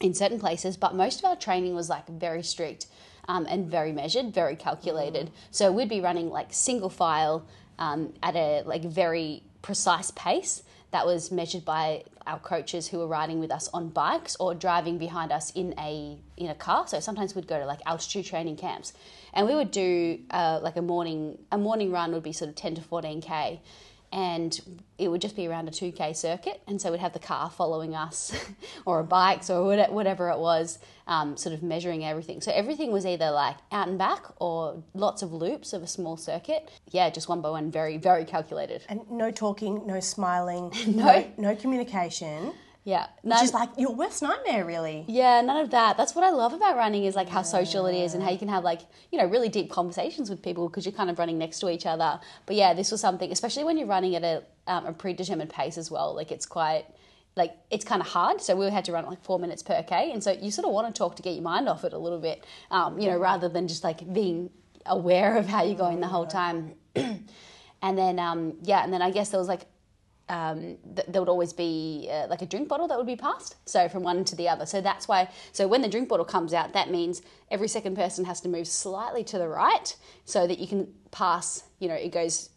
in 0.00 0.12
certain 0.12 0.40
places, 0.40 0.76
but 0.76 0.94
most 0.94 1.20
of 1.20 1.24
our 1.24 1.36
training 1.36 1.74
was 1.74 1.88
like 1.88 2.06
very 2.08 2.42
strict 2.42 2.86
um, 3.28 3.46
and 3.48 3.70
very 3.70 3.92
measured, 3.92 4.34
very 4.34 4.56
calculated. 4.56 5.30
So 5.50 5.72
we'd 5.72 5.88
be 5.88 6.00
running 6.00 6.30
like 6.30 6.48
single 6.50 6.90
file 6.90 7.46
um, 7.78 8.12
at 8.22 8.36
a 8.36 8.62
like 8.66 8.84
very 8.84 9.42
precise 9.62 10.10
pace 10.10 10.62
that 10.90 11.06
was 11.06 11.30
measured 11.30 11.64
by 11.64 12.04
our 12.26 12.38
coaches 12.38 12.88
who 12.88 12.98
were 12.98 13.06
riding 13.06 13.40
with 13.40 13.50
us 13.50 13.68
on 13.72 13.88
bikes 13.88 14.36
or 14.38 14.54
driving 14.54 14.98
behind 14.98 15.32
us 15.32 15.50
in 15.52 15.74
a 15.78 16.18
in 16.36 16.48
a 16.50 16.54
car. 16.54 16.86
So 16.86 17.00
sometimes 17.00 17.34
we'd 17.34 17.46
go 17.46 17.58
to 17.58 17.66
like 17.66 17.80
altitude 17.86 18.26
training 18.26 18.56
camps, 18.56 18.92
and 19.32 19.46
we 19.46 19.54
would 19.54 19.70
do 19.70 20.18
uh, 20.30 20.60
like 20.62 20.76
a 20.76 20.82
morning 20.82 21.38
a 21.50 21.58
morning 21.58 21.90
run 21.90 22.12
would 22.12 22.22
be 22.22 22.32
sort 22.32 22.50
of 22.50 22.56
ten 22.56 22.74
to 22.74 22.82
fourteen 22.82 23.20
k, 23.22 23.60
and 24.12 24.60
it 24.98 25.08
would 25.08 25.20
just 25.20 25.34
be 25.34 25.48
around 25.48 25.68
a 25.68 25.70
2k 25.70 26.14
circuit 26.14 26.62
and 26.66 26.80
so 26.80 26.90
we'd 26.90 27.00
have 27.00 27.12
the 27.12 27.18
car 27.18 27.50
following 27.50 27.94
us 27.94 28.32
or 28.84 29.00
a 29.00 29.04
bikes 29.04 29.48
or 29.50 29.64
whatever 29.64 30.30
it 30.30 30.38
was 30.38 30.78
um, 31.06 31.36
sort 31.36 31.54
of 31.54 31.62
measuring 31.62 32.04
everything. 32.04 32.40
So 32.40 32.52
everything 32.52 32.92
was 32.92 33.04
either 33.04 33.30
like 33.30 33.56
out 33.72 33.88
and 33.88 33.98
back 33.98 34.24
or 34.36 34.82
lots 34.94 35.22
of 35.22 35.32
loops 35.32 35.72
of 35.72 35.82
a 35.82 35.86
small 35.86 36.16
circuit. 36.16 36.70
Yeah 36.90 37.10
just 37.10 37.28
one 37.28 37.40
by 37.40 37.50
one 37.50 37.70
very 37.70 37.96
very 37.96 38.24
calculated. 38.24 38.84
And 38.88 39.00
no 39.10 39.30
talking, 39.30 39.86
no 39.86 40.00
smiling, 40.00 40.72
no, 40.86 41.26
no 41.36 41.56
communication. 41.56 42.52
Yeah 42.84 43.06
Which 43.22 43.42
is 43.42 43.54
like 43.54 43.70
your 43.78 43.94
worst 43.94 44.22
nightmare, 44.22 44.64
really. 44.64 45.04
Yeah, 45.06 45.40
none 45.40 45.56
of 45.56 45.70
that. 45.70 45.96
That's 45.96 46.14
what 46.14 46.24
I 46.24 46.30
love 46.30 46.52
about 46.52 46.76
running 46.76 47.04
is 47.04 47.14
like 47.14 47.28
how 47.28 47.42
social 47.42 47.86
it 47.86 47.94
is 47.94 48.14
and 48.14 48.22
how 48.22 48.30
you 48.30 48.38
can 48.38 48.48
have 48.48 48.64
like, 48.64 48.80
you 49.12 49.18
know, 49.18 49.26
really 49.26 49.48
deep 49.48 49.70
conversations 49.70 50.28
with 50.28 50.42
people 50.42 50.68
because 50.68 50.84
you're 50.84 50.92
kind 50.92 51.08
of 51.08 51.18
running 51.18 51.38
next 51.38 51.60
to 51.60 51.70
each 51.70 51.86
other. 51.86 52.18
But 52.46 52.56
yeah, 52.56 52.74
this 52.74 52.90
was 52.90 53.00
something, 53.00 53.30
especially 53.30 53.64
when 53.64 53.78
you're 53.78 53.86
running 53.86 54.16
at 54.16 54.24
a, 54.24 54.42
um, 54.66 54.86
a 54.86 54.92
predetermined 54.92 55.50
pace 55.50 55.78
as 55.78 55.90
well. 55.90 56.14
Like 56.14 56.32
it's 56.32 56.46
quite, 56.46 56.86
like 57.36 57.54
it's 57.70 57.84
kind 57.84 58.02
of 58.02 58.08
hard. 58.08 58.40
So 58.40 58.56
we 58.56 58.68
had 58.70 58.84
to 58.86 58.92
run 58.92 59.06
like 59.06 59.22
four 59.22 59.38
minutes 59.38 59.62
per 59.62 59.82
K. 59.84 60.10
And 60.12 60.22
so 60.22 60.32
you 60.32 60.50
sort 60.50 60.66
of 60.66 60.72
want 60.72 60.92
to 60.92 60.98
talk 60.98 61.14
to 61.16 61.22
get 61.22 61.34
your 61.34 61.42
mind 61.42 61.68
off 61.68 61.84
it 61.84 61.92
a 61.92 61.98
little 61.98 62.20
bit, 62.20 62.44
um, 62.72 62.98
you 62.98 63.08
know, 63.08 63.18
rather 63.18 63.48
than 63.48 63.68
just 63.68 63.84
like 63.84 64.12
being 64.12 64.50
aware 64.86 65.36
of 65.36 65.46
how 65.46 65.62
you're 65.62 65.76
going 65.76 66.00
the 66.00 66.08
whole 66.08 66.26
time. 66.26 66.74
and 66.96 67.26
then 67.82 68.18
um, 68.18 68.54
yeah, 68.62 68.82
and 68.82 68.92
then 68.92 69.02
I 69.02 69.10
guess 69.10 69.30
there 69.30 69.38
was 69.38 69.48
like 69.48 69.66
um, 70.36 70.58
th- 70.96 71.06
there 71.12 71.20
would 71.22 71.28
always 71.36 71.52
be 71.52 72.08
uh, 72.10 72.26
like 72.32 72.42
a 72.42 72.46
drink 72.52 72.66
bottle 72.68 72.88
that 72.88 72.96
would 72.98 73.06
be 73.06 73.20
passed, 73.28 73.56
so 73.74 73.80
from 73.88 74.02
one 74.02 74.24
to 74.30 74.34
the 74.40 74.48
other. 74.48 74.66
So 74.66 74.80
that's 74.80 75.06
why. 75.06 75.20
So 75.52 75.62
when 75.72 75.82
the 75.82 75.88
drink 75.94 76.08
bottle 76.08 76.24
comes 76.36 76.52
out, 76.58 76.72
that 76.72 76.88
means 76.90 77.22
every 77.50 77.68
second 77.68 77.94
person 78.02 78.24
has 78.24 78.40
to 78.40 78.48
move 78.48 78.66
slightly 78.66 79.22
to 79.32 79.36
the 79.38 79.48
right, 79.48 79.88
so 80.24 80.46
that 80.46 80.58
you 80.58 80.66
can 80.66 80.82
pass. 81.10 81.64
You 81.80 81.88
know, 81.88 81.94
it 82.06 82.12
goes. 82.12 82.48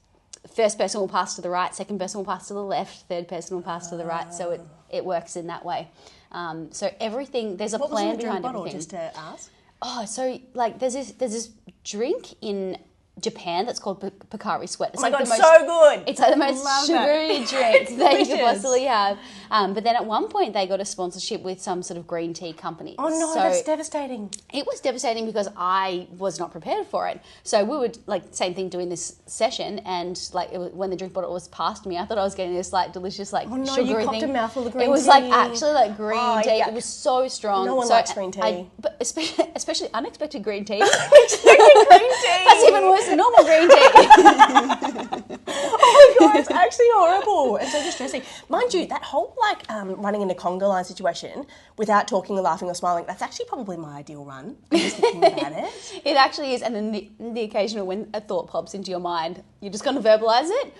First 0.55 0.77
person 0.77 0.99
will 1.01 1.07
pass 1.19 1.35
to 1.37 1.41
the 1.41 1.49
right, 1.49 1.73
second 1.73 1.97
person 1.99 2.19
will 2.19 2.25
pass 2.33 2.47
to 2.49 2.53
the 2.53 2.63
left, 2.63 3.07
third 3.09 3.27
person 3.27 3.55
will 3.57 3.63
pass 3.63 3.89
to 3.89 3.97
the 3.97 4.05
right. 4.05 4.31
So 4.31 4.51
it, 4.51 4.61
it 4.97 5.03
works 5.03 5.35
in 5.35 5.47
that 5.47 5.65
way. 5.65 5.87
Um, 6.31 6.71
so 6.71 6.85
everything 6.99 7.57
there's 7.57 7.73
a 7.73 7.79
What 7.79 7.89
was 7.89 7.99
in 8.01 8.05
plan 8.05 8.15
the 8.17 8.21
drink 8.21 8.29
behind 8.41 8.43
bottle, 8.43 8.61
everything. 8.61 8.79
just 8.79 8.89
to 8.91 9.17
ask? 9.31 9.51
Oh, 9.81 10.05
so 10.05 10.39
like 10.53 10.77
there's 10.79 10.93
this 10.93 11.09
there's 11.19 11.31
this 11.39 11.49
drink 11.83 12.35
in 12.41 12.77
Japan 13.21 13.65
that's 13.65 13.79
called 13.79 14.01
P- 14.01 14.09
Pocari 14.37 14.67
Sweat. 14.67 14.91
It's 14.93 15.01
Oh 15.01 15.09
my 15.09 15.09
like 15.09 15.19
god, 15.19 15.25
the 15.25 15.29
most 15.29 15.41
so 15.41 15.65
good! 15.65 16.03
it's 16.09 16.19
like 16.19 16.31
the 16.31 16.37
most 16.37 16.63
Love 16.65 16.87
that. 16.87 17.45
sugary 17.45 17.45
drink 17.87 17.97
that 17.99 18.19
you 18.19 18.25
could 18.25 18.39
possibly 18.39 18.83
have. 18.83 19.17
Um, 19.49 19.73
but 19.73 19.83
then 19.85 19.95
at 19.95 20.05
one 20.05 20.27
point 20.27 20.53
they 20.53 20.67
got 20.67 20.81
a 20.81 20.85
sponsorship 20.85 21.41
with 21.41 21.61
some 21.61 21.81
sort 21.81 21.97
of 21.97 22.05
green 22.07 22.33
tea 22.33 22.51
company. 22.51 22.95
Oh 22.99 23.07
no, 23.07 23.33
so 23.33 23.35
that's 23.35 23.61
devastating. 23.63 24.31
it 24.53 24.65
was 24.67 24.81
devastating 24.81 25.25
because 25.25 25.47
I 25.55 26.07
was 26.17 26.39
not 26.39 26.51
prepared 26.51 26.87
for 26.87 27.07
it. 27.07 27.21
So 27.43 27.63
we 27.63 27.77
were 27.77 27.91
like 28.05 28.23
same 28.31 28.53
thing 28.53 28.67
doing 28.69 28.89
this 28.89 29.15
session, 29.27 29.79
and 29.85 30.19
like 30.33 30.51
it 30.51 30.57
was, 30.57 30.73
when 30.73 30.89
the 30.89 30.95
drink 30.97 31.13
bottle 31.13 31.31
was 31.31 31.47
passed 31.47 31.85
me, 31.85 31.97
I 31.97 32.05
thought 32.05 32.17
I 32.17 32.23
was 32.23 32.35
getting 32.35 32.53
this 32.53 32.73
like 32.73 32.91
delicious 32.91 33.31
like 33.31 33.47
Oh, 33.49 33.55
no, 33.55 33.77
you 33.77 33.87
sugary 33.87 34.03
a 34.03 34.07
thing. 34.09 34.33
mouthful 34.33 34.63
of 34.67 34.73
It 34.75 34.77
green 34.77 34.89
was 34.89 35.07
like 35.07 35.23
actually 35.23 35.71
like 35.71 35.95
green 35.95 36.19
Oh, 36.21 36.41
tea. 36.43 36.59
yuck. 36.61 36.67
It 36.67 36.73
was 36.73 36.85
so 36.85 37.27
strong. 37.29 37.65
No 37.65 37.75
one 37.75 37.87
so 37.87 37.93
likes 37.93 38.11
green 38.13 38.33
I- 38.41 38.51
tea. 38.51 38.69
but 38.79 38.97
especially, 39.01 39.45
especially 39.55 39.87
unexpected 39.93 40.43
green 40.43 40.65
tea. 40.65 40.79
green 40.79 41.27
tea. 41.29 42.43
That's 42.45 42.63
even 42.67 42.83
worse 42.89 43.04
than 43.07 43.17
normal 43.17 43.43
green 43.43 43.69
tea. 43.69 43.75
oh 45.47 46.15
my 46.19 46.27
god, 46.27 46.35
it's 46.37 46.51
actually 46.51 46.85
horrible 46.93 47.57
and 47.57 47.67
so 47.69 47.81
distressing. 47.83 48.21
Mind 48.49 48.73
you, 48.73 48.85
that 48.87 49.03
whole 49.03 49.35
like 49.39 49.69
um, 49.71 50.01
running 50.01 50.21
in 50.21 50.29
a 50.29 50.35
conga 50.35 50.67
line 50.67 50.83
situation 50.83 51.45
without 51.77 52.07
talking 52.07 52.37
or 52.37 52.41
laughing 52.41 52.69
or 52.69 52.75
smiling, 52.75 53.05
that's 53.07 53.21
actually 53.21 53.45
probably 53.45 53.77
my 53.77 53.97
ideal 53.97 54.25
run. 54.25 54.57
I'm 54.71 54.77
just 54.77 54.97
thinking 54.97 55.23
about 55.23 55.51
it. 55.51 55.71
It 56.05 56.17
actually 56.17 56.53
is, 56.53 56.61
and 56.61 56.75
then 56.75 56.91
the, 56.91 57.09
the 57.19 57.41
occasional 57.41 57.87
when 57.87 58.09
a 58.13 58.21
thought 58.21 58.47
pops 58.47 58.73
into 58.73 58.91
your 58.91 58.99
mind, 58.99 59.43
you're 59.59 59.71
just 59.71 59.83
going 59.83 59.95
to 59.95 60.01
verbalize 60.01 60.49
it, 60.49 60.73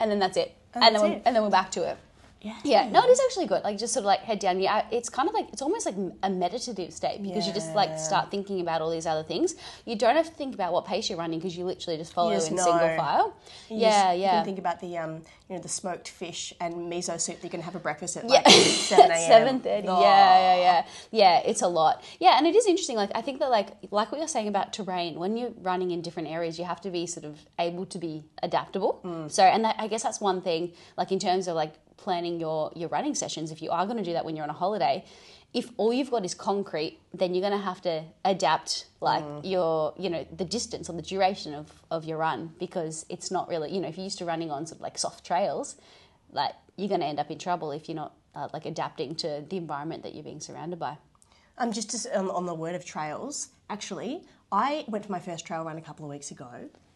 and 0.00 0.10
then 0.10 0.18
that's 0.18 0.36
it, 0.36 0.54
and, 0.74 0.82
that's 0.82 0.94
then 0.94 1.02
we're, 1.02 1.16
it. 1.16 1.22
and 1.24 1.36
then 1.36 1.42
we're 1.42 1.50
back 1.50 1.70
to 1.72 1.88
it. 1.88 1.98
Yeah. 2.42 2.56
Yeah, 2.64 2.88
no, 2.90 3.02
it 3.04 3.10
is 3.10 3.20
actually 3.24 3.46
good. 3.46 3.62
Like 3.62 3.78
just 3.78 3.94
sort 3.94 4.02
of 4.02 4.06
like 4.06 4.20
head 4.20 4.40
down. 4.40 4.58
Yeah, 4.58 4.84
it's 4.90 5.08
kind 5.08 5.28
of 5.28 5.34
like 5.34 5.48
it's 5.52 5.62
almost 5.62 5.86
like 5.86 5.94
a 6.24 6.28
meditative 6.30 6.92
state 6.92 7.22
because 7.22 7.46
you 7.46 7.52
just 7.52 7.72
like 7.74 7.96
start 7.98 8.30
thinking 8.30 8.60
about 8.60 8.82
all 8.82 8.90
these 8.90 9.06
other 9.06 9.22
things. 9.22 9.54
You 9.84 9.94
don't 9.96 10.16
have 10.16 10.26
to 10.26 10.32
think 10.34 10.54
about 10.54 10.72
what 10.72 10.84
pace 10.84 11.08
you're 11.08 11.18
running 11.18 11.38
because 11.38 11.56
you 11.56 11.64
literally 11.64 11.98
just 11.98 12.12
follow 12.12 12.32
just 12.32 12.50
in 12.50 12.56
know. 12.56 12.64
single 12.64 12.96
file. 12.96 13.36
You 13.68 13.78
yeah, 13.78 13.90
just- 14.08 14.16
You 14.16 14.22
yeah. 14.22 14.30
can 14.36 14.44
think 14.44 14.58
about 14.58 14.80
the 14.80 14.98
um, 14.98 15.22
you 15.52 15.58
know, 15.58 15.62
the 15.62 15.68
smoked 15.68 16.08
fish 16.08 16.54
and 16.60 16.90
miso 16.90 17.20
soup 17.20 17.36
that 17.36 17.42
you're 17.42 17.50
gonna 17.50 17.62
have 17.62 17.74
a 17.74 17.78
breakfast 17.78 18.16
at 18.16 18.24
Yeah. 18.24 18.36
like 18.46 18.46
seven 18.46 19.10
a.m. 19.10 19.28
Seven 19.28 19.60
thirty. 19.60 19.86
Oh. 19.86 20.00
Yeah, 20.00 20.38
yeah, 20.38 20.56
yeah, 20.56 20.84
yeah. 21.10 21.38
It's 21.50 21.60
a 21.60 21.68
lot. 21.68 22.02
Yeah, 22.18 22.38
and 22.38 22.46
it 22.46 22.56
is 22.56 22.66
interesting. 22.66 22.96
Like 22.96 23.10
I 23.14 23.20
think 23.20 23.38
that 23.40 23.50
like 23.50 23.68
like 23.90 24.10
what 24.10 24.18
you're 24.18 24.28
saying 24.28 24.48
about 24.48 24.72
terrain. 24.72 25.18
When 25.18 25.36
you're 25.36 25.52
running 25.60 25.90
in 25.90 26.00
different 26.00 26.28
areas, 26.28 26.58
you 26.58 26.64
have 26.64 26.80
to 26.80 26.90
be 26.90 27.06
sort 27.06 27.26
of 27.26 27.38
able 27.58 27.84
to 27.84 27.98
be 27.98 28.24
adaptable. 28.42 29.00
Mm. 29.04 29.30
So, 29.30 29.42
and 29.42 29.62
that, 29.66 29.76
I 29.78 29.88
guess 29.88 30.02
that's 30.02 30.22
one 30.22 30.40
thing. 30.40 30.72
Like 30.96 31.12
in 31.12 31.18
terms 31.18 31.48
of 31.48 31.54
like 31.54 31.74
planning 31.98 32.40
your 32.40 32.72
your 32.74 32.88
running 32.88 33.14
sessions, 33.14 33.50
if 33.50 33.60
you 33.60 33.70
are 33.70 33.84
going 33.84 33.98
to 33.98 34.04
do 34.04 34.14
that 34.14 34.24
when 34.24 34.34
you're 34.36 34.44
on 34.44 34.50
a 34.50 34.54
holiday. 34.54 35.04
If 35.54 35.70
all 35.76 35.92
you've 35.92 36.10
got 36.10 36.24
is 36.24 36.34
concrete, 36.34 36.98
then 37.12 37.34
you're 37.34 37.42
going 37.46 37.58
to 37.58 37.64
have 37.64 37.82
to 37.82 38.04
adapt 38.24 38.86
like 39.00 39.22
Mm. 39.22 39.40
your, 39.50 39.92
you 39.98 40.08
know, 40.08 40.26
the 40.34 40.44
distance 40.46 40.88
or 40.88 40.94
the 40.94 41.02
duration 41.02 41.52
of, 41.54 41.70
of 41.90 42.04
your 42.04 42.16
run 42.18 42.52
because 42.58 43.04
it's 43.10 43.30
not 43.30 43.48
really, 43.48 43.70
you 43.74 43.80
know, 43.80 43.88
if 43.88 43.96
you're 43.98 44.04
used 44.04 44.18
to 44.18 44.24
running 44.24 44.50
on 44.50 44.64
sort 44.66 44.78
of 44.78 44.82
like 44.82 44.96
soft 44.96 45.26
trails, 45.26 45.76
like 46.32 46.52
you're 46.76 46.88
going 46.88 47.00
to 47.02 47.06
end 47.06 47.18
up 47.20 47.30
in 47.30 47.38
trouble 47.38 47.70
if 47.72 47.86
you're 47.88 47.96
not 47.96 48.14
uh, 48.34 48.48
like 48.54 48.64
adapting 48.64 49.14
to 49.16 49.44
the 49.50 49.56
environment 49.58 50.02
that 50.04 50.14
you're 50.14 50.24
being 50.24 50.40
surrounded 50.40 50.78
by. 50.78 50.96
Um, 51.58 51.70
just 51.70 51.90
to, 51.90 52.18
on, 52.18 52.30
on 52.30 52.46
the 52.46 52.54
word 52.54 52.74
of 52.74 52.84
trails, 52.86 53.48
actually, 53.68 54.22
I 54.50 54.84
went 54.88 55.04
for 55.04 55.12
my 55.12 55.20
first 55.20 55.44
trail 55.46 55.64
run 55.64 55.76
a 55.76 55.82
couple 55.82 56.06
of 56.06 56.10
weeks 56.10 56.30
ago. 56.30 56.48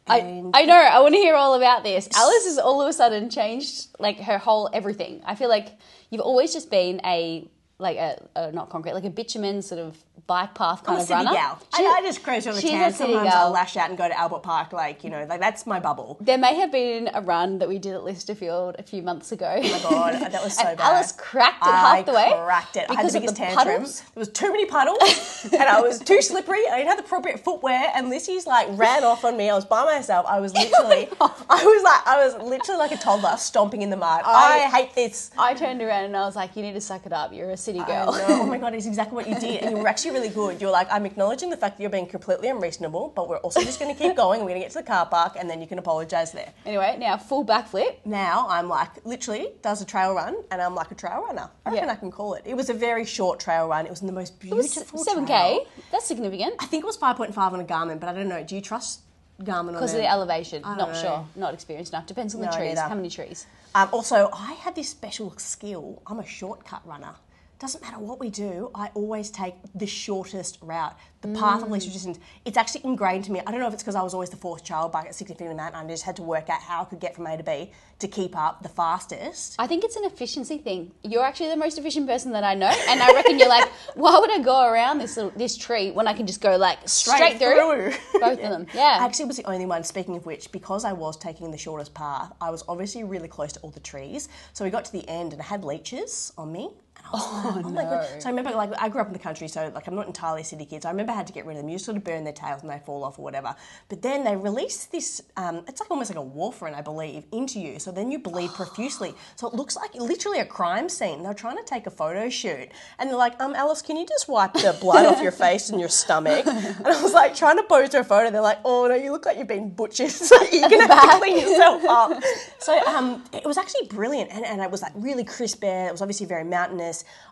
I, 0.08 0.42
I 0.54 0.64
know, 0.64 0.74
I 0.76 1.00
want 1.00 1.14
to 1.14 1.18
hear 1.18 1.34
all 1.34 1.54
about 1.54 1.82
this. 1.82 2.08
Alice 2.14 2.44
has 2.46 2.58
all 2.58 2.80
of 2.80 2.88
a 2.88 2.92
sudden 2.92 3.28
changed 3.28 3.88
like 3.98 4.20
her 4.20 4.38
whole 4.38 4.70
everything. 4.72 5.20
I 5.26 5.34
feel 5.34 5.48
like 5.48 5.68
you've 6.10 6.20
always 6.22 6.52
just 6.54 6.70
been 6.70 7.00
a 7.04 7.48
like 7.78 7.96
a, 7.96 8.22
a 8.36 8.52
not 8.52 8.70
concrete, 8.70 8.94
like 8.94 9.04
a 9.04 9.10
bitumen 9.10 9.62
sort 9.62 9.80
of 9.80 9.96
bike 10.26 10.54
path 10.54 10.82
kind 10.82 10.96
I'm 10.96 10.98
a 10.98 11.02
of 11.02 11.06
city 11.08 11.18
runner. 11.24 11.32
gal. 11.32 11.62
I, 11.74 11.84
I 11.98 12.02
just 12.02 12.22
cruise 12.22 12.46
on 12.46 12.54
the 12.54 12.60
she's 12.60 12.70
a 12.70 12.74
town. 12.74 12.92
city 12.92 13.12
Sometimes 13.12 13.32
gal. 13.32 13.46
I'll 13.46 13.52
lash 13.52 13.76
out 13.76 13.88
and 13.90 13.98
go 13.98 14.08
to 14.08 14.18
Albert 14.18 14.42
Park, 14.42 14.72
like, 14.72 15.04
you 15.04 15.10
know, 15.10 15.24
like 15.28 15.40
that's 15.40 15.66
my 15.66 15.78
bubble. 15.78 16.16
there 16.20 16.38
may 16.38 16.54
have 16.56 16.72
been 16.72 17.10
a 17.14 17.20
run 17.20 17.58
that 17.60 17.68
we 17.68 17.78
did 17.78 17.94
at 17.94 18.00
Lysterfield 18.00 18.74
a 18.78 18.82
few 18.82 19.02
months 19.02 19.30
ago. 19.32 19.54
Oh 19.56 19.62
my 19.62 19.78
god, 19.90 20.32
that 20.32 20.42
was 20.42 20.56
so 20.56 20.64
and 20.68 20.78
bad. 20.78 20.94
Alice 20.94 21.12
cracked 21.12 21.64
it 21.64 21.68
I 21.68 21.96
half 21.96 22.06
the 22.06 22.12
way. 22.12 22.32
cracked 22.34 22.76
it. 22.76 22.86
I 22.90 22.94
had 22.94 22.96
because 23.02 23.12
the 23.12 23.18
of 23.18 23.22
biggest 23.22 23.36
the 23.36 23.42
tantrum. 23.44 23.66
puddles. 23.76 24.00
There 24.00 24.20
was 24.20 24.28
too 24.30 24.50
many 24.50 24.66
puddles, 24.66 25.48
and 25.52 25.62
I 25.62 25.80
was 25.80 25.98
too 26.00 26.20
slippery. 26.22 26.60
I 26.70 26.76
didn't 26.78 26.88
have 26.88 26.98
the 26.98 27.04
appropriate 27.04 27.40
footwear, 27.40 27.90
and 27.94 28.08
Lissy's 28.10 28.46
like 28.46 28.66
ran 28.70 29.04
off 29.04 29.24
on 29.24 29.36
me. 29.36 29.48
I 29.50 29.54
was 29.54 29.64
by 29.64 29.84
myself. 29.84 30.26
I 30.28 30.40
was 30.40 30.52
literally, 30.62 31.08
I 31.20 31.64
was 31.64 31.82
like, 31.84 32.06
I 32.06 32.24
was 32.24 32.34
literally 32.42 32.78
like 32.78 32.92
a 32.92 32.96
toddler 32.96 33.36
stomping 33.36 33.82
in 33.82 33.90
the 33.90 33.96
mud. 33.96 34.22
I, 34.24 34.64
I- 34.64 34.76
hate 34.76 34.94
this. 34.94 35.30
I 35.38 35.54
turned 35.54 35.80
around 35.82 36.04
and 36.06 36.16
I 36.16 36.26
was 36.26 36.34
like, 36.36 36.56
"You 36.56 36.62
need 36.62 36.72
to 36.72 36.80
suck 36.80 37.06
it 37.06 37.12
up. 37.12 37.32
You're 37.32 37.50
a 37.50 37.56
city 37.56 37.78
girl." 37.80 38.10
I 38.12 38.18
know. 38.28 38.42
Oh 38.42 38.46
my 38.46 38.58
god, 38.62 38.74
it's 38.74 38.86
exactly 38.86 39.14
what 39.14 39.28
you 39.28 39.34
did, 39.38 39.62
and 39.62 39.76
you 39.76 39.82
were 39.82 39.88
actually 39.88 40.05
really 40.12 40.28
good. 40.28 40.60
You're 40.60 40.70
like, 40.70 40.88
I'm 40.90 41.06
acknowledging 41.06 41.50
the 41.50 41.56
fact 41.56 41.76
that 41.76 41.82
you're 41.82 41.90
being 41.90 42.06
completely 42.06 42.48
unreasonable, 42.48 43.12
but 43.14 43.28
we're 43.28 43.38
also 43.38 43.62
just 43.62 43.78
going 43.80 43.94
to 43.94 44.00
keep 44.00 44.16
going. 44.16 44.40
We're 44.40 44.48
going 44.48 44.60
to 44.60 44.64
get 44.64 44.70
to 44.72 44.78
the 44.78 44.84
car 44.84 45.06
park, 45.06 45.36
and 45.38 45.48
then 45.48 45.60
you 45.60 45.66
can 45.66 45.78
apologise 45.78 46.30
there. 46.30 46.52
Anyway, 46.64 46.96
now 46.98 47.16
full 47.16 47.44
backflip. 47.44 47.96
Now 48.04 48.46
I'm 48.48 48.68
like 48.68 49.04
literally 49.04 49.52
does 49.62 49.82
a 49.82 49.84
trail 49.84 50.14
run, 50.14 50.36
and 50.50 50.60
I'm 50.62 50.74
like 50.74 50.90
a 50.90 50.94
trail 50.94 51.22
runner. 51.22 51.50
I 51.64 51.70
reckon 51.70 51.88
Yeah. 51.88 51.92
I 51.92 51.96
can 51.96 52.10
call 52.10 52.34
it. 52.34 52.42
It 52.46 52.54
was 52.54 52.70
a 52.70 52.74
very 52.74 53.04
short 53.04 53.40
trail 53.40 53.68
run. 53.68 53.86
It 53.86 53.90
was 53.90 54.00
in 54.00 54.06
the 54.06 54.12
most 54.12 54.38
beautiful. 54.40 55.04
Seven 55.04 55.26
k. 55.26 55.60
That's 55.92 56.06
significant 56.06 56.54
I 56.58 56.66
think 56.66 56.82
it 56.82 56.86
was 56.86 56.98
5.5 56.98 57.36
on 57.38 57.60
a 57.60 57.64
Garmin, 57.64 58.00
but 58.00 58.08
I 58.08 58.12
don't 58.12 58.28
know. 58.28 58.42
Do 58.42 58.54
you 58.54 58.60
trust 58.60 59.00
Garmin 59.42 59.68
on 59.68 59.72
because 59.74 59.92
of 59.92 60.00
the 60.00 60.10
elevation. 60.10 60.62
Not 60.62 60.78
know. 60.78 60.94
sure. 60.94 61.28
Not 61.36 61.54
experienced 61.54 61.92
enough. 61.92 62.06
Depends 62.06 62.34
on 62.34 62.40
the 62.40 62.46
No, 62.46 62.52
trees. 62.56 62.74
neither. 62.76 62.88
How 62.88 62.94
many 62.94 63.10
trees? 63.10 63.46
Um, 63.74 63.88
also, 63.92 64.30
I 64.32 64.54
had 64.54 64.74
this 64.74 64.88
special 64.88 65.34
skill. 65.36 66.02
I'm 66.06 66.18
a 66.18 66.26
shortcut 66.26 66.86
runner. 66.86 67.14
Doesn't 67.58 67.80
matter 67.82 67.98
what 67.98 68.20
we 68.20 68.28
do, 68.28 68.70
I 68.74 68.88
always 68.94 69.30
take 69.30 69.54
the 69.74 69.86
shortest 69.86 70.58
route, 70.60 70.94
the 71.22 71.28
path 71.28 71.62
of 71.62 71.68
Mm. 71.68 71.72
least 71.72 71.86
resistance. 71.86 72.18
It's 72.44 72.58
actually 72.58 72.82
ingrained 72.84 73.24
to 73.24 73.32
me. 73.32 73.40
I 73.46 73.50
don't 73.50 73.60
know 73.60 73.66
if 73.66 73.72
it's 73.72 73.82
because 73.82 73.94
I 73.94 74.02
was 74.02 74.12
always 74.12 74.28
the 74.28 74.36
fourth 74.36 74.62
child 74.62 74.92
back 74.92 75.06
at 75.06 75.14
60 75.14 75.32
feet 75.34 75.44
in 75.44 75.48
the 75.48 75.54
mountain. 75.56 75.80
I 75.80 75.88
just 75.88 76.02
had 76.02 76.16
to 76.16 76.22
work 76.22 76.50
out 76.50 76.60
how 76.60 76.82
I 76.82 76.84
could 76.84 77.00
get 77.00 77.14
from 77.16 77.26
A 77.26 77.34
to 77.38 77.42
B 77.42 77.72
to 78.00 78.08
keep 78.08 78.36
up 78.36 78.62
the 78.62 78.68
fastest. 78.68 79.54
I 79.58 79.66
think 79.66 79.84
it's 79.84 79.96
an 79.96 80.04
efficiency 80.04 80.58
thing. 80.58 80.92
You're 81.02 81.24
actually 81.24 81.48
the 81.48 81.56
most 81.56 81.78
efficient 81.78 82.06
person 82.06 82.30
that 82.32 82.44
I 82.44 82.52
know, 82.54 82.66
and 82.88 83.02
I 83.02 83.10
reckon 83.14 83.38
you're 83.38 83.48
like, 83.48 83.70
why 83.94 84.18
would 84.18 84.30
I 84.30 84.40
go 84.40 84.66
around 84.70 84.98
this 84.98 85.16
little, 85.16 85.32
this 85.34 85.56
tree 85.56 85.90
when 85.92 86.06
I 86.06 86.12
can 86.12 86.26
just 86.26 86.42
go 86.42 86.56
like 86.58 86.86
straight, 86.86 87.38
through, 87.38 87.92
both 88.20 88.32
of 88.38 88.50
them? 88.50 88.66
Yeah. 88.74 88.98
I 89.00 89.04
actually 89.06 89.24
was 89.24 89.38
the 89.38 89.44
only 89.44 89.64
one, 89.64 89.82
speaking 89.82 90.14
of 90.14 90.26
which, 90.26 90.52
because 90.52 90.84
I 90.84 90.92
was 90.92 91.16
taking 91.16 91.50
the 91.50 91.58
shortest 91.58 91.94
path, 91.94 92.32
I 92.38 92.50
was 92.50 92.64
obviously 92.68 93.02
really 93.02 93.28
close 93.28 93.52
to 93.52 93.60
all 93.60 93.70
the 93.70 93.80
trees. 93.80 94.28
So 94.52 94.62
we 94.62 94.70
got 94.70 94.84
to 94.84 94.92
the 94.92 95.08
end 95.08 95.32
and 95.32 95.40
I 95.40 95.46
had 95.46 95.64
leeches 95.64 96.34
on 96.36 96.52
me. 96.52 96.68
And 96.96 97.06
I 97.06 97.16
was 97.16 97.56
like, 97.56 97.64
oh 97.64 97.70
my 97.70 97.82
god. 97.84 98.22
So 98.22 98.28
I 98.28 98.32
remember, 98.32 98.50
like, 98.52 98.70
I 98.78 98.88
grew 98.88 99.00
up 99.00 99.06
in 99.06 99.12
the 99.12 99.18
country, 99.18 99.48
so 99.48 99.70
like, 99.74 99.86
I'm 99.86 99.94
not 99.94 100.06
entirely 100.06 100.42
city 100.42 100.64
kids. 100.64 100.84
I 100.84 100.90
remember 100.90 101.12
I 101.12 101.16
had 101.16 101.26
to 101.26 101.32
get 101.32 101.46
rid 101.46 101.56
of 101.56 101.62
them. 101.62 101.68
You 101.68 101.78
sort 101.78 101.96
of 101.96 102.04
burn 102.04 102.24
their 102.24 102.32
tails 102.32 102.62
and 102.62 102.70
they 102.70 102.78
fall 102.78 103.04
off 103.04 103.18
or 103.18 103.22
whatever. 103.22 103.54
But 103.88 104.02
then 104.02 104.24
they 104.24 104.36
release 104.36 104.86
this, 104.86 105.22
um, 105.36 105.64
it's 105.68 105.80
like 105.80 105.90
almost 105.90 106.14
like 106.14 106.18
a 106.18 106.28
warfarin, 106.28 106.74
I 106.74 106.80
believe, 106.80 107.24
into 107.32 107.60
you. 107.60 107.78
So 107.78 107.92
then 107.92 108.10
you 108.10 108.18
bleed 108.18 108.50
profusely. 108.50 109.14
So 109.36 109.48
it 109.48 109.54
looks 109.54 109.76
like 109.76 109.94
literally 109.94 110.40
a 110.40 110.44
crime 110.46 110.88
scene. 110.88 111.22
They're 111.22 111.34
trying 111.34 111.56
to 111.56 111.64
take 111.64 111.86
a 111.86 111.90
photo 111.90 112.28
shoot. 112.28 112.68
And 112.98 113.10
they're 113.10 113.16
like, 113.16 113.40
um, 113.40 113.54
Alice, 113.54 113.82
can 113.82 113.96
you 113.96 114.06
just 114.06 114.28
wipe 114.28 114.54
the 114.54 114.76
blood 114.80 115.06
off 115.06 115.22
your 115.22 115.32
face 115.32 115.70
and 115.70 115.80
your 115.80 115.88
stomach? 115.88 116.46
And 116.76 116.86
I 116.88 117.02
was 117.02 117.12
like, 117.12 117.34
trying 117.34 117.56
to 117.56 117.62
pose 117.62 117.90
for 117.90 118.00
a 118.00 118.04
photo. 118.04 118.30
They're 118.30 118.40
like, 118.40 118.58
oh 118.64 118.86
no, 118.86 118.94
you 118.94 119.10
look 119.12 119.26
like 119.26 119.38
you've 119.38 119.46
been 119.48 119.70
butchered. 119.70 120.10
So 120.26 120.36
you're 120.50 120.68
going 120.68 120.86
to 120.86 120.94
have 120.94 121.12
to 121.12 121.18
clean 121.18 121.38
yourself 121.38 121.84
up. 121.84 122.22
So 122.58 122.78
um, 122.86 123.22
it 123.32 123.44
was 123.44 123.58
actually 123.58 123.86
brilliant. 123.86 124.32
And, 124.32 124.44
and 124.44 124.60
it 124.60 124.70
was 124.70 124.82
like 124.82 124.92
really 124.94 125.24
crisp 125.24 125.62
air. 125.62 125.88
It 125.88 125.92
was 125.92 126.02
obviously 126.02 126.26
very 126.26 126.44
mountainous. 126.44 126.85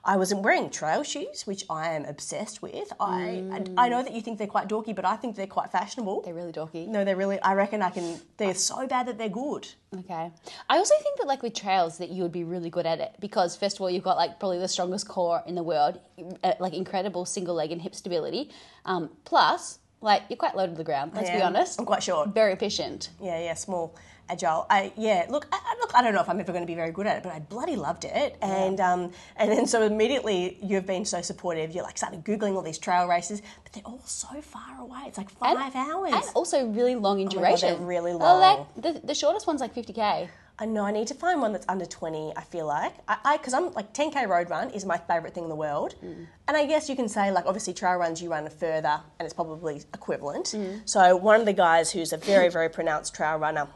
I 0.04 0.16
wasn't 0.16 0.42
wearing 0.42 0.70
trail 0.70 1.02
shoes, 1.02 1.46
which 1.46 1.64
I 1.70 1.92
am 1.92 2.04
obsessed 2.04 2.62
with. 2.62 2.92
I, 2.98 3.42
I 3.76 3.88
know 3.88 4.02
that 4.02 4.12
you 4.12 4.20
think 4.20 4.38
they're 4.38 4.46
quite 4.46 4.68
dorky, 4.68 4.94
but 4.94 5.04
I 5.04 5.16
think 5.16 5.36
they're 5.36 5.46
quite 5.46 5.70
fashionable. 5.72 6.22
They're 6.22 6.34
really 6.34 6.52
dorky. 6.52 6.86
No, 6.86 7.04
they're 7.04 7.16
really, 7.16 7.40
I 7.40 7.54
reckon 7.54 7.82
I 7.82 7.90
can, 7.90 8.20
they're 8.36 8.54
so 8.54 8.86
bad 8.86 9.06
that 9.08 9.16
they're 9.18 9.28
good. 9.28 9.66
Okay. 10.00 10.30
I 10.68 10.76
also 10.78 10.94
think 11.02 11.18
that 11.18 11.26
like 11.26 11.42
with 11.42 11.54
trails 11.54 11.98
that 11.98 12.10
you 12.10 12.22
would 12.22 12.32
be 12.32 12.44
really 12.44 12.70
good 12.70 12.86
at 12.86 12.98
it 13.00 13.12
because 13.20 13.56
first 13.56 13.76
of 13.76 13.80
all 13.82 13.90
you've 13.90 14.02
got 14.02 14.16
like 14.16 14.38
probably 14.40 14.58
the 14.58 14.68
strongest 14.68 15.06
core 15.08 15.42
in 15.46 15.54
the 15.54 15.62
world, 15.62 16.00
uh, 16.42 16.52
like 16.58 16.74
incredible 16.74 17.24
single 17.24 17.54
leg 17.54 17.70
and 17.72 17.80
hip 17.80 17.94
stability. 17.94 18.50
Um, 18.84 19.10
plus 19.24 19.78
Like 20.00 20.22
you're 20.28 20.36
quite 20.36 20.54
low 20.54 20.66
to 20.66 20.74
the 20.74 20.84
ground. 20.84 21.12
Let's 21.14 21.30
be 21.30 21.40
honest. 21.40 21.78
I'm 21.80 21.86
quite 21.86 22.02
short. 22.02 22.34
Very 22.34 22.52
efficient. 22.52 23.08
Yeah, 23.22 23.38
yeah, 23.40 23.54
small, 23.54 23.94
agile. 24.28 24.66
I 24.70 24.92
yeah. 24.96 25.26
Look, 25.28 25.46
I, 25.52 25.56
I- 25.64 25.76
look. 25.80 25.92
I 25.94 26.02
don't 26.02 26.14
know 26.14 26.20
if 26.20 26.28
I'm 26.28 26.40
ever 26.40 26.52
going 26.52 26.62
to 26.64 26.66
be 26.66 26.74
very 26.74 26.90
good 26.92 27.06
at 27.06 27.16
it, 27.18 27.22
but 27.22 27.32
I 27.32 27.38
bloody 27.38 27.76
loved 27.76 28.04
it. 28.04 28.36
And 28.42 28.80
um, 28.80 29.12
and 29.36 29.50
then 29.50 29.66
so 29.66 29.82
immediately 29.82 30.58
you've 30.62 30.86
been 30.86 31.04
so 31.04 31.22
supportive. 31.22 31.72
You're 31.74 31.84
like 31.84 31.96
started 31.98 32.24
googling 32.24 32.54
all 32.56 32.62
these 32.62 32.78
trail 32.78 33.06
races, 33.06 33.42
but 33.62 33.72
they're 33.72 33.82
all 33.86 34.02
so 34.06 34.40
far 34.40 34.78
away. 34.80 35.02
It's 35.06 35.18
like 35.18 35.30
five 35.30 35.74
hours. 35.76 36.12
And 36.14 36.22
also 36.34 36.66
really 36.68 36.94
long 36.96 37.20
in 37.20 37.28
Oh 37.28 37.30
God, 37.30 37.38
duration. 37.40 37.68
they're 37.78 37.86
really 37.86 38.14
Well, 38.14 38.38
long. 38.38 38.66
like, 38.76 38.94
the, 38.94 39.06
the 39.06 39.14
shortest 39.14 39.46
one's 39.46 39.60
like 39.60 39.74
50k. 39.74 40.28
I 40.56 40.66
know 40.66 40.84
I 40.84 40.92
need 40.92 41.08
to 41.08 41.14
find 41.14 41.40
one 41.40 41.52
that's 41.52 41.66
under 41.68 41.84
20, 41.84 42.32
I 42.36 42.42
feel 42.42 42.66
like. 42.66 42.94
I 43.08 43.36
because 43.36 43.54
I'm 43.54 43.72
like 43.74 43.92
10k 43.92 44.28
road 44.28 44.50
run 44.50 44.70
is 44.70 44.84
my 44.84 44.96
favorite 44.96 45.34
thing 45.34 45.42
in 45.42 45.48
the 45.48 45.56
world. 45.56 45.96
And 46.02 46.56
I 46.56 46.64
guess 46.66 46.88
you 46.88 46.94
can 46.94 47.08
say 47.08 47.32
like 47.32 47.46
obviously 47.46 47.72
trail 47.74 47.96
runs 47.96 48.22
you 48.22 48.30
run 48.30 48.48
further 48.48 49.00
and 49.18 49.26
it's 49.26 49.34
probably 49.34 49.82
equivalent. 49.92 50.54
So 50.84 51.16
one 51.16 51.40
of 51.40 51.46
the 51.46 51.52
guys 51.52 51.90
who's 51.90 52.12
a 52.12 52.18
very 52.18 52.50
very 52.50 52.68
pronounced 52.68 53.14
trail 53.16 53.36
runner 53.36 53.66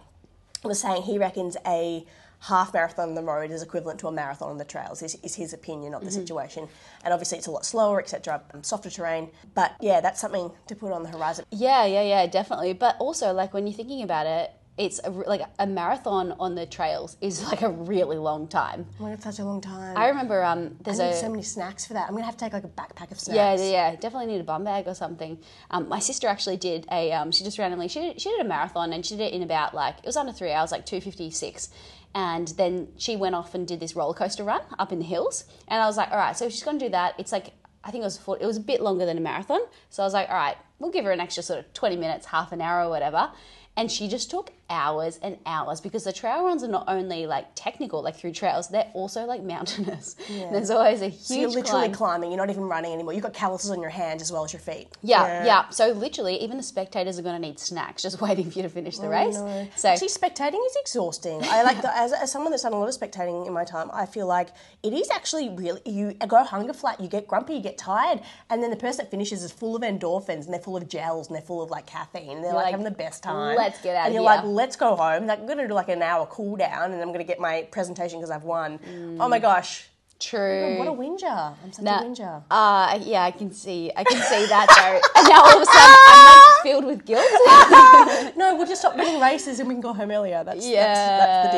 was 0.65 0.81
saying 0.81 1.03
he 1.03 1.19
reckons 1.19 1.57
a 1.67 2.05
half 2.41 2.73
marathon 2.73 3.09
on 3.09 3.15
the 3.15 3.23
road 3.23 3.51
is 3.51 3.63
equivalent 3.63 3.99
to 4.01 4.07
a 4.07 4.13
marathon 4.13 4.51
on 4.51 4.59
the 4.59 4.65
trails 4.65 5.03
is, 5.03 5.17
is 5.23 5.35
his 5.35 5.53
opinion 5.53 5.93
of 5.93 6.03
the 6.03 6.09
mm-hmm. 6.09 6.21
situation. 6.21 6.69
And 7.05 7.13
obviously 7.13 7.39
it's 7.39 7.47
a 7.47 7.51
lot 7.51 7.67
slower 7.67 7.99
etc 8.01 8.43
softer 8.63 8.91
terrain. 8.91 9.31
But 9.55 9.75
yeah 9.81 10.01
that's 10.01 10.21
something 10.21 10.51
to 10.69 10.75
put 10.77 10.93
on 10.93 11.03
the 11.03 11.09
horizon. 11.09 11.45
Yeah, 11.51 11.85
yeah, 11.85 12.03
yeah, 12.03 12.27
definitely. 12.27 12.75
But 12.75 12.97
also, 12.99 13.33
like 13.33 13.53
when 13.53 13.67
you're 13.67 13.77
thinking 13.77 14.03
about 14.03 14.27
it, 14.27 14.53
it's 14.79 15.01
a, 15.05 15.11
like 15.11 15.43
a 15.59 15.67
marathon 15.67 16.33
on 16.39 16.55
the 16.55 16.65
trails 16.65 17.17
is 17.21 17.43
like 17.45 17.63
a 17.63 17.69
really 17.69 18.17
long 18.17 18.47
time. 18.49 18.87
oh 18.99 19.03
my 19.03 19.11
god 19.11 19.23
such 19.23 19.39
a 19.41 19.45
long 19.45 19.61
time 19.61 19.97
I 19.97 20.09
remember 20.09 20.43
um, 20.45 20.77
there's 20.83 21.01
I 21.01 21.07
need 21.09 21.13
a 21.15 21.17
so 21.17 21.29
many 21.29 21.43
snacks 21.43 21.85
for 21.87 21.95
that 21.95 22.07
I'm 22.09 22.15
gonna 22.15 22.25
have 22.25 22.37
to 22.37 22.45
take 22.45 22.53
like 22.53 22.65
a 22.65 22.69
backpack 22.69 23.11
of 23.11 23.19
snacks 23.21 23.61
Yeah, 23.61 23.71
yeah, 23.71 23.97
definitely 23.97 24.27
need 24.27 24.41
a 24.41 24.45
bum 24.45 24.65
bag 24.65 24.87
or 24.87 24.95
something. 24.95 25.39
Um, 25.71 25.89
my 25.89 25.99
sister 25.99 26.29
actually 26.29 26.57
did 26.57 26.87
a. 26.93 27.13
Um, 27.13 27.33
she 27.33 27.45
just 27.45 27.59
randomly 27.59 27.89
she 27.89 28.01
did, 28.01 28.21
she 28.21 28.31
did 28.31 28.41
a 28.41 28.49
marathon 28.49 28.93
and 28.93 29.05
she 29.05 29.17
did 29.17 29.25
it 29.25 29.33
in 29.35 29.43
about 29.43 29.75
like 29.75 29.99
it 29.99 30.07
was 30.07 30.17
under 30.17 30.33
three 30.33 30.53
hours, 30.53 30.71
like 30.73 30.87
two 30.87 31.01
fifty 31.01 31.31
six. 31.31 31.69
And 32.15 32.49
then 32.57 32.89
she 32.97 33.17
went 33.17 33.35
off 33.35 33.55
and 33.55 33.67
did 33.69 33.81
this 33.81 33.95
roller 33.95 34.15
coaster 34.15 34.43
run 34.43 34.63
up 34.79 34.93
in 34.93 34.99
the 34.99 35.05
hills. 35.05 35.45
And 35.69 35.83
I 35.83 35.87
was 35.87 35.97
like, 35.99 36.11
all 36.11 36.17
right, 36.17 36.37
so 36.37 36.49
she's 36.49 36.63
going 36.63 36.79
to 36.79 36.87
do 36.87 36.91
that, 36.93 37.15
it's 37.19 37.33
like 37.33 37.53
I 37.85 37.91
think 37.91 38.03
it 38.03 38.07
was 38.07 38.17
40, 38.19 38.43
it 38.43 38.47
was 38.47 38.57
a 38.57 38.61
bit 38.61 38.81
longer 38.81 39.05
than 39.07 39.19
a 39.19 39.21
marathon. 39.21 39.61
So 39.91 40.03
I 40.03 40.07
was 40.07 40.15
like, 40.15 40.29
all 40.29 40.35
right, 40.37 40.57
we'll 40.79 40.91
give 40.91 41.05
her 41.05 41.13
an 41.13 41.21
extra 41.21 41.43
sort 41.43 41.59
of 41.59 41.73
twenty 41.75 41.97
minutes, 41.97 42.27
half 42.27 42.53
an 42.53 42.61
hour 42.61 42.85
or 42.85 42.89
whatever. 42.91 43.31
And 43.77 43.91
she 43.93 44.09
just 44.09 44.31
took 44.31 44.53
hours 44.71 45.19
and 45.23 45.39
hours 45.47 45.81
because 45.81 46.05
the 46.05 46.13
trail 46.13 46.45
runs 46.45 46.63
are 46.63 46.69
not 46.69 46.85
only 46.89 47.27
like 47.27 47.47
technical, 47.55 48.03
like 48.03 48.17
through 48.17 48.33
trails, 48.33 48.69
they're 48.69 48.91
also 48.95 49.25
like 49.25 49.43
mountainous. 49.43 50.17
Yeah. 50.29 50.51
There's 50.53 50.71
always 50.71 51.01
a 51.01 51.09
huge 51.09 51.21
So 51.21 51.35
you're 51.35 51.49
literally 51.49 51.89
climb. 51.89 51.93
climbing. 51.93 52.31
You're 52.33 52.39
not 52.39 52.51
even 52.51 52.65
running 52.65 52.93
anymore. 52.93 53.15
You've 53.15 53.23
got 53.23 53.33
calluses 53.33 53.71
on 53.71 53.81
your 53.81 53.89
hands 53.91 54.21
as 54.21 54.31
well 54.31 54.45
as 54.45 54.53
your 54.53 54.61
feet. 54.61 54.89
Yeah, 55.03 55.45
yeah, 55.45 55.69
So 55.71 55.93
literally, 55.93 56.37
even 56.43 56.57
the 56.59 56.63
spectators 56.63 57.19
are 57.19 57.23
going 57.23 57.41
to 57.41 57.41
need 57.41 57.59
snacks 57.59 58.03
just 58.03 58.21
waiting 58.27 58.51
for 58.51 58.59
you 58.59 58.63
to 58.65 58.69
finish 58.69 58.99
the 58.99 59.07
oh, 59.07 59.11
race. 59.11 59.37
So 59.81 59.89
Actually, 59.89 60.09
spectating 60.09 60.65
is 60.67 60.77
exhausting. 60.81 61.41
I 61.45 61.63
like 61.63 61.81
the, 61.81 61.97
as, 61.97 62.13
as 62.13 62.31
someone 62.31 62.51
that's 62.51 62.63
done 62.63 62.73
a 62.75 62.79
lot 62.79 62.89
of 62.89 62.95
spectating 62.95 63.47
in 63.47 63.53
my 63.53 63.65
time. 63.65 63.91
I 63.93 64.05
feel 64.07 64.27
like 64.27 64.49
it 64.83 64.93
is 64.93 65.09
actually 65.11 65.49
really 65.51 65.81
you 65.87 66.13
go 66.15 66.45
hunger 66.45 66.73
flat, 66.75 67.01
you 67.01 67.09
get 67.09 67.27
grumpy, 67.27 67.55
you 67.55 67.61
get 67.63 67.79
tired, 67.79 68.21
and 68.51 68.63
then 68.63 68.71
the 68.71 68.77
person 68.77 69.05
that 69.05 69.11
finishes 69.11 69.43
is 69.43 69.51
full 69.53 69.75
of 69.77 69.83
endorphins 69.83 70.45
and 70.45 70.53
they're 70.53 70.61
full 70.61 70.77
of 70.77 70.89
gels 70.89 71.29
and 71.29 71.35
they're 71.35 71.43
full 71.43 71.63
of 71.63 71.71
like 71.71 71.87
caffeine 71.87 72.37
and 72.37 72.45
they're 72.45 72.53
like, 72.53 72.65
like, 72.65 72.71
having 72.73 72.85
the 72.85 72.91
best 72.91 73.23
time. 73.23 73.57
"Let's 73.57 73.81
get 73.81 73.97
out 73.97 74.07
And 74.07 74.09
of 74.09 74.15
you're 74.15 74.23
here." 74.31 74.43
like, 74.43 74.45
let's 74.59 74.77
go 74.77 74.97
home. 74.97 75.27
Like 75.27 75.39
I'm 75.41 75.47
gonna 75.47 75.69
do 75.69 75.75
like 75.75 75.89
an 75.89 76.03
hour 76.03 76.27
cool 76.27 76.57
down 76.57 76.93
and 76.93 77.01
I'm 77.01 77.13
gonna 77.13 77.31
get 77.33 77.39
my 77.41 77.57
presentation 77.77 78.19
because 78.19 78.31
I've 78.37 78.45
won. 78.45 78.79
Mm. 78.81 79.17
Oh 79.21 79.29
my 79.29 79.39
gosh. 79.39 79.73
true. 80.21 80.77
What 80.81 80.89
a 80.89 80.93
whinger. 80.93 81.39
I'm 81.63 81.73
such 81.73 81.85
Nah, 81.85 82.01
a 82.01 82.03
whinger. 82.05 82.43
Uh, 82.51 82.99
yeah, 83.13 83.23
I 83.23 83.31
can 83.41 83.51
see. 83.53 83.81
I 84.01 84.03
can 84.03 84.21
see 84.31 84.45
that 84.55 84.67
though. 84.79 84.99
And 85.19 85.29
now 85.33 85.41
all 85.47 85.57
of 85.59 85.63
a 85.63 85.67
sudden, 85.77 85.97
I'm 86.11 86.21
like 86.31 86.45
filled 86.67 86.87
with 86.91 87.01
guilt. 87.11 87.25
no, 88.41 88.47
we'll 88.57 88.67
just 88.67 88.81
stop 88.83 88.97
winning 88.97 89.21
races 89.21 89.61
and 89.61 89.69
we 89.69 89.75
can 89.77 89.81
go 89.81 89.93
home 89.93 90.11
earlier. 90.11 90.43
That's, 90.43 90.67
yeah, 90.67 90.87
that's, 90.87 91.01
that's 91.23 91.47
the 91.47 91.53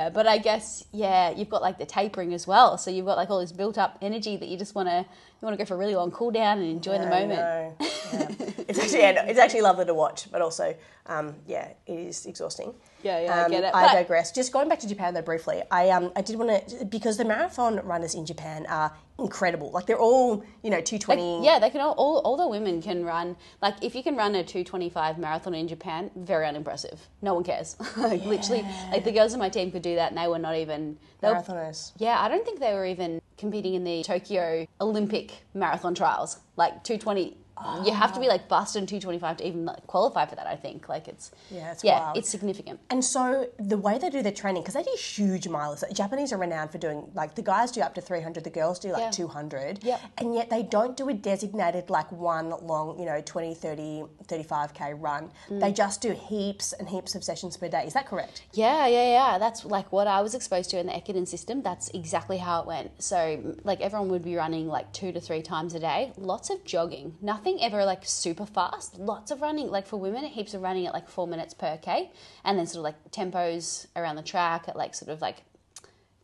Yeah, 0.00 0.04
yeah. 0.06 0.10
But 0.10 0.26
I 0.26 0.38
guess, 0.38 0.84
yeah, 0.92 1.30
you've 1.30 1.48
got 1.48 1.62
like 1.62 1.78
the 1.78 1.86
tapering 1.86 2.32
as 2.34 2.46
well. 2.46 2.78
So 2.78 2.90
you've 2.90 3.06
got 3.06 3.16
like 3.16 3.30
all 3.30 3.40
this 3.40 3.52
built 3.52 3.78
up 3.78 3.98
energy 4.02 4.36
that 4.36 4.48
you 4.48 4.56
just 4.56 4.74
want 4.74 4.88
to, 4.88 4.98
you 5.00 5.46
want 5.46 5.54
to 5.54 5.58
go 5.58 5.66
for 5.66 5.74
a 5.74 5.78
really 5.78 5.94
long 5.94 6.10
cool 6.10 6.30
down 6.30 6.58
and 6.58 6.68
enjoy 6.70 6.98
the 6.98 7.06
moment. 7.06 7.76
Yeah. 8.12 8.26
it's 8.66 8.76
actually 8.76 8.98
yeah, 9.02 9.24
it's 9.26 9.38
actually 9.38 9.60
lovely 9.60 9.84
to 9.84 9.94
watch, 9.94 10.32
but 10.32 10.42
also 10.42 10.74
um, 11.06 11.36
yeah, 11.46 11.68
it 11.86 11.92
is 11.92 12.26
exhausting. 12.26 12.74
Yeah, 13.04 13.20
yeah, 13.20 13.34
I 13.36 13.42
Um, 13.44 13.50
get 13.52 13.62
it. 13.62 13.72
I 13.72 13.86
But- 13.86 13.92
digress. 13.92 14.32
Just 14.32 14.52
going 14.52 14.68
back 14.68 14.80
to 14.80 14.88
Japan 14.88 15.14
though 15.14 15.22
briefly, 15.22 15.62
I 15.70 15.90
um 15.90 16.10
I 16.16 16.22
did 16.22 16.34
want 16.36 16.50
to 16.68 16.84
because 16.86 17.18
the 17.18 17.24
marathon 17.24 17.76
runners 17.86 18.16
in 18.16 18.26
Japan 18.26 18.66
are 18.68 18.90
incredible. 19.20 19.70
Like 19.70 19.86
they're 19.86 19.98
all, 19.98 20.44
you 20.62 20.70
know, 20.70 20.80
220. 20.80 21.22
Like, 21.22 21.44
yeah, 21.44 21.58
they 21.58 21.70
can 21.70 21.80
all, 21.80 21.94
all, 21.94 22.36
the 22.36 22.48
women 22.48 22.82
can 22.82 23.04
run. 23.04 23.36
Like 23.62 23.82
if 23.82 23.94
you 23.94 24.02
can 24.02 24.16
run 24.16 24.34
a 24.34 24.42
225 24.42 25.18
marathon 25.18 25.54
in 25.54 25.68
Japan, 25.68 26.10
very 26.16 26.46
unimpressive. 26.46 27.00
No 27.22 27.34
one 27.34 27.44
cares. 27.44 27.76
like 27.96 28.22
yeah. 28.22 28.28
literally, 28.28 28.66
like 28.90 29.04
the 29.04 29.12
girls 29.12 29.32
in 29.32 29.38
my 29.38 29.48
team 29.48 29.70
could 29.70 29.82
do 29.82 29.94
that 29.96 30.10
and 30.10 30.18
they 30.18 30.28
were 30.28 30.38
not 30.38 30.56
even. 30.56 30.98
Marathoners. 31.22 31.92
Were, 31.94 32.04
yeah, 32.04 32.20
I 32.20 32.28
don't 32.28 32.44
think 32.44 32.60
they 32.60 32.72
were 32.74 32.86
even 32.86 33.20
competing 33.36 33.74
in 33.74 33.84
the 33.84 34.02
Tokyo 34.02 34.66
Olympic 34.80 35.44
marathon 35.54 35.94
trials. 35.94 36.38
Like 36.56 36.84
220 36.84 37.36
oh. 37.64 37.84
you 37.84 37.92
have 37.92 38.12
to 38.14 38.20
be 38.20 38.26
ah. 38.26 38.30
like 38.30 38.48
Boston 38.48 38.86
225 38.86 39.38
to 39.38 39.46
even 39.46 39.64
like 39.64 39.86
qualify 39.86 40.26
for 40.26 40.36
that, 40.36 40.46
I 40.46 40.56
think. 40.56 40.88
Like 40.88 41.08
it's, 41.08 41.30
yeah, 41.50 41.72
it's, 41.72 41.84
yeah, 41.84 42.00
wild. 42.00 42.16
it's 42.16 42.28
significant. 42.28 42.80
And 42.90 43.04
so 43.04 43.48
the 43.58 43.78
way 43.78 43.98
they 43.98 44.10
do 44.10 44.22
their 44.22 44.32
training, 44.32 44.62
because 44.62 44.74
they 44.74 44.82
do 44.82 44.96
huge 44.98 45.48
miles. 45.48 45.84
Japanese 45.92 46.32
are 46.32 46.38
renowned 46.38 46.70
for 46.70 46.78
doing, 46.78 47.10
like 47.14 47.34
the 47.34 47.42
guys 47.42 47.70
do 47.70 47.80
up 47.80 47.94
to 47.94 48.00
300, 48.00 48.44
the 48.44 48.50
girls 48.50 48.78
do 48.78 48.92
like 48.92 49.02
yeah. 49.02 49.10
200. 49.10 49.80
yeah. 49.82 49.98
And 50.18 50.34
yet 50.34 50.50
they 50.50 50.62
don't 50.62 50.96
do 50.96 51.08
a 51.08 51.14
designated 51.14 51.90
like 51.90 52.10
one 52.12 52.50
long, 52.62 52.98
you 52.98 53.06
know, 53.06 53.20
20, 53.24 53.54
30, 53.54 54.04
35K 54.26 54.94
run. 55.00 55.30
Mm. 55.48 55.60
They 55.60 55.72
just 55.72 56.00
do 56.00 56.12
heaps 56.12 56.72
and 56.72 56.88
heaps 56.88 57.14
of 57.14 57.24
sessions 57.24 57.56
per 57.56 57.68
day. 57.68 57.84
Is 57.86 57.94
that 57.94 58.06
correct? 58.06 58.42
Yeah, 58.52 58.86
yeah, 58.86 59.10
yeah. 59.10 59.38
That's 59.38 59.64
like 59.64 59.92
what 59.92 60.06
I 60.06 60.20
was 60.20 60.34
exposed 60.34 60.70
to 60.70 60.78
in 60.78 60.86
the 60.86 60.92
Ekiden 60.92 61.26
system. 61.26 61.62
That's 61.62 61.88
exactly 61.90 62.38
how 62.38 62.60
it 62.60 62.66
went. 62.66 63.02
So 63.02 63.56
like 63.64 63.80
everyone 63.80 64.08
would 64.10 64.24
be 64.24 64.36
running 64.36 64.68
like 64.68 64.92
two 64.92 65.12
to 65.12 65.20
three 65.20 65.42
times 65.42 65.74
a 65.74 65.80
day. 65.80 66.12
Lots 66.16 66.50
of 66.50 66.64
jogging, 66.64 67.16
nothing 67.20 67.49
ever 67.60 67.84
like 67.84 68.04
super 68.04 68.46
fast. 68.46 68.98
Lots 68.98 69.30
of 69.30 69.40
running. 69.42 69.70
Like, 69.70 69.86
for 69.86 69.96
women, 69.96 70.24
heaps 70.24 70.54
of 70.54 70.62
running 70.62 70.86
at 70.86 70.92
like 70.92 71.08
four 71.08 71.26
minutes 71.26 71.54
per 71.54 71.78
K. 71.78 72.10
And 72.44 72.58
then 72.58 72.66
sort 72.66 72.78
of 72.78 72.84
like 72.84 73.10
tempos 73.10 73.86
around 73.96 74.16
the 74.16 74.22
track 74.22 74.68
at 74.68 74.76
like 74.76 74.94
sort 74.94 75.10
of 75.10 75.20
like 75.20 75.42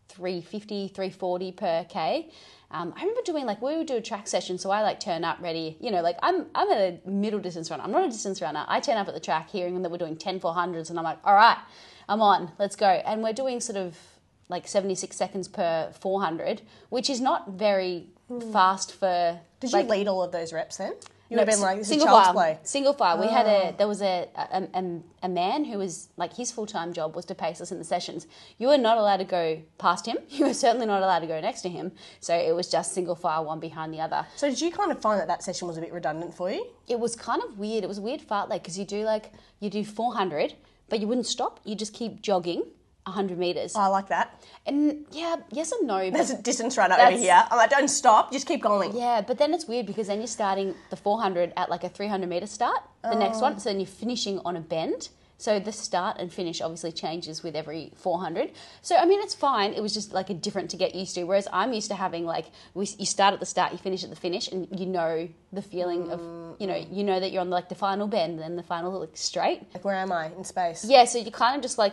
350, 0.08 0.88
340 0.88 1.52
per 1.52 1.86
K. 1.88 2.30
Um, 2.70 2.92
I 2.96 3.00
remember 3.00 3.20
doing 3.24 3.46
like 3.46 3.62
we 3.62 3.76
would 3.76 3.86
do 3.86 3.96
a 3.96 4.00
track 4.00 4.26
session, 4.26 4.58
so 4.58 4.70
I 4.70 4.82
like 4.82 4.98
turn 4.98 5.24
up 5.24 5.38
ready. 5.40 5.76
You 5.80 5.90
know, 5.92 6.02
like 6.02 6.18
I'm 6.22 6.46
I'm 6.54 6.70
a 6.70 6.98
middle 7.06 7.38
distance 7.38 7.70
runner. 7.70 7.84
I'm 7.84 7.92
not 7.92 8.04
a 8.04 8.08
distance 8.08 8.42
runner. 8.42 8.64
I 8.66 8.80
turn 8.80 8.96
up 8.96 9.06
at 9.06 9.14
the 9.14 9.20
track 9.20 9.50
hearing 9.50 9.80
that 9.82 9.90
we're 9.90 9.98
doing 9.98 10.16
10 10.16 10.40
400s, 10.40 10.90
and 10.90 10.98
I'm 10.98 11.04
like, 11.04 11.18
all 11.24 11.34
right, 11.34 11.58
I'm 12.08 12.20
on, 12.20 12.52
let's 12.58 12.76
go. 12.76 12.88
And 12.88 13.22
we're 13.22 13.32
doing 13.32 13.60
sort 13.60 13.76
of 13.76 13.96
like 14.48 14.66
76 14.66 15.16
seconds 15.16 15.48
per 15.48 15.92
400, 16.00 16.62
which 16.88 17.10
is 17.10 17.20
not 17.20 17.50
very 17.52 18.06
fast 18.52 18.92
for. 18.92 19.40
Did 19.60 19.72
like, 19.72 19.84
you 19.84 19.90
lead 19.90 20.08
all 20.08 20.22
of 20.22 20.32
those 20.32 20.52
reps 20.52 20.76
then? 20.76 20.94
You 21.28 21.36
would 21.36 21.48
have 21.48 21.56
been 21.56 21.62
like, 21.62 21.78
this 21.78 21.86
is 21.86 21.90
single 21.90 22.06
child's 22.06 22.26
file. 22.26 22.34
play. 22.34 22.58
Oh. 22.58 22.60
Single 22.62 22.92
file. 22.92 23.18
We 23.18 23.26
had 23.26 23.46
a 23.46 23.68
oh. 23.68 23.74
there 23.76 23.88
was 23.88 24.02
a 24.02 24.28
a, 24.36 24.68
a, 24.74 25.00
a 25.24 25.28
man 25.28 25.64
who 25.64 25.78
was 25.78 26.08
like 26.16 26.34
his 26.34 26.52
full 26.52 26.66
time 26.66 26.92
job 26.92 27.16
was 27.16 27.24
to 27.26 27.34
pace 27.34 27.60
us 27.60 27.72
in 27.72 27.78
the 27.78 27.84
sessions. 27.84 28.26
You 28.58 28.68
were 28.68 28.78
not 28.78 28.98
allowed 28.98 29.18
to 29.18 29.24
go 29.24 29.60
past 29.78 30.06
him. 30.06 30.18
You 30.36 30.44
were 30.46 30.54
certainly 30.54 30.86
not 30.86 31.02
allowed 31.02 31.20
to 31.20 31.26
go 31.26 31.40
next 31.40 31.62
to 31.62 31.70
him. 31.70 31.92
So 32.20 32.36
it 32.36 32.54
was 32.54 32.68
just 32.70 32.92
single 32.92 33.14
file, 33.14 33.44
one 33.44 33.58
behind 33.58 33.94
the 33.94 34.00
other. 34.00 34.26
So 34.36 34.50
did 34.50 34.60
you 34.60 34.70
kind 34.70 34.92
of 34.92 35.00
find 35.00 35.18
that 35.18 35.28
that 35.28 35.42
session 35.42 35.66
was 35.66 35.78
a 35.78 35.80
bit 35.80 35.92
redundant 35.92 36.34
for 36.34 36.50
you? 36.50 36.66
It 36.88 37.00
was 37.00 37.16
kind 37.16 37.42
of 37.42 37.58
weird. 37.58 37.82
It 37.84 37.86
was 37.86 37.98
a 37.98 38.02
weird 38.02 38.20
fart 38.20 38.50
like 38.50 38.62
because 38.62 38.78
you 38.78 38.84
do 38.84 39.02
like 39.02 39.32
you 39.60 39.70
do 39.70 39.82
four 39.84 40.14
hundred, 40.14 40.54
but 40.88 41.00
you 41.00 41.08
wouldn't 41.08 41.26
stop. 41.26 41.60
You 41.64 41.74
just 41.74 41.94
keep 41.94 42.20
jogging 42.20 42.64
hundred 43.12 43.38
meters. 43.38 43.72
Oh, 43.76 43.80
I 43.80 43.86
like 43.88 44.08
that. 44.08 44.42
And 44.66 45.06
yeah, 45.12 45.36
yes 45.50 45.72
and 45.72 45.86
no. 45.86 46.10
There's 46.10 46.30
a 46.30 46.40
distance 46.42 46.76
runner 46.76 46.96
over 46.98 47.16
here. 47.16 47.44
I'm 47.50 47.56
like, 47.56 47.70
don't 47.70 47.88
stop, 47.88 48.32
just 48.32 48.46
keep 48.46 48.62
going. 48.62 48.96
Yeah, 48.96 49.20
but 49.20 49.38
then 49.38 49.54
it's 49.54 49.66
weird 49.66 49.86
because 49.86 50.08
then 50.08 50.18
you're 50.18 50.26
starting 50.26 50.74
the 50.90 50.96
400 50.96 51.52
at 51.56 51.70
like 51.70 51.84
a 51.84 51.88
300 51.88 52.28
meter 52.28 52.46
start, 52.46 52.82
the 53.02 53.14
next 53.14 53.38
Oh. 53.38 53.42
one, 53.42 53.58
so 53.58 53.70
then 53.70 53.80
you're 53.80 53.86
finishing 53.86 54.40
on 54.44 54.56
a 54.56 54.60
bend. 54.60 55.08
So 55.38 55.58
the 55.58 55.70
start 55.70 56.16
and 56.18 56.32
finish 56.32 56.62
obviously 56.62 56.92
changes 56.92 57.42
with 57.42 57.54
every 57.54 57.92
400. 57.96 58.52
So 58.80 58.96
I 58.96 59.04
mean, 59.04 59.20
it's 59.20 59.34
fine. 59.34 59.74
It 59.74 59.82
was 59.82 59.92
just 59.92 60.14
like 60.14 60.30
a 60.30 60.34
different 60.34 60.70
to 60.70 60.78
get 60.78 60.94
used 60.94 61.14
to. 61.16 61.24
Whereas 61.24 61.46
I'm 61.52 61.74
used 61.74 61.90
to 61.90 61.94
having 61.94 62.24
like 62.24 62.46
we, 62.72 62.88
you 62.98 63.04
start 63.04 63.34
at 63.34 63.40
the 63.40 63.46
start, 63.46 63.72
you 63.72 63.78
finish 63.78 64.02
at 64.02 64.08
the 64.08 64.16
finish, 64.16 64.48
and 64.48 64.66
you 64.78 64.86
know 64.86 65.28
the 65.52 65.60
feeling 65.60 66.10
of 66.10 66.20
mm. 66.20 66.58
you 66.58 66.66
know 66.66 66.76
you 66.90 67.04
know 67.04 67.20
that 67.20 67.32
you're 67.32 67.42
on 67.42 67.50
like 67.50 67.68
the 67.68 67.74
final 67.74 68.06
bend 68.08 68.32
and 68.34 68.42
then 68.42 68.56
the 68.56 68.62
final 68.62 68.98
like 68.98 69.14
straight. 69.14 69.62
Like, 69.74 69.84
where 69.84 69.96
am 69.96 70.10
I 70.10 70.32
in 70.32 70.42
space? 70.42 70.86
Yeah, 70.88 71.04
so 71.04 71.18
you 71.18 71.30
kind 71.30 71.54
of 71.54 71.60
just 71.60 71.76
like 71.76 71.92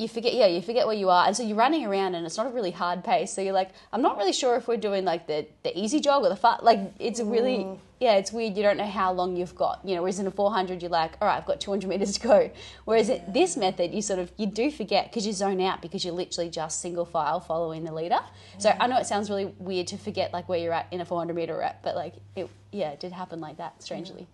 you 0.00 0.08
forget 0.08 0.34
yeah, 0.34 0.46
you 0.46 0.62
forget 0.62 0.86
where 0.86 0.96
you 0.96 1.10
are 1.10 1.26
and 1.26 1.36
so 1.36 1.42
you're 1.42 1.56
running 1.56 1.84
around 1.84 2.14
and 2.14 2.24
it's 2.24 2.36
not 2.36 2.46
a 2.46 2.50
really 2.50 2.70
hard 2.70 3.04
pace. 3.04 3.32
So 3.32 3.42
you're 3.42 3.52
like, 3.52 3.70
I'm 3.92 4.00
not 4.00 4.16
really 4.16 4.32
sure 4.32 4.56
if 4.56 4.66
we're 4.66 4.78
doing 4.78 5.04
like 5.04 5.26
the, 5.26 5.46
the 5.62 5.78
easy 5.78 6.00
jog 6.00 6.24
or 6.24 6.30
the 6.30 6.36
fast 6.36 6.62
like 6.62 6.80
it's 6.98 7.20
really 7.20 7.58
mm-hmm. 7.58 7.80
yeah, 8.00 8.14
it's 8.14 8.32
weird. 8.32 8.56
You 8.56 8.62
don't 8.62 8.78
know 8.78 8.86
how 8.86 9.12
long 9.12 9.36
you've 9.36 9.54
got. 9.54 9.80
You 9.84 9.94
know, 9.94 10.02
whereas 10.02 10.18
in 10.18 10.26
a 10.26 10.30
400 10.30 10.80
you're 10.80 10.90
like, 10.90 11.12
all 11.20 11.28
right, 11.28 11.36
I've 11.36 11.46
got 11.46 11.60
200 11.60 11.86
meters 11.86 12.16
to 12.18 12.20
go. 12.26 12.50
Whereas 12.86 13.10
in 13.10 13.22
this 13.28 13.56
method 13.56 13.92
you 13.92 14.00
sort 14.00 14.18
of 14.18 14.32
you 14.38 14.46
do 14.46 14.70
forget 14.70 15.10
because 15.10 15.26
you 15.26 15.34
zone 15.34 15.60
out 15.60 15.82
because 15.82 16.04
you're 16.04 16.14
literally 16.14 16.48
just 16.48 16.80
single 16.80 17.04
file 17.04 17.40
following 17.40 17.84
the 17.84 17.92
leader. 17.92 18.20
So 18.58 18.70
mm-hmm. 18.70 18.82
I 18.82 18.86
know 18.86 18.96
it 18.96 19.06
sounds 19.06 19.28
really 19.28 19.54
weird 19.58 19.86
to 19.88 19.98
forget 19.98 20.32
like 20.32 20.48
where 20.48 20.58
you're 20.58 20.72
at 20.72 20.86
in 20.90 21.02
a 21.02 21.04
400 21.04 21.34
meter 21.34 21.56
rep, 21.58 21.82
but 21.82 21.94
like 21.94 22.14
it 22.34 22.48
yeah, 22.72 22.90
it 22.90 23.00
did 23.00 23.12
happen 23.12 23.40
like 23.40 23.58
that 23.58 23.82
strangely. 23.82 24.26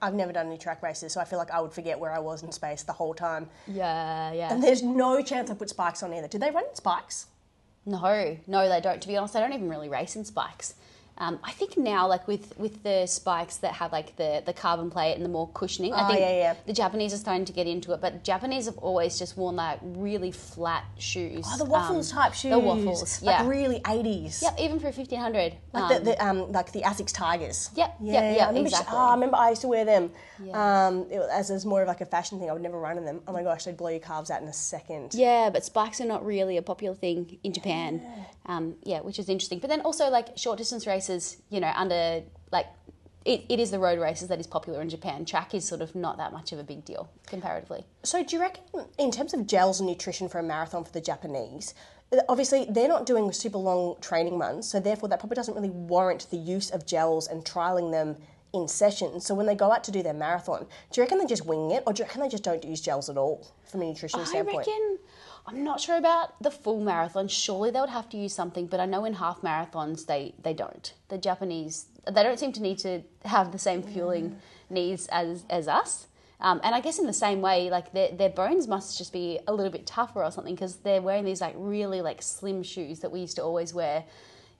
I've 0.00 0.14
never 0.14 0.32
done 0.32 0.46
any 0.46 0.58
track 0.58 0.82
races, 0.82 1.12
so 1.12 1.20
I 1.20 1.24
feel 1.24 1.38
like 1.38 1.50
I 1.50 1.60
would 1.60 1.72
forget 1.72 1.98
where 1.98 2.12
I 2.12 2.18
was 2.18 2.42
in 2.42 2.52
space 2.52 2.82
the 2.82 2.92
whole 2.92 3.14
time. 3.14 3.48
Yeah, 3.66 4.32
yeah. 4.32 4.52
And 4.52 4.62
there's 4.62 4.82
no 4.82 5.22
chance 5.22 5.50
I 5.50 5.54
put 5.54 5.70
spikes 5.70 6.02
on 6.02 6.12
either. 6.12 6.28
Do 6.28 6.38
they 6.38 6.50
run 6.50 6.64
in 6.68 6.74
spikes? 6.74 7.26
No, 7.86 8.36
no, 8.46 8.68
they 8.68 8.80
don't. 8.80 9.00
To 9.02 9.08
be 9.08 9.16
honest, 9.16 9.34
they 9.34 9.40
don't 9.40 9.52
even 9.52 9.68
really 9.68 9.88
race 9.88 10.16
in 10.16 10.24
spikes. 10.24 10.74
Um, 11.16 11.38
I 11.44 11.52
think 11.52 11.76
now, 11.78 12.08
like 12.08 12.26
with 12.26 12.58
with 12.58 12.82
the 12.82 13.06
spikes 13.06 13.58
that 13.58 13.74
have 13.74 13.92
like 13.92 14.16
the 14.16 14.42
the 14.44 14.52
carbon 14.52 14.90
plate 14.90 15.14
and 15.14 15.24
the 15.24 15.28
more 15.28 15.48
cushioning, 15.54 15.92
I 15.94 16.04
Oh, 16.04 16.08
think 16.08 16.18
yeah, 16.20 16.30
yeah. 16.36 16.54
the 16.66 16.72
Japanese 16.72 17.14
are 17.14 17.18
starting 17.18 17.44
to 17.44 17.52
get 17.52 17.68
into 17.68 17.92
it. 17.92 18.00
But 18.00 18.24
Japanese 18.24 18.66
have 18.66 18.78
always 18.78 19.16
just 19.16 19.36
worn 19.36 19.54
like 19.54 19.78
really 19.82 20.32
flat 20.32 20.84
shoes. 20.98 21.46
Oh, 21.48 21.56
the 21.56 21.64
waffles 21.66 22.10
Um, 22.12 22.18
type 22.18 22.34
shoes. 22.34 22.50
The 22.50 22.58
waffles, 22.58 23.22
like 23.22 23.38
yeah. 23.38 23.46
really 23.48 23.78
80s. 23.80 24.42
Yep, 24.42 24.58
even 24.58 24.80
for 24.80 24.90
fifteen 24.90 25.20
hundred. 25.20 25.54
Like 25.72 25.98
the, 25.98 26.04
the 26.10 26.24
um 26.26 26.50
like 26.50 26.72
the 26.72 26.80
Asics 26.82 27.12
Tigers. 27.14 27.70
Yep, 27.76 27.94
Yeah, 28.00 28.12
yep, 28.12 28.22
yeah. 28.22 28.30
yep, 28.32 28.40
I 28.42 28.46
remember, 28.48 28.68
exactly. 28.70 28.96
Oh, 28.96 29.06
I 29.10 29.14
remember 29.14 29.36
I 29.36 29.50
used 29.50 29.62
to 29.62 29.68
wear 29.68 29.84
them. 29.84 30.10
Yeah. 30.42 30.86
Um, 30.88 31.06
it, 31.12 31.20
as 31.30 31.48
as 31.52 31.64
more 31.64 31.82
of 31.82 31.86
like 31.86 32.00
a 32.00 32.06
fashion 32.06 32.40
thing. 32.40 32.50
I 32.50 32.52
would 32.52 32.62
never 32.62 32.78
run 32.80 32.98
in 32.98 33.04
them. 33.04 33.20
Oh 33.28 33.32
my 33.32 33.44
gosh, 33.44 33.66
they'd 33.66 33.76
blow 33.76 33.90
your 33.90 34.00
calves 34.00 34.32
out 34.32 34.42
in 34.42 34.48
a 34.48 34.52
second. 34.52 35.14
Yeah, 35.14 35.48
but 35.50 35.64
spikes 35.64 36.00
are 36.00 36.06
not 36.06 36.26
really 36.26 36.56
a 36.56 36.62
popular 36.62 36.96
thing 36.96 37.38
in 37.44 37.52
Japan. 37.52 38.02
Um, 38.46 38.74
yeah, 38.82 39.00
which 39.00 39.18
is 39.18 39.28
interesting. 39.28 39.58
But 39.58 39.70
then 39.70 39.80
also 39.80 40.10
like 40.10 40.36
short 40.36 40.58
distance 40.58 40.86
races, 40.86 41.38
you 41.48 41.60
know, 41.60 41.72
under 41.74 42.22
like 42.52 42.66
it, 43.24 43.44
it 43.48 43.58
is 43.58 43.70
the 43.70 43.78
road 43.78 43.98
races 43.98 44.28
that 44.28 44.38
is 44.38 44.46
popular 44.46 44.82
in 44.82 44.90
Japan. 44.90 45.24
Track 45.24 45.54
is 45.54 45.66
sort 45.66 45.80
of 45.80 45.94
not 45.94 46.18
that 46.18 46.32
much 46.32 46.52
of 46.52 46.58
a 46.58 46.62
big 46.62 46.84
deal 46.84 47.08
comparatively. 47.26 47.84
So 48.02 48.22
do 48.22 48.36
you 48.36 48.42
reckon, 48.42 48.62
in 48.98 49.10
terms 49.10 49.32
of 49.32 49.46
gels 49.46 49.80
and 49.80 49.88
nutrition 49.88 50.28
for 50.28 50.38
a 50.38 50.42
marathon 50.42 50.84
for 50.84 50.92
the 50.92 51.00
Japanese, 51.00 51.72
obviously 52.28 52.66
they're 52.68 52.88
not 52.88 53.06
doing 53.06 53.32
super 53.32 53.58
long 53.58 53.96
training 54.00 54.38
runs, 54.38 54.68
so 54.68 54.78
therefore 54.78 55.08
that 55.08 55.20
probably 55.20 55.36
doesn't 55.36 55.54
really 55.54 55.70
warrant 55.70 56.28
the 56.30 56.36
use 56.36 56.70
of 56.70 56.86
gels 56.86 57.26
and 57.26 57.44
trialing 57.44 57.90
them 57.92 58.16
in 58.52 58.68
sessions. 58.68 59.26
So 59.26 59.34
when 59.34 59.46
they 59.46 59.54
go 59.54 59.72
out 59.72 59.82
to 59.84 59.90
do 59.90 60.02
their 60.02 60.12
marathon, 60.12 60.66
do 60.92 61.00
you 61.00 61.02
reckon 61.02 61.18
they 61.18 61.26
just 61.26 61.46
wing 61.46 61.70
it, 61.70 61.82
or 61.86 61.92
do 61.92 62.02
you 62.02 62.06
reckon 62.06 62.20
they 62.20 62.28
just 62.28 62.44
don't 62.44 62.62
use 62.62 62.80
gels 62.80 63.08
at 63.08 63.16
all 63.16 63.50
from 63.64 63.80
a 63.80 63.86
nutritional 63.86 64.26
I 64.26 64.28
standpoint? 64.28 64.58
reckon 64.58 64.98
I'm 65.46 65.62
not 65.62 65.80
sure 65.80 65.96
about 65.96 66.42
the 66.42 66.50
full 66.50 66.80
marathon. 66.80 67.28
Surely 67.28 67.70
they 67.70 67.80
would 67.80 67.90
have 67.90 68.08
to 68.10 68.16
use 68.16 68.32
something, 68.32 68.66
but 68.66 68.80
I 68.80 68.86
know 68.86 69.04
in 69.04 69.14
half 69.14 69.42
marathons 69.42 70.06
they 70.06 70.34
they 70.42 70.54
don't. 70.54 70.92
The 71.08 71.18
Japanese 71.18 71.86
they 72.10 72.22
don't 72.22 72.38
seem 72.38 72.52
to 72.52 72.62
need 72.62 72.78
to 72.78 73.02
have 73.24 73.52
the 73.52 73.58
same 73.58 73.82
fueling 73.82 74.40
needs 74.70 75.06
as 75.08 75.44
as 75.50 75.68
us. 75.68 76.06
Um, 76.40 76.60
and 76.64 76.74
I 76.74 76.80
guess 76.80 76.98
in 76.98 77.06
the 77.06 77.12
same 77.12 77.40
way, 77.40 77.70
like 77.70 77.92
their, 77.92 78.10
their 78.10 78.28
bones 78.28 78.66
must 78.66 78.98
just 78.98 79.12
be 79.12 79.38
a 79.46 79.54
little 79.54 79.70
bit 79.72 79.86
tougher 79.86 80.22
or 80.22 80.30
something 80.30 80.54
because 80.54 80.76
they're 80.76 81.00
wearing 81.00 81.24
these 81.24 81.40
like 81.40 81.54
really 81.56 82.00
like 82.02 82.20
slim 82.22 82.62
shoes 82.62 83.00
that 83.00 83.12
we 83.12 83.20
used 83.20 83.36
to 83.36 83.42
always 83.42 83.72
wear, 83.72 84.04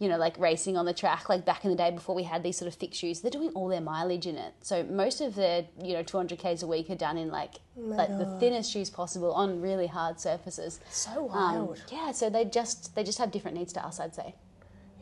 you 0.05 0.11
know, 0.11 0.19
like 0.19 0.39
racing 0.39 0.77
on 0.77 0.85
the 0.85 0.93
track, 0.93 1.31
like 1.31 1.47
back 1.47 1.65
in 1.65 1.71
the 1.71 1.77
day 1.77 1.91
before 1.91 2.15
we 2.15 2.25
had 2.25 2.43
these 2.43 2.59
sort 2.59 2.69
of 2.69 2.75
thick 2.75 2.93
shoes. 2.93 3.23
They're 3.23 3.31
doing 3.31 3.49
all 3.55 3.69
their 3.69 3.81
mileage 3.81 4.27
in 4.27 4.37
it. 4.37 4.53
So 4.61 4.83
most 4.85 5.23
of 5.23 5.35
their, 5.35 5.65
you 5.83 5.95
know, 5.95 6.03
200 6.03 6.39
Ks 6.39 6.63
a 6.63 6.67
week 6.67 6.91
are 6.91 6.95
done 6.95 7.17
in 7.17 7.31
like, 7.31 7.55
like 7.75 8.11
the 8.19 8.27
thinnest 8.39 8.71
shoes 8.71 8.91
possible 8.91 9.33
on 9.33 9.63
really 9.63 9.87
hard 9.87 10.21
surfaces. 10.21 10.79
So 10.91 11.31
Um, 11.31 11.75
yeah, 11.91 12.13
so 12.13 12.29
they 12.29 12.45
just 12.45 12.95
they 12.95 13.03
just 13.03 13.17
have 13.17 13.31
different 13.31 13.57
needs 13.57 13.73
to 13.73 13.87
us, 13.87 13.99
I'd 13.99 14.15
say. 14.15 14.35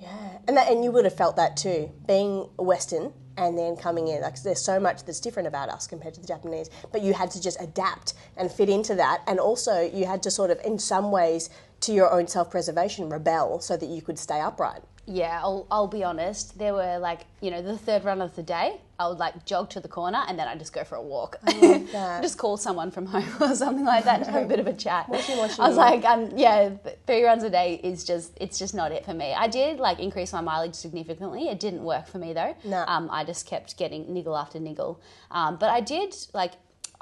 Yeah, 0.00 0.38
and 0.46 0.56
that, 0.56 0.70
and 0.70 0.84
you 0.84 0.92
would 0.92 1.04
have 1.04 1.16
felt 1.16 1.34
that 1.36 1.56
too, 1.56 1.90
being 2.06 2.48
a 2.60 2.62
Western 2.62 3.12
and 3.36 3.58
then 3.58 3.76
coming 3.76 4.08
in. 4.08 4.20
Like, 4.22 4.40
there's 4.42 4.60
so 4.60 4.78
much 4.78 5.04
that's 5.04 5.20
different 5.20 5.48
about 5.48 5.68
us 5.68 5.86
compared 5.86 6.14
to 6.14 6.20
the 6.20 6.26
Japanese, 6.26 6.70
but 6.92 7.02
you 7.02 7.12
had 7.14 7.30
to 7.32 7.40
just 7.40 7.60
adapt 7.60 8.14
and 8.36 8.50
fit 8.50 8.68
into 8.68 8.94
that, 8.96 9.22
and 9.26 9.40
also 9.40 9.80
you 9.80 10.06
had 10.06 10.22
to 10.24 10.30
sort 10.30 10.50
of, 10.50 10.60
in 10.64 10.78
some 10.78 11.10
ways, 11.10 11.50
to 11.80 11.92
your 11.92 12.12
own 12.12 12.26
self-preservation, 12.28 13.08
rebel 13.10 13.60
so 13.60 13.76
that 13.76 13.86
you 13.86 14.02
could 14.02 14.18
stay 14.18 14.40
upright. 14.40 14.82
Yeah, 15.06 15.40
I'll, 15.42 15.66
I'll 15.70 15.88
be 15.88 16.04
honest. 16.04 16.58
There 16.58 16.74
were 16.74 16.98
like, 16.98 17.22
you 17.40 17.50
know, 17.50 17.60
the 17.60 17.76
third 17.76 18.04
run 18.04 18.22
of 18.22 18.36
the 18.36 18.42
day, 18.42 18.80
I 19.00 19.08
would 19.08 19.18
like 19.18 19.44
jog 19.44 19.68
to 19.70 19.80
the 19.80 19.88
corner 19.88 20.22
and 20.28 20.38
then 20.38 20.46
I'd 20.46 20.60
just 20.60 20.72
go 20.72 20.84
for 20.84 20.94
a 20.94 21.02
walk. 21.02 21.40
that. 21.44 22.22
just 22.22 22.38
call 22.38 22.56
someone 22.56 22.92
from 22.92 23.06
home 23.06 23.28
or 23.40 23.54
something 23.56 23.84
like 23.84 24.04
that 24.04 24.24
to 24.24 24.30
have 24.30 24.44
a 24.44 24.46
bit 24.46 24.60
of 24.60 24.68
a 24.68 24.72
chat. 24.72 25.08
Watching, 25.08 25.38
watching 25.38 25.60
I 25.60 25.68
was 25.68 25.76
like, 25.76 26.04
um, 26.04 26.30
yeah, 26.36 26.70
three 27.06 27.24
runs 27.24 27.42
a 27.42 27.50
day 27.50 27.80
is 27.82 28.04
just, 28.04 28.36
it's 28.40 28.58
just 28.58 28.74
not 28.74 28.92
it 28.92 29.04
for 29.04 29.14
me. 29.14 29.34
I 29.34 29.48
did 29.48 29.80
like 29.80 29.98
increase 29.98 30.32
my 30.32 30.40
mileage 30.40 30.76
significantly. 30.76 31.48
It 31.48 31.58
didn't 31.58 31.82
work 31.82 32.06
for 32.06 32.18
me 32.18 32.32
though. 32.32 32.54
No. 32.64 32.84
Um, 32.86 33.08
I 33.10 33.24
just 33.24 33.44
kept 33.46 33.76
getting 33.76 34.12
niggle 34.12 34.36
after 34.36 34.60
niggle. 34.60 35.00
Um, 35.32 35.56
but 35.56 35.70
I 35.70 35.80
did 35.80 36.14
like, 36.32 36.52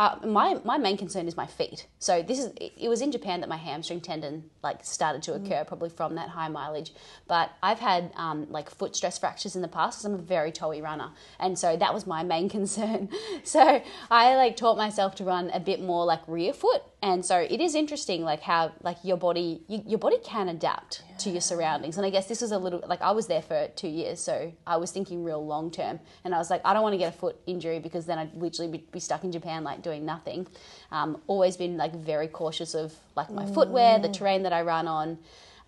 uh, 0.00 0.16
my 0.24 0.58
my 0.64 0.78
main 0.78 0.96
concern 0.96 1.28
is 1.28 1.36
my 1.36 1.44
feet. 1.44 1.86
So 1.98 2.22
this 2.22 2.38
is 2.38 2.46
it, 2.58 2.72
it 2.80 2.88
was 2.88 3.02
in 3.02 3.12
Japan 3.12 3.40
that 3.40 3.50
my 3.50 3.58
hamstring 3.58 4.00
tendon 4.00 4.48
like 4.62 4.82
started 4.82 5.22
to 5.24 5.34
occur 5.34 5.62
probably 5.62 5.90
from 5.90 6.14
that 6.14 6.30
high 6.30 6.48
mileage. 6.48 6.92
But 7.28 7.50
I've 7.62 7.80
had 7.80 8.10
um, 8.16 8.46
like 8.48 8.70
foot 8.70 8.96
stress 8.96 9.18
fractures 9.18 9.56
in 9.56 9.60
the 9.60 9.68
past 9.68 9.98
because 9.98 10.06
I'm 10.06 10.14
a 10.14 10.22
very 10.22 10.52
toey 10.52 10.80
runner, 10.80 11.10
and 11.38 11.58
so 11.58 11.76
that 11.76 11.92
was 11.92 12.06
my 12.06 12.22
main 12.22 12.48
concern. 12.58 13.10
So 13.44 13.82
I 14.10 14.36
like 14.36 14.56
taught 14.56 14.78
myself 14.78 15.16
to 15.16 15.24
run 15.24 15.50
a 15.50 15.60
bit 15.60 15.82
more 15.82 16.06
like 16.06 16.22
rear 16.26 16.54
foot, 16.54 16.82
and 17.02 17.24
so 17.24 17.38
it 17.38 17.60
is 17.60 17.74
interesting 17.74 18.22
like 18.24 18.40
how 18.40 18.72
like 18.82 18.98
your 19.02 19.16
body 19.16 19.62
you, 19.68 19.82
your 19.86 19.98
body 19.98 20.18
can 20.22 20.48
adapt 20.48 21.02
to 21.20 21.30
your 21.30 21.40
surroundings. 21.40 21.96
And 21.96 22.04
I 22.04 22.10
guess 22.10 22.26
this 22.26 22.42
was 22.42 22.52
a 22.52 22.58
little 22.58 22.82
like 22.86 23.00
I 23.00 23.10
was 23.12 23.26
there 23.26 23.40
for 23.40 23.68
two 23.74 23.88
years, 23.88 24.20
so 24.20 24.52
I 24.66 24.76
was 24.76 24.90
thinking 24.90 25.24
real 25.24 25.44
long 25.44 25.70
term, 25.70 25.98
and 26.24 26.34
I 26.34 26.38
was 26.38 26.50
like 26.50 26.60
I 26.64 26.74
don't 26.74 26.82
want 26.82 26.92
to 26.92 26.98
get 26.98 27.14
a 27.14 27.16
foot 27.16 27.36
injury 27.46 27.78
because 27.78 28.04
then 28.04 28.18
I'd 28.18 28.34
literally 28.34 28.70
be, 28.70 28.84
be 28.92 29.00
stuck 29.00 29.24
in 29.24 29.32
Japan 29.32 29.64
like 29.64 29.82
doing 29.82 30.04
nothing. 30.04 30.46
Um, 30.90 31.20
always 31.26 31.56
been 31.56 31.78
like 31.78 31.94
very 31.94 32.28
cautious 32.28 32.74
of 32.74 32.94
like 33.16 33.30
my 33.30 33.46
footwear, 33.46 33.98
the 33.98 34.08
terrain 34.08 34.42
that 34.42 34.52
I 34.52 34.62
run 34.62 34.86
on. 34.86 35.18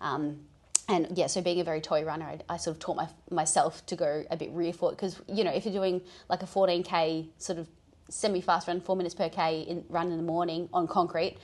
Um, 0.01 0.41
and 0.87 1.17
yeah, 1.17 1.27
so 1.27 1.41
being 1.41 1.61
a 1.61 1.63
very 1.63 1.81
toy 1.81 2.03
runner, 2.03 2.25
I, 2.25 2.39
I 2.49 2.57
sort 2.57 2.75
of 2.75 2.79
taught 2.79 2.97
my, 2.97 3.07
myself 3.31 3.85
to 3.87 3.95
go 3.95 4.25
a 4.29 4.37
bit 4.37 4.51
rear 4.51 4.73
foot 4.73 4.95
because 4.95 5.19
you 5.27 5.43
know 5.43 5.51
if 5.51 5.65
you're 5.65 5.73
doing 5.73 6.01
like 6.29 6.43
a 6.43 6.45
14k 6.45 7.29
sort 7.39 7.57
of 7.57 7.67
semi-fast 8.13 8.67
run, 8.67 8.81
four 8.81 8.95
minutes 8.95 9.15
per 9.15 9.29
k 9.29 9.61
in, 9.61 9.83
run 9.89 10.11
in 10.11 10.17
the 10.17 10.23
morning 10.23 10.69
on 10.73 10.87
concrete, 10.87 11.37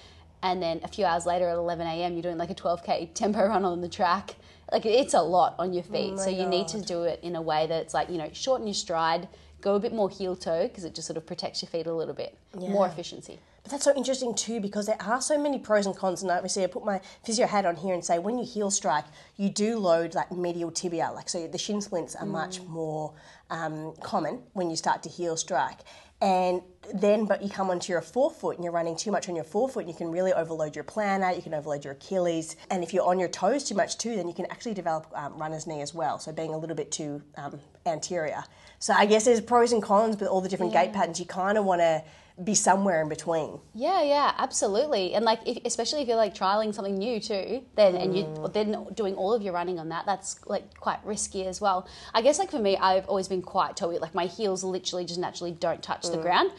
and 0.43 0.61
then 0.61 0.79
a 0.83 0.87
few 0.87 1.05
hours 1.05 1.25
later 1.25 1.49
at 1.49 1.55
11 1.55 1.85
a.m. 1.85 2.13
you're 2.13 2.21
doing 2.21 2.37
like 2.37 2.49
a 2.49 2.55
12k 2.55 3.13
tempo 3.13 3.45
run 3.47 3.65
on 3.65 3.81
the 3.81 3.89
track. 3.89 4.35
Like 4.71 4.85
it's 4.85 5.15
a 5.15 5.21
lot 5.21 5.55
on 5.57 5.73
your 5.73 5.83
feet, 5.83 6.19
so 6.19 6.29
you 6.29 6.45
need 6.45 6.67
to 6.69 6.81
do 6.81 7.03
it 7.03 7.19
in 7.23 7.35
a 7.35 7.41
way 7.41 7.65
that's 7.67 7.93
like 7.93 8.09
you 8.09 8.17
know 8.17 8.29
shorten 8.33 8.67
your 8.67 8.75
stride, 8.75 9.27
go 9.61 9.75
a 9.75 9.79
bit 9.79 9.93
more 9.93 10.09
heel 10.09 10.35
toe 10.35 10.67
because 10.67 10.83
it 10.83 10.93
just 10.93 11.07
sort 11.07 11.17
of 11.17 11.25
protects 11.25 11.61
your 11.61 11.69
feet 11.69 11.87
a 11.87 11.93
little 11.93 12.13
bit, 12.13 12.37
more 12.55 12.85
efficiency. 12.87 13.39
But 13.63 13.71
that's 13.71 13.83
so 13.83 13.95
interesting 13.95 14.33
too 14.35 14.59
because 14.59 14.85
there 14.85 15.01
are 15.01 15.21
so 15.21 15.37
many 15.37 15.59
pros 15.59 15.85
and 15.85 15.95
cons. 15.95 16.21
And 16.21 16.31
obviously, 16.31 16.63
I 16.63 16.67
put 16.67 16.85
my 16.85 17.01
physio 17.23 17.47
hat 17.47 17.65
on 17.65 17.75
here 17.75 17.93
and 17.93 18.05
say 18.05 18.19
when 18.19 18.37
you 18.37 18.45
heel 18.45 18.71
strike, 18.71 19.05
you 19.37 19.49
do 19.49 19.77
load 19.77 20.15
like 20.15 20.31
medial 20.31 20.71
tibia. 20.71 21.11
Like 21.13 21.29
so, 21.29 21.47
the 21.47 21.57
shin 21.57 21.81
splints 21.81 22.15
are 22.15 22.25
much 22.25 22.61
more 22.61 23.13
um, 23.49 23.93
common 24.01 24.43
when 24.53 24.69
you 24.69 24.75
start 24.75 25.03
to 25.03 25.09
heel 25.09 25.35
strike. 25.35 25.79
And 26.21 26.61
then, 26.93 27.25
but 27.25 27.41
you 27.41 27.49
come 27.49 27.69
onto 27.69 27.93
your 27.93 28.01
forefoot 28.01 28.55
and 28.55 28.63
you're 28.63 28.73
running 28.73 28.97
too 28.97 29.11
much 29.11 29.29
on 29.29 29.35
your 29.35 29.45
forefoot, 29.45 29.81
and 29.81 29.89
you 29.89 29.95
can 29.95 30.11
really 30.11 30.33
overload 30.33 30.75
your 30.75 30.83
plantar, 30.83 31.33
you 31.35 31.41
can 31.41 31.53
overload 31.53 31.85
your 31.85 31.93
Achilles. 31.93 32.55
And 32.69 32.83
if 32.83 32.93
you're 32.93 33.05
on 33.05 33.19
your 33.19 33.29
toes 33.29 33.63
too 33.63 33.75
much 33.75 33.97
too, 33.97 34.15
then 34.15 34.27
you 34.27 34.33
can 34.33 34.45
actually 34.47 34.73
develop 34.73 35.07
um, 35.15 35.37
runner's 35.37 35.65
knee 35.65 35.81
as 35.81 35.93
well. 35.93 36.19
So 36.19 36.31
being 36.33 36.53
a 36.53 36.57
little 36.57 36.75
bit 36.75 36.91
too 36.91 37.21
um, 37.37 37.59
anterior. 37.85 38.43
So 38.79 38.93
I 38.93 39.05
guess 39.05 39.25
there's 39.25 39.39
pros 39.39 39.71
and 39.71 39.81
cons 39.81 40.17
with 40.17 40.27
all 40.27 40.41
the 40.41 40.49
different 40.49 40.73
gait 40.73 40.91
patterns. 40.91 41.19
You 41.19 41.25
kind 41.25 41.57
of 41.57 41.63
want 41.63 41.79
to 41.81 42.03
be 42.43 42.55
somewhere 42.55 43.01
in 43.01 43.09
between. 43.09 43.59
Yeah, 43.73 44.01
yeah, 44.01 44.33
absolutely. 44.37 45.13
And 45.13 45.25
like, 45.25 45.39
if, 45.45 45.57
especially 45.65 46.01
if 46.01 46.07
you're 46.07 46.15
like 46.17 46.33
trialing 46.33 46.73
something 46.73 46.97
new 46.97 47.19
too, 47.19 47.63
then 47.75 47.95
and 47.95 48.15
you 48.15 48.23
Mm. 48.23 48.53
then 48.53 48.85
doing 48.93 49.15
all 49.15 49.33
of 49.33 49.41
your 49.41 49.53
running 49.53 49.77
on 49.79 49.89
that, 49.89 50.05
that's 50.05 50.39
like 50.47 50.77
quite 50.79 50.99
risky 51.05 51.45
as 51.45 51.59
well. 51.59 51.87
I 52.13 52.21
guess 52.21 52.39
like 52.39 52.51
for 52.51 52.59
me, 52.59 52.77
I've 52.77 53.07
always 53.07 53.27
been 53.27 53.41
quite 53.41 53.75
toey. 53.75 53.97
Like 53.99 54.15
my 54.15 54.25
heels 54.25 54.63
literally 54.63 55.05
just 55.05 55.19
naturally 55.19 55.51
don't 55.51 55.81
touch 55.83 56.03
Mm. 56.03 56.11
the 56.11 56.17
ground. 56.17 56.51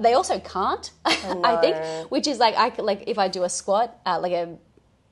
They 0.00 0.14
also 0.14 0.38
can't, 0.40 0.90
I 1.06 1.56
think, 1.60 1.76
which 2.10 2.26
is 2.26 2.38
like 2.38 2.56
I 2.56 2.70
could, 2.70 2.84
like 2.84 3.04
if 3.06 3.18
I 3.18 3.28
do 3.28 3.44
a 3.44 3.48
squat, 3.48 3.96
uh, 4.04 4.18
like 4.20 4.32
a 4.32 4.56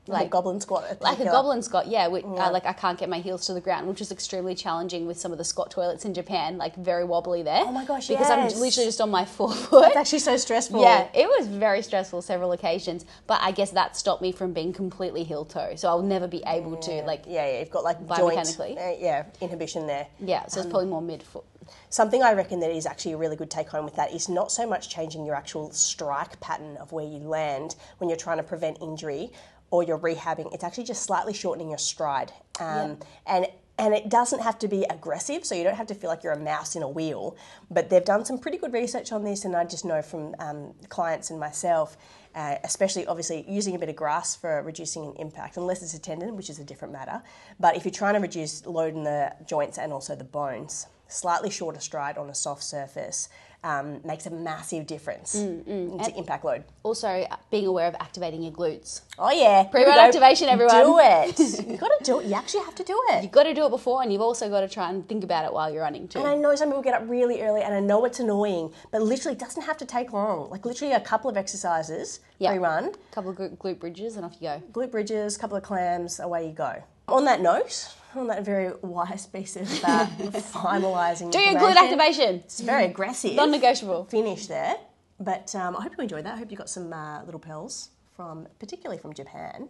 like, 0.09 0.27
a 0.27 0.31
goblet 0.31 0.63
squat. 0.63 0.85
I 0.85 0.97
like 1.05 1.15
a 1.15 1.17
think, 1.17 1.29
uh, 1.31 1.33
goblet 1.33 1.65
squat, 1.65 1.87
yeah. 1.89 2.07
Which, 2.09 2.25
uh, 2.25 2.51
like 2.53 2.67
I 2.67 2.73
can't 2.73 2.99
get 2.99 3.09
my 3.09 3.19
heels 3.21 3.47
to 3.47 3.55
the 3.55 3.61
ground, 3.61 3.87
which 3.89 4.01
is 4.01 4.13
extremely 4.13 4.55
challenging 4.55 5.07
with 5.07 5.19
some 5.19 5.33
of 5.33 5.39
the 5.39 5.45
squat 5.45 5.71
toilets 5.71 6.05
in 6.05 6.15
Japan. 6.15 6.59
Like 6.59 6.75
very 6.77 7.05
wobbly 7.05 7.43
there. 7.43 7.63
Oh 7.65 7.73
my 7.73 7.85
gosh, 7.85 8.09
Because 8.09 8.29
yes. 8.29 8.55
I'm 8.55 8.61
literally 8.61 8.87
just 8.87 9.01
on 9.01 9.11
my 9.11 9.25
forefoot. 9.37 9.85
It's 9.87 9.97
actually 9.97 10.21
so 10.21 10.37
stressful. 10.37 10.81
Yeah, 10.83 11.09
it 11.15 11.27
was 11.27 11.47
very 11.49 11.83
stressful 11.83 12.23
several 12.23 12.53
occasions, 12.53 13.05
but 13.27 13.41
I 13.43 13.51
guess 13.51 13.71
that 13.73 13.97
stopped 13.97 14.23
me 14.23 14.33
from 14.33 14.53
being 14.53 14.73
completely 14.73 15.25
heel 15.25 15.45
toe. 15.45 15.75
So 15.77 15.89
I'll 15.89 16.03
never 16.03 16.27
be 16.29 16.43
able 16.47 16.77
to 16.79 17.03
like 17.03 17.25
Yeah, 17.27 17.47
yeah, 17.47 17.59
you've 17.61 17.71
got 17.71 17.85
like 17.85 17.99
joint, 17.99 18.37
Biomechanically? 18.37 18.77
uh, 18.79 18.97
yeah, 18.99 19.25
inhibition 19.41 19.87
there. 19.87 20.07
yeah. 20.21 20.47
So 20.47 20.61
it's 20.61 20.71
probably 20.71 20.89
more 20.89 21.03
midfoot. 21.03 21.45
Something 21.89 22.23
I 22.23 22.33
reckon 22.33 22.61
that 22.61 22.71
is 22.71 22.87
actually 22.87 23.13
a 23.15 23.17
really 23.17 23.35
good 23.35 23.51
take 23.51 23.69
home 23.69 23.85
with 23.85 23.97
that 23.97 24.13
is 24.13 24.29
not 24.29 24.53
so 24.53 24.69
much 24.69 24.89
changing 24.89 25.27
your 25.27 25.35
actual 25.35 25.73
strike 25.73 26.39
pattern 26.41 26.77
of 26.77 26.93
where 26.93 27.05
you 27.05 27.19
land 27.19 27.75
when 27.99 28.09
you're 28.09 28.17
trying 28.17 28.37
to 28.37 28.45
prevent 28.45 28.81
injury 28.81 29.33
or 29.71 29.83
you're 29.83 29.99
rehabbing. 29.99 30.53
It's 30.55 30.65
actually 30.65 30.85
just 30.85 31.03
slightly 31.03 31.35
shortening 31.35 31.69
your 31.69 31.79
stride, 31.79 32.33
um, 32.61 32.99
and 33.27 33.47
and 33.79 33.93
it 33.93 34.09
doesn't 34.09 34.41
have 34.41 34.59
to 34.61 34.69
be 34.69 34.85
aggressive. 34.89 35.45
So 35.45 35.55
you 35.55 35.63
don't 35.63 35.77
have 35.77 35.89
to 35.89 35.95
feel 35.95 36.09
like 36.09 36.23
you're 36.23 36.33
a 36.33 36.39
mouse 36.39 36.77
in 36.77 36.83
a 36.83 36.89
wheel. 36.89 37.37
But 37.71 37.91
they've 37.91 38.05
done 38.05 38.25
some 38.25 38.39
pretty 38.39 38.57
good 38.57 38.73
research 38.73 39.13
on 39.13 39.23
this, 39.23 39.45
and 39.45 39.55
I 39.55 39.65
just 39.65 39.85
know 39.85 40.01
from 40.01 40.35
um, 40.39 40.75
clients 40.89 41.31
and 41.31 41.39
myself. 41.39 41.97
Uh, 42.35 42.57
especially, 42.65 43.07
obviously, 43.07 43.47
using 43.49 43.75
a 43.75 43.79
bit 43.79 43.89
of 43.89 43.97
grass 43.97 44.37
for 44.37 44.63
reducing 44.63 45.07
an 45.07 45.15
impact, 45.17 45.57
unless 45.57 45.83
it's 45.83 45.95
a 45.95 45.99
tendon, 45.99 46.37
which 46.37 46.51
is 46.51 46.59
a 46.59 46.65
different 46.65 46.93
matter. 46.93 47.23
But 47.59 47.77
if 47.77 47.87
you're 47.87 47.93
trying 47.93 48.13
to 48.13 48.21
reduce 48.21 48.67
load 48.67 48.95
in 48.95 49.05
the 49.05 49.35
joints 49.47 49.79
and 49.79 49.91
also 49.91 50.15
the 50.15 50.25
bones, 50.25 50.87
slightly 51.09 51.51
shorter 51.51 51.81
stride 51.81 52.19
on 52.19 52.29
a 52.31 52.35
soft 52.35 52.63
surface 52.63 53.29
um, 53.65 54.01
makes 54.05 54.27
a 54.27 54.31
massive 54.31 54.87
difference 54.87 55.35
Mm, 55.35 56.05
to 56.05 56.17
impact 56.17 56.45
load. 56.45 56.63
Also, 56.85 57.09
uh, 57.09 57.37
being 57.51 57.67
aware 57.67 57.89
of 57.89 57.97
activating 57.97 58.43
your 58.43 58.53
glutes. 58.53 59.01
Oh 59.19 59.31
yeah, 59.33 59.65
Pre-run 59.65 59.87
Here 59.87 59.93
we 59.93 59.99
go. 59.99 60.07
activation, 60.07 60.49
everyone. 60.49 60.77
Do 60.85 60.99
it. 61.01 61.39
you 61.69 61.77
got 61.77 61.89
to 61.99 62.05
do 62.05 62.21
it. 62.21 62.27
You 62.27 62.35
actually 62.35 62.63
have 62.65 62.77
to 62.77 62.85
do 62.85 63.01
it. 63.11 63.23
You've 63.25 63.33
got 63.33 63.43
to 63.45 63.55
do 63.55 63.67
it 63.67 63.71
before, 63.71 64.03
and 64.03 64.13
you've 64.13 64.21
also 64.21 64.49
got 64.49 64.61
to 64.61 64.69
try 64.69 64.89
and 64.91 65.09
think 65.09 65.25
about 65.25 65.45
it 65.45 65.53
while 65.53 65.73
you're 65.73 65.83
running 65.83 66.07
too. 66.07 66.21
And 66.21 66.29
I 66.29 66.35
know 66.37 66.55
some 66.55 66.69
people 66.69 66.83
get 66.83 66.95
up 66.95 67.09
really 67.09 67.43
early, 67.43 67.63
and 67.63 67.75
I 67.75 67.81
know 67.81 68.05
it's 68.05 68.21
annoying, 68.21 68.73
but 68.93 69.03
literally 69.03 69.35
it 69.35 69.41
doesn't 69.41 69.63
have 69.63 69.79
to 69.79 69.87
take 69.87 70.13
long. 70.13 70.49
Like 70.51 70.65
literally 70.65 70.95
a 70.95 71.01
couple 71.01 71.29
of 71.29 71.37
exercises 71.37 72.21
Yeah. 72.39 72.51
pre-run, 72.51 72.93
couple 73.11 73.31
of 73.31 73.37
glute- 73.37 73.57
glute 73.57 73.81
bridges, 73.81 74.15
and 74.17 74.25
off 74.25 74.35
you 74.39 74.49
go. 74.49 74.63
glute 74.73 74.93
bridges, 74.93 75.37
couple 75.37 75.57
of 75.57 75.65
clams, 75.65 76.21
away 76.21 76.47
you 76.47 76.53
go. 76.53 76.83
On 77.09 77.25
that 77.25 77.41
note, 77.41 77.95
on 78.17 78.27
that 78.29 78.45
very 78.45 78.73
wise 78.83 79.27
piece 79.27 79.57
of 79.57 79.63
uh, 79.85 80.07
finalising, 80.53 81.31
Do 81.31 81.39
your 81.39 81.55
glute 81.55 81.77
activation. 81.77 82.37
It's 82.37 82.61
very 82.61 82.85
aggressive. 82.87 83.35
Non-negotiable. 83.35 84.07
Finish 84.07 84.47
there, 84.49 84.75
but 85.21 85.55
um, 85.55 85.77
I 85.77 85.83
hope 85.83 85.93
you 85.97 86.03
enjoyed 86.03 86.25
that. 86.25 86.35
I 86.35 86.39
hope 86.39 86.51
you 86.51 86.57
got 86.57 86.69
some 86.71 86.93
uh, 86.93 87.23
little 87.25 87.39
pearls 87.41 87.91
from, 88.17 88.49
particularly 88.59 88.99
from 89.01 89.15
Japan. 89.15 89.69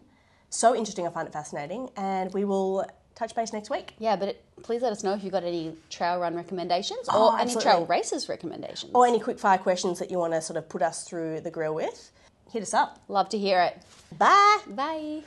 So 0.49 0.75
interesting. 0.75 1.07
I 1.07 1.11
find 1.11 1.29
it 1.29 1.33
fascinating, 1.33 1.91
and 1.97 2.33
we 2.33 2.45
will 2.45 2.87
touch 3.15 3.35
base 3.35 3.53
next 3.53 3.69
week. 3.69 3.95
Yeah, 3.99 4.17
but 4.17 4.29
it, 4.29 4.45
please 4.63 4.81
let 4.81 4.93
us 4.93 5.03
know 5.03 5.13
if 5.13 5.23
you've 5.23 5.33
got 5.33 5.45
any 5.45 5.75
trail 5.91 6.19
run 6.19 6.35
recommendations 6.37 7.07
Oh, 7.11 7.33
or 7.33 7.39
any 7.39 7.55
trail 7.57 7.85
races 7.87 8.29
recommendations. 8.29 8.93
Or 8.95 9.07
any 9.07 9.19
quick 9.21 9.39
fire 9.39 9.59
questions 9.59 9.99
that 9.99 10.11
you 10.11 10.19
want 10.19 10.33
to 10.33 10.41
sort 10.41 10.57
of 10.57 10.69
put 10.69 10.81
us 10.83 11.05
through 11.05 11.41
the 11.41 11.51
grill 11.51 11.75
with. 11.75 12.13
Hit 12.53 12.63
us 12.63 12.73
up. 12.73 13.01
Love 13.09 13.29
to 13.31 13.39
hear 13.39 13.61
it. 13.61 13.79
Bye. 14.17 14.61
Bye. 14.69 15.23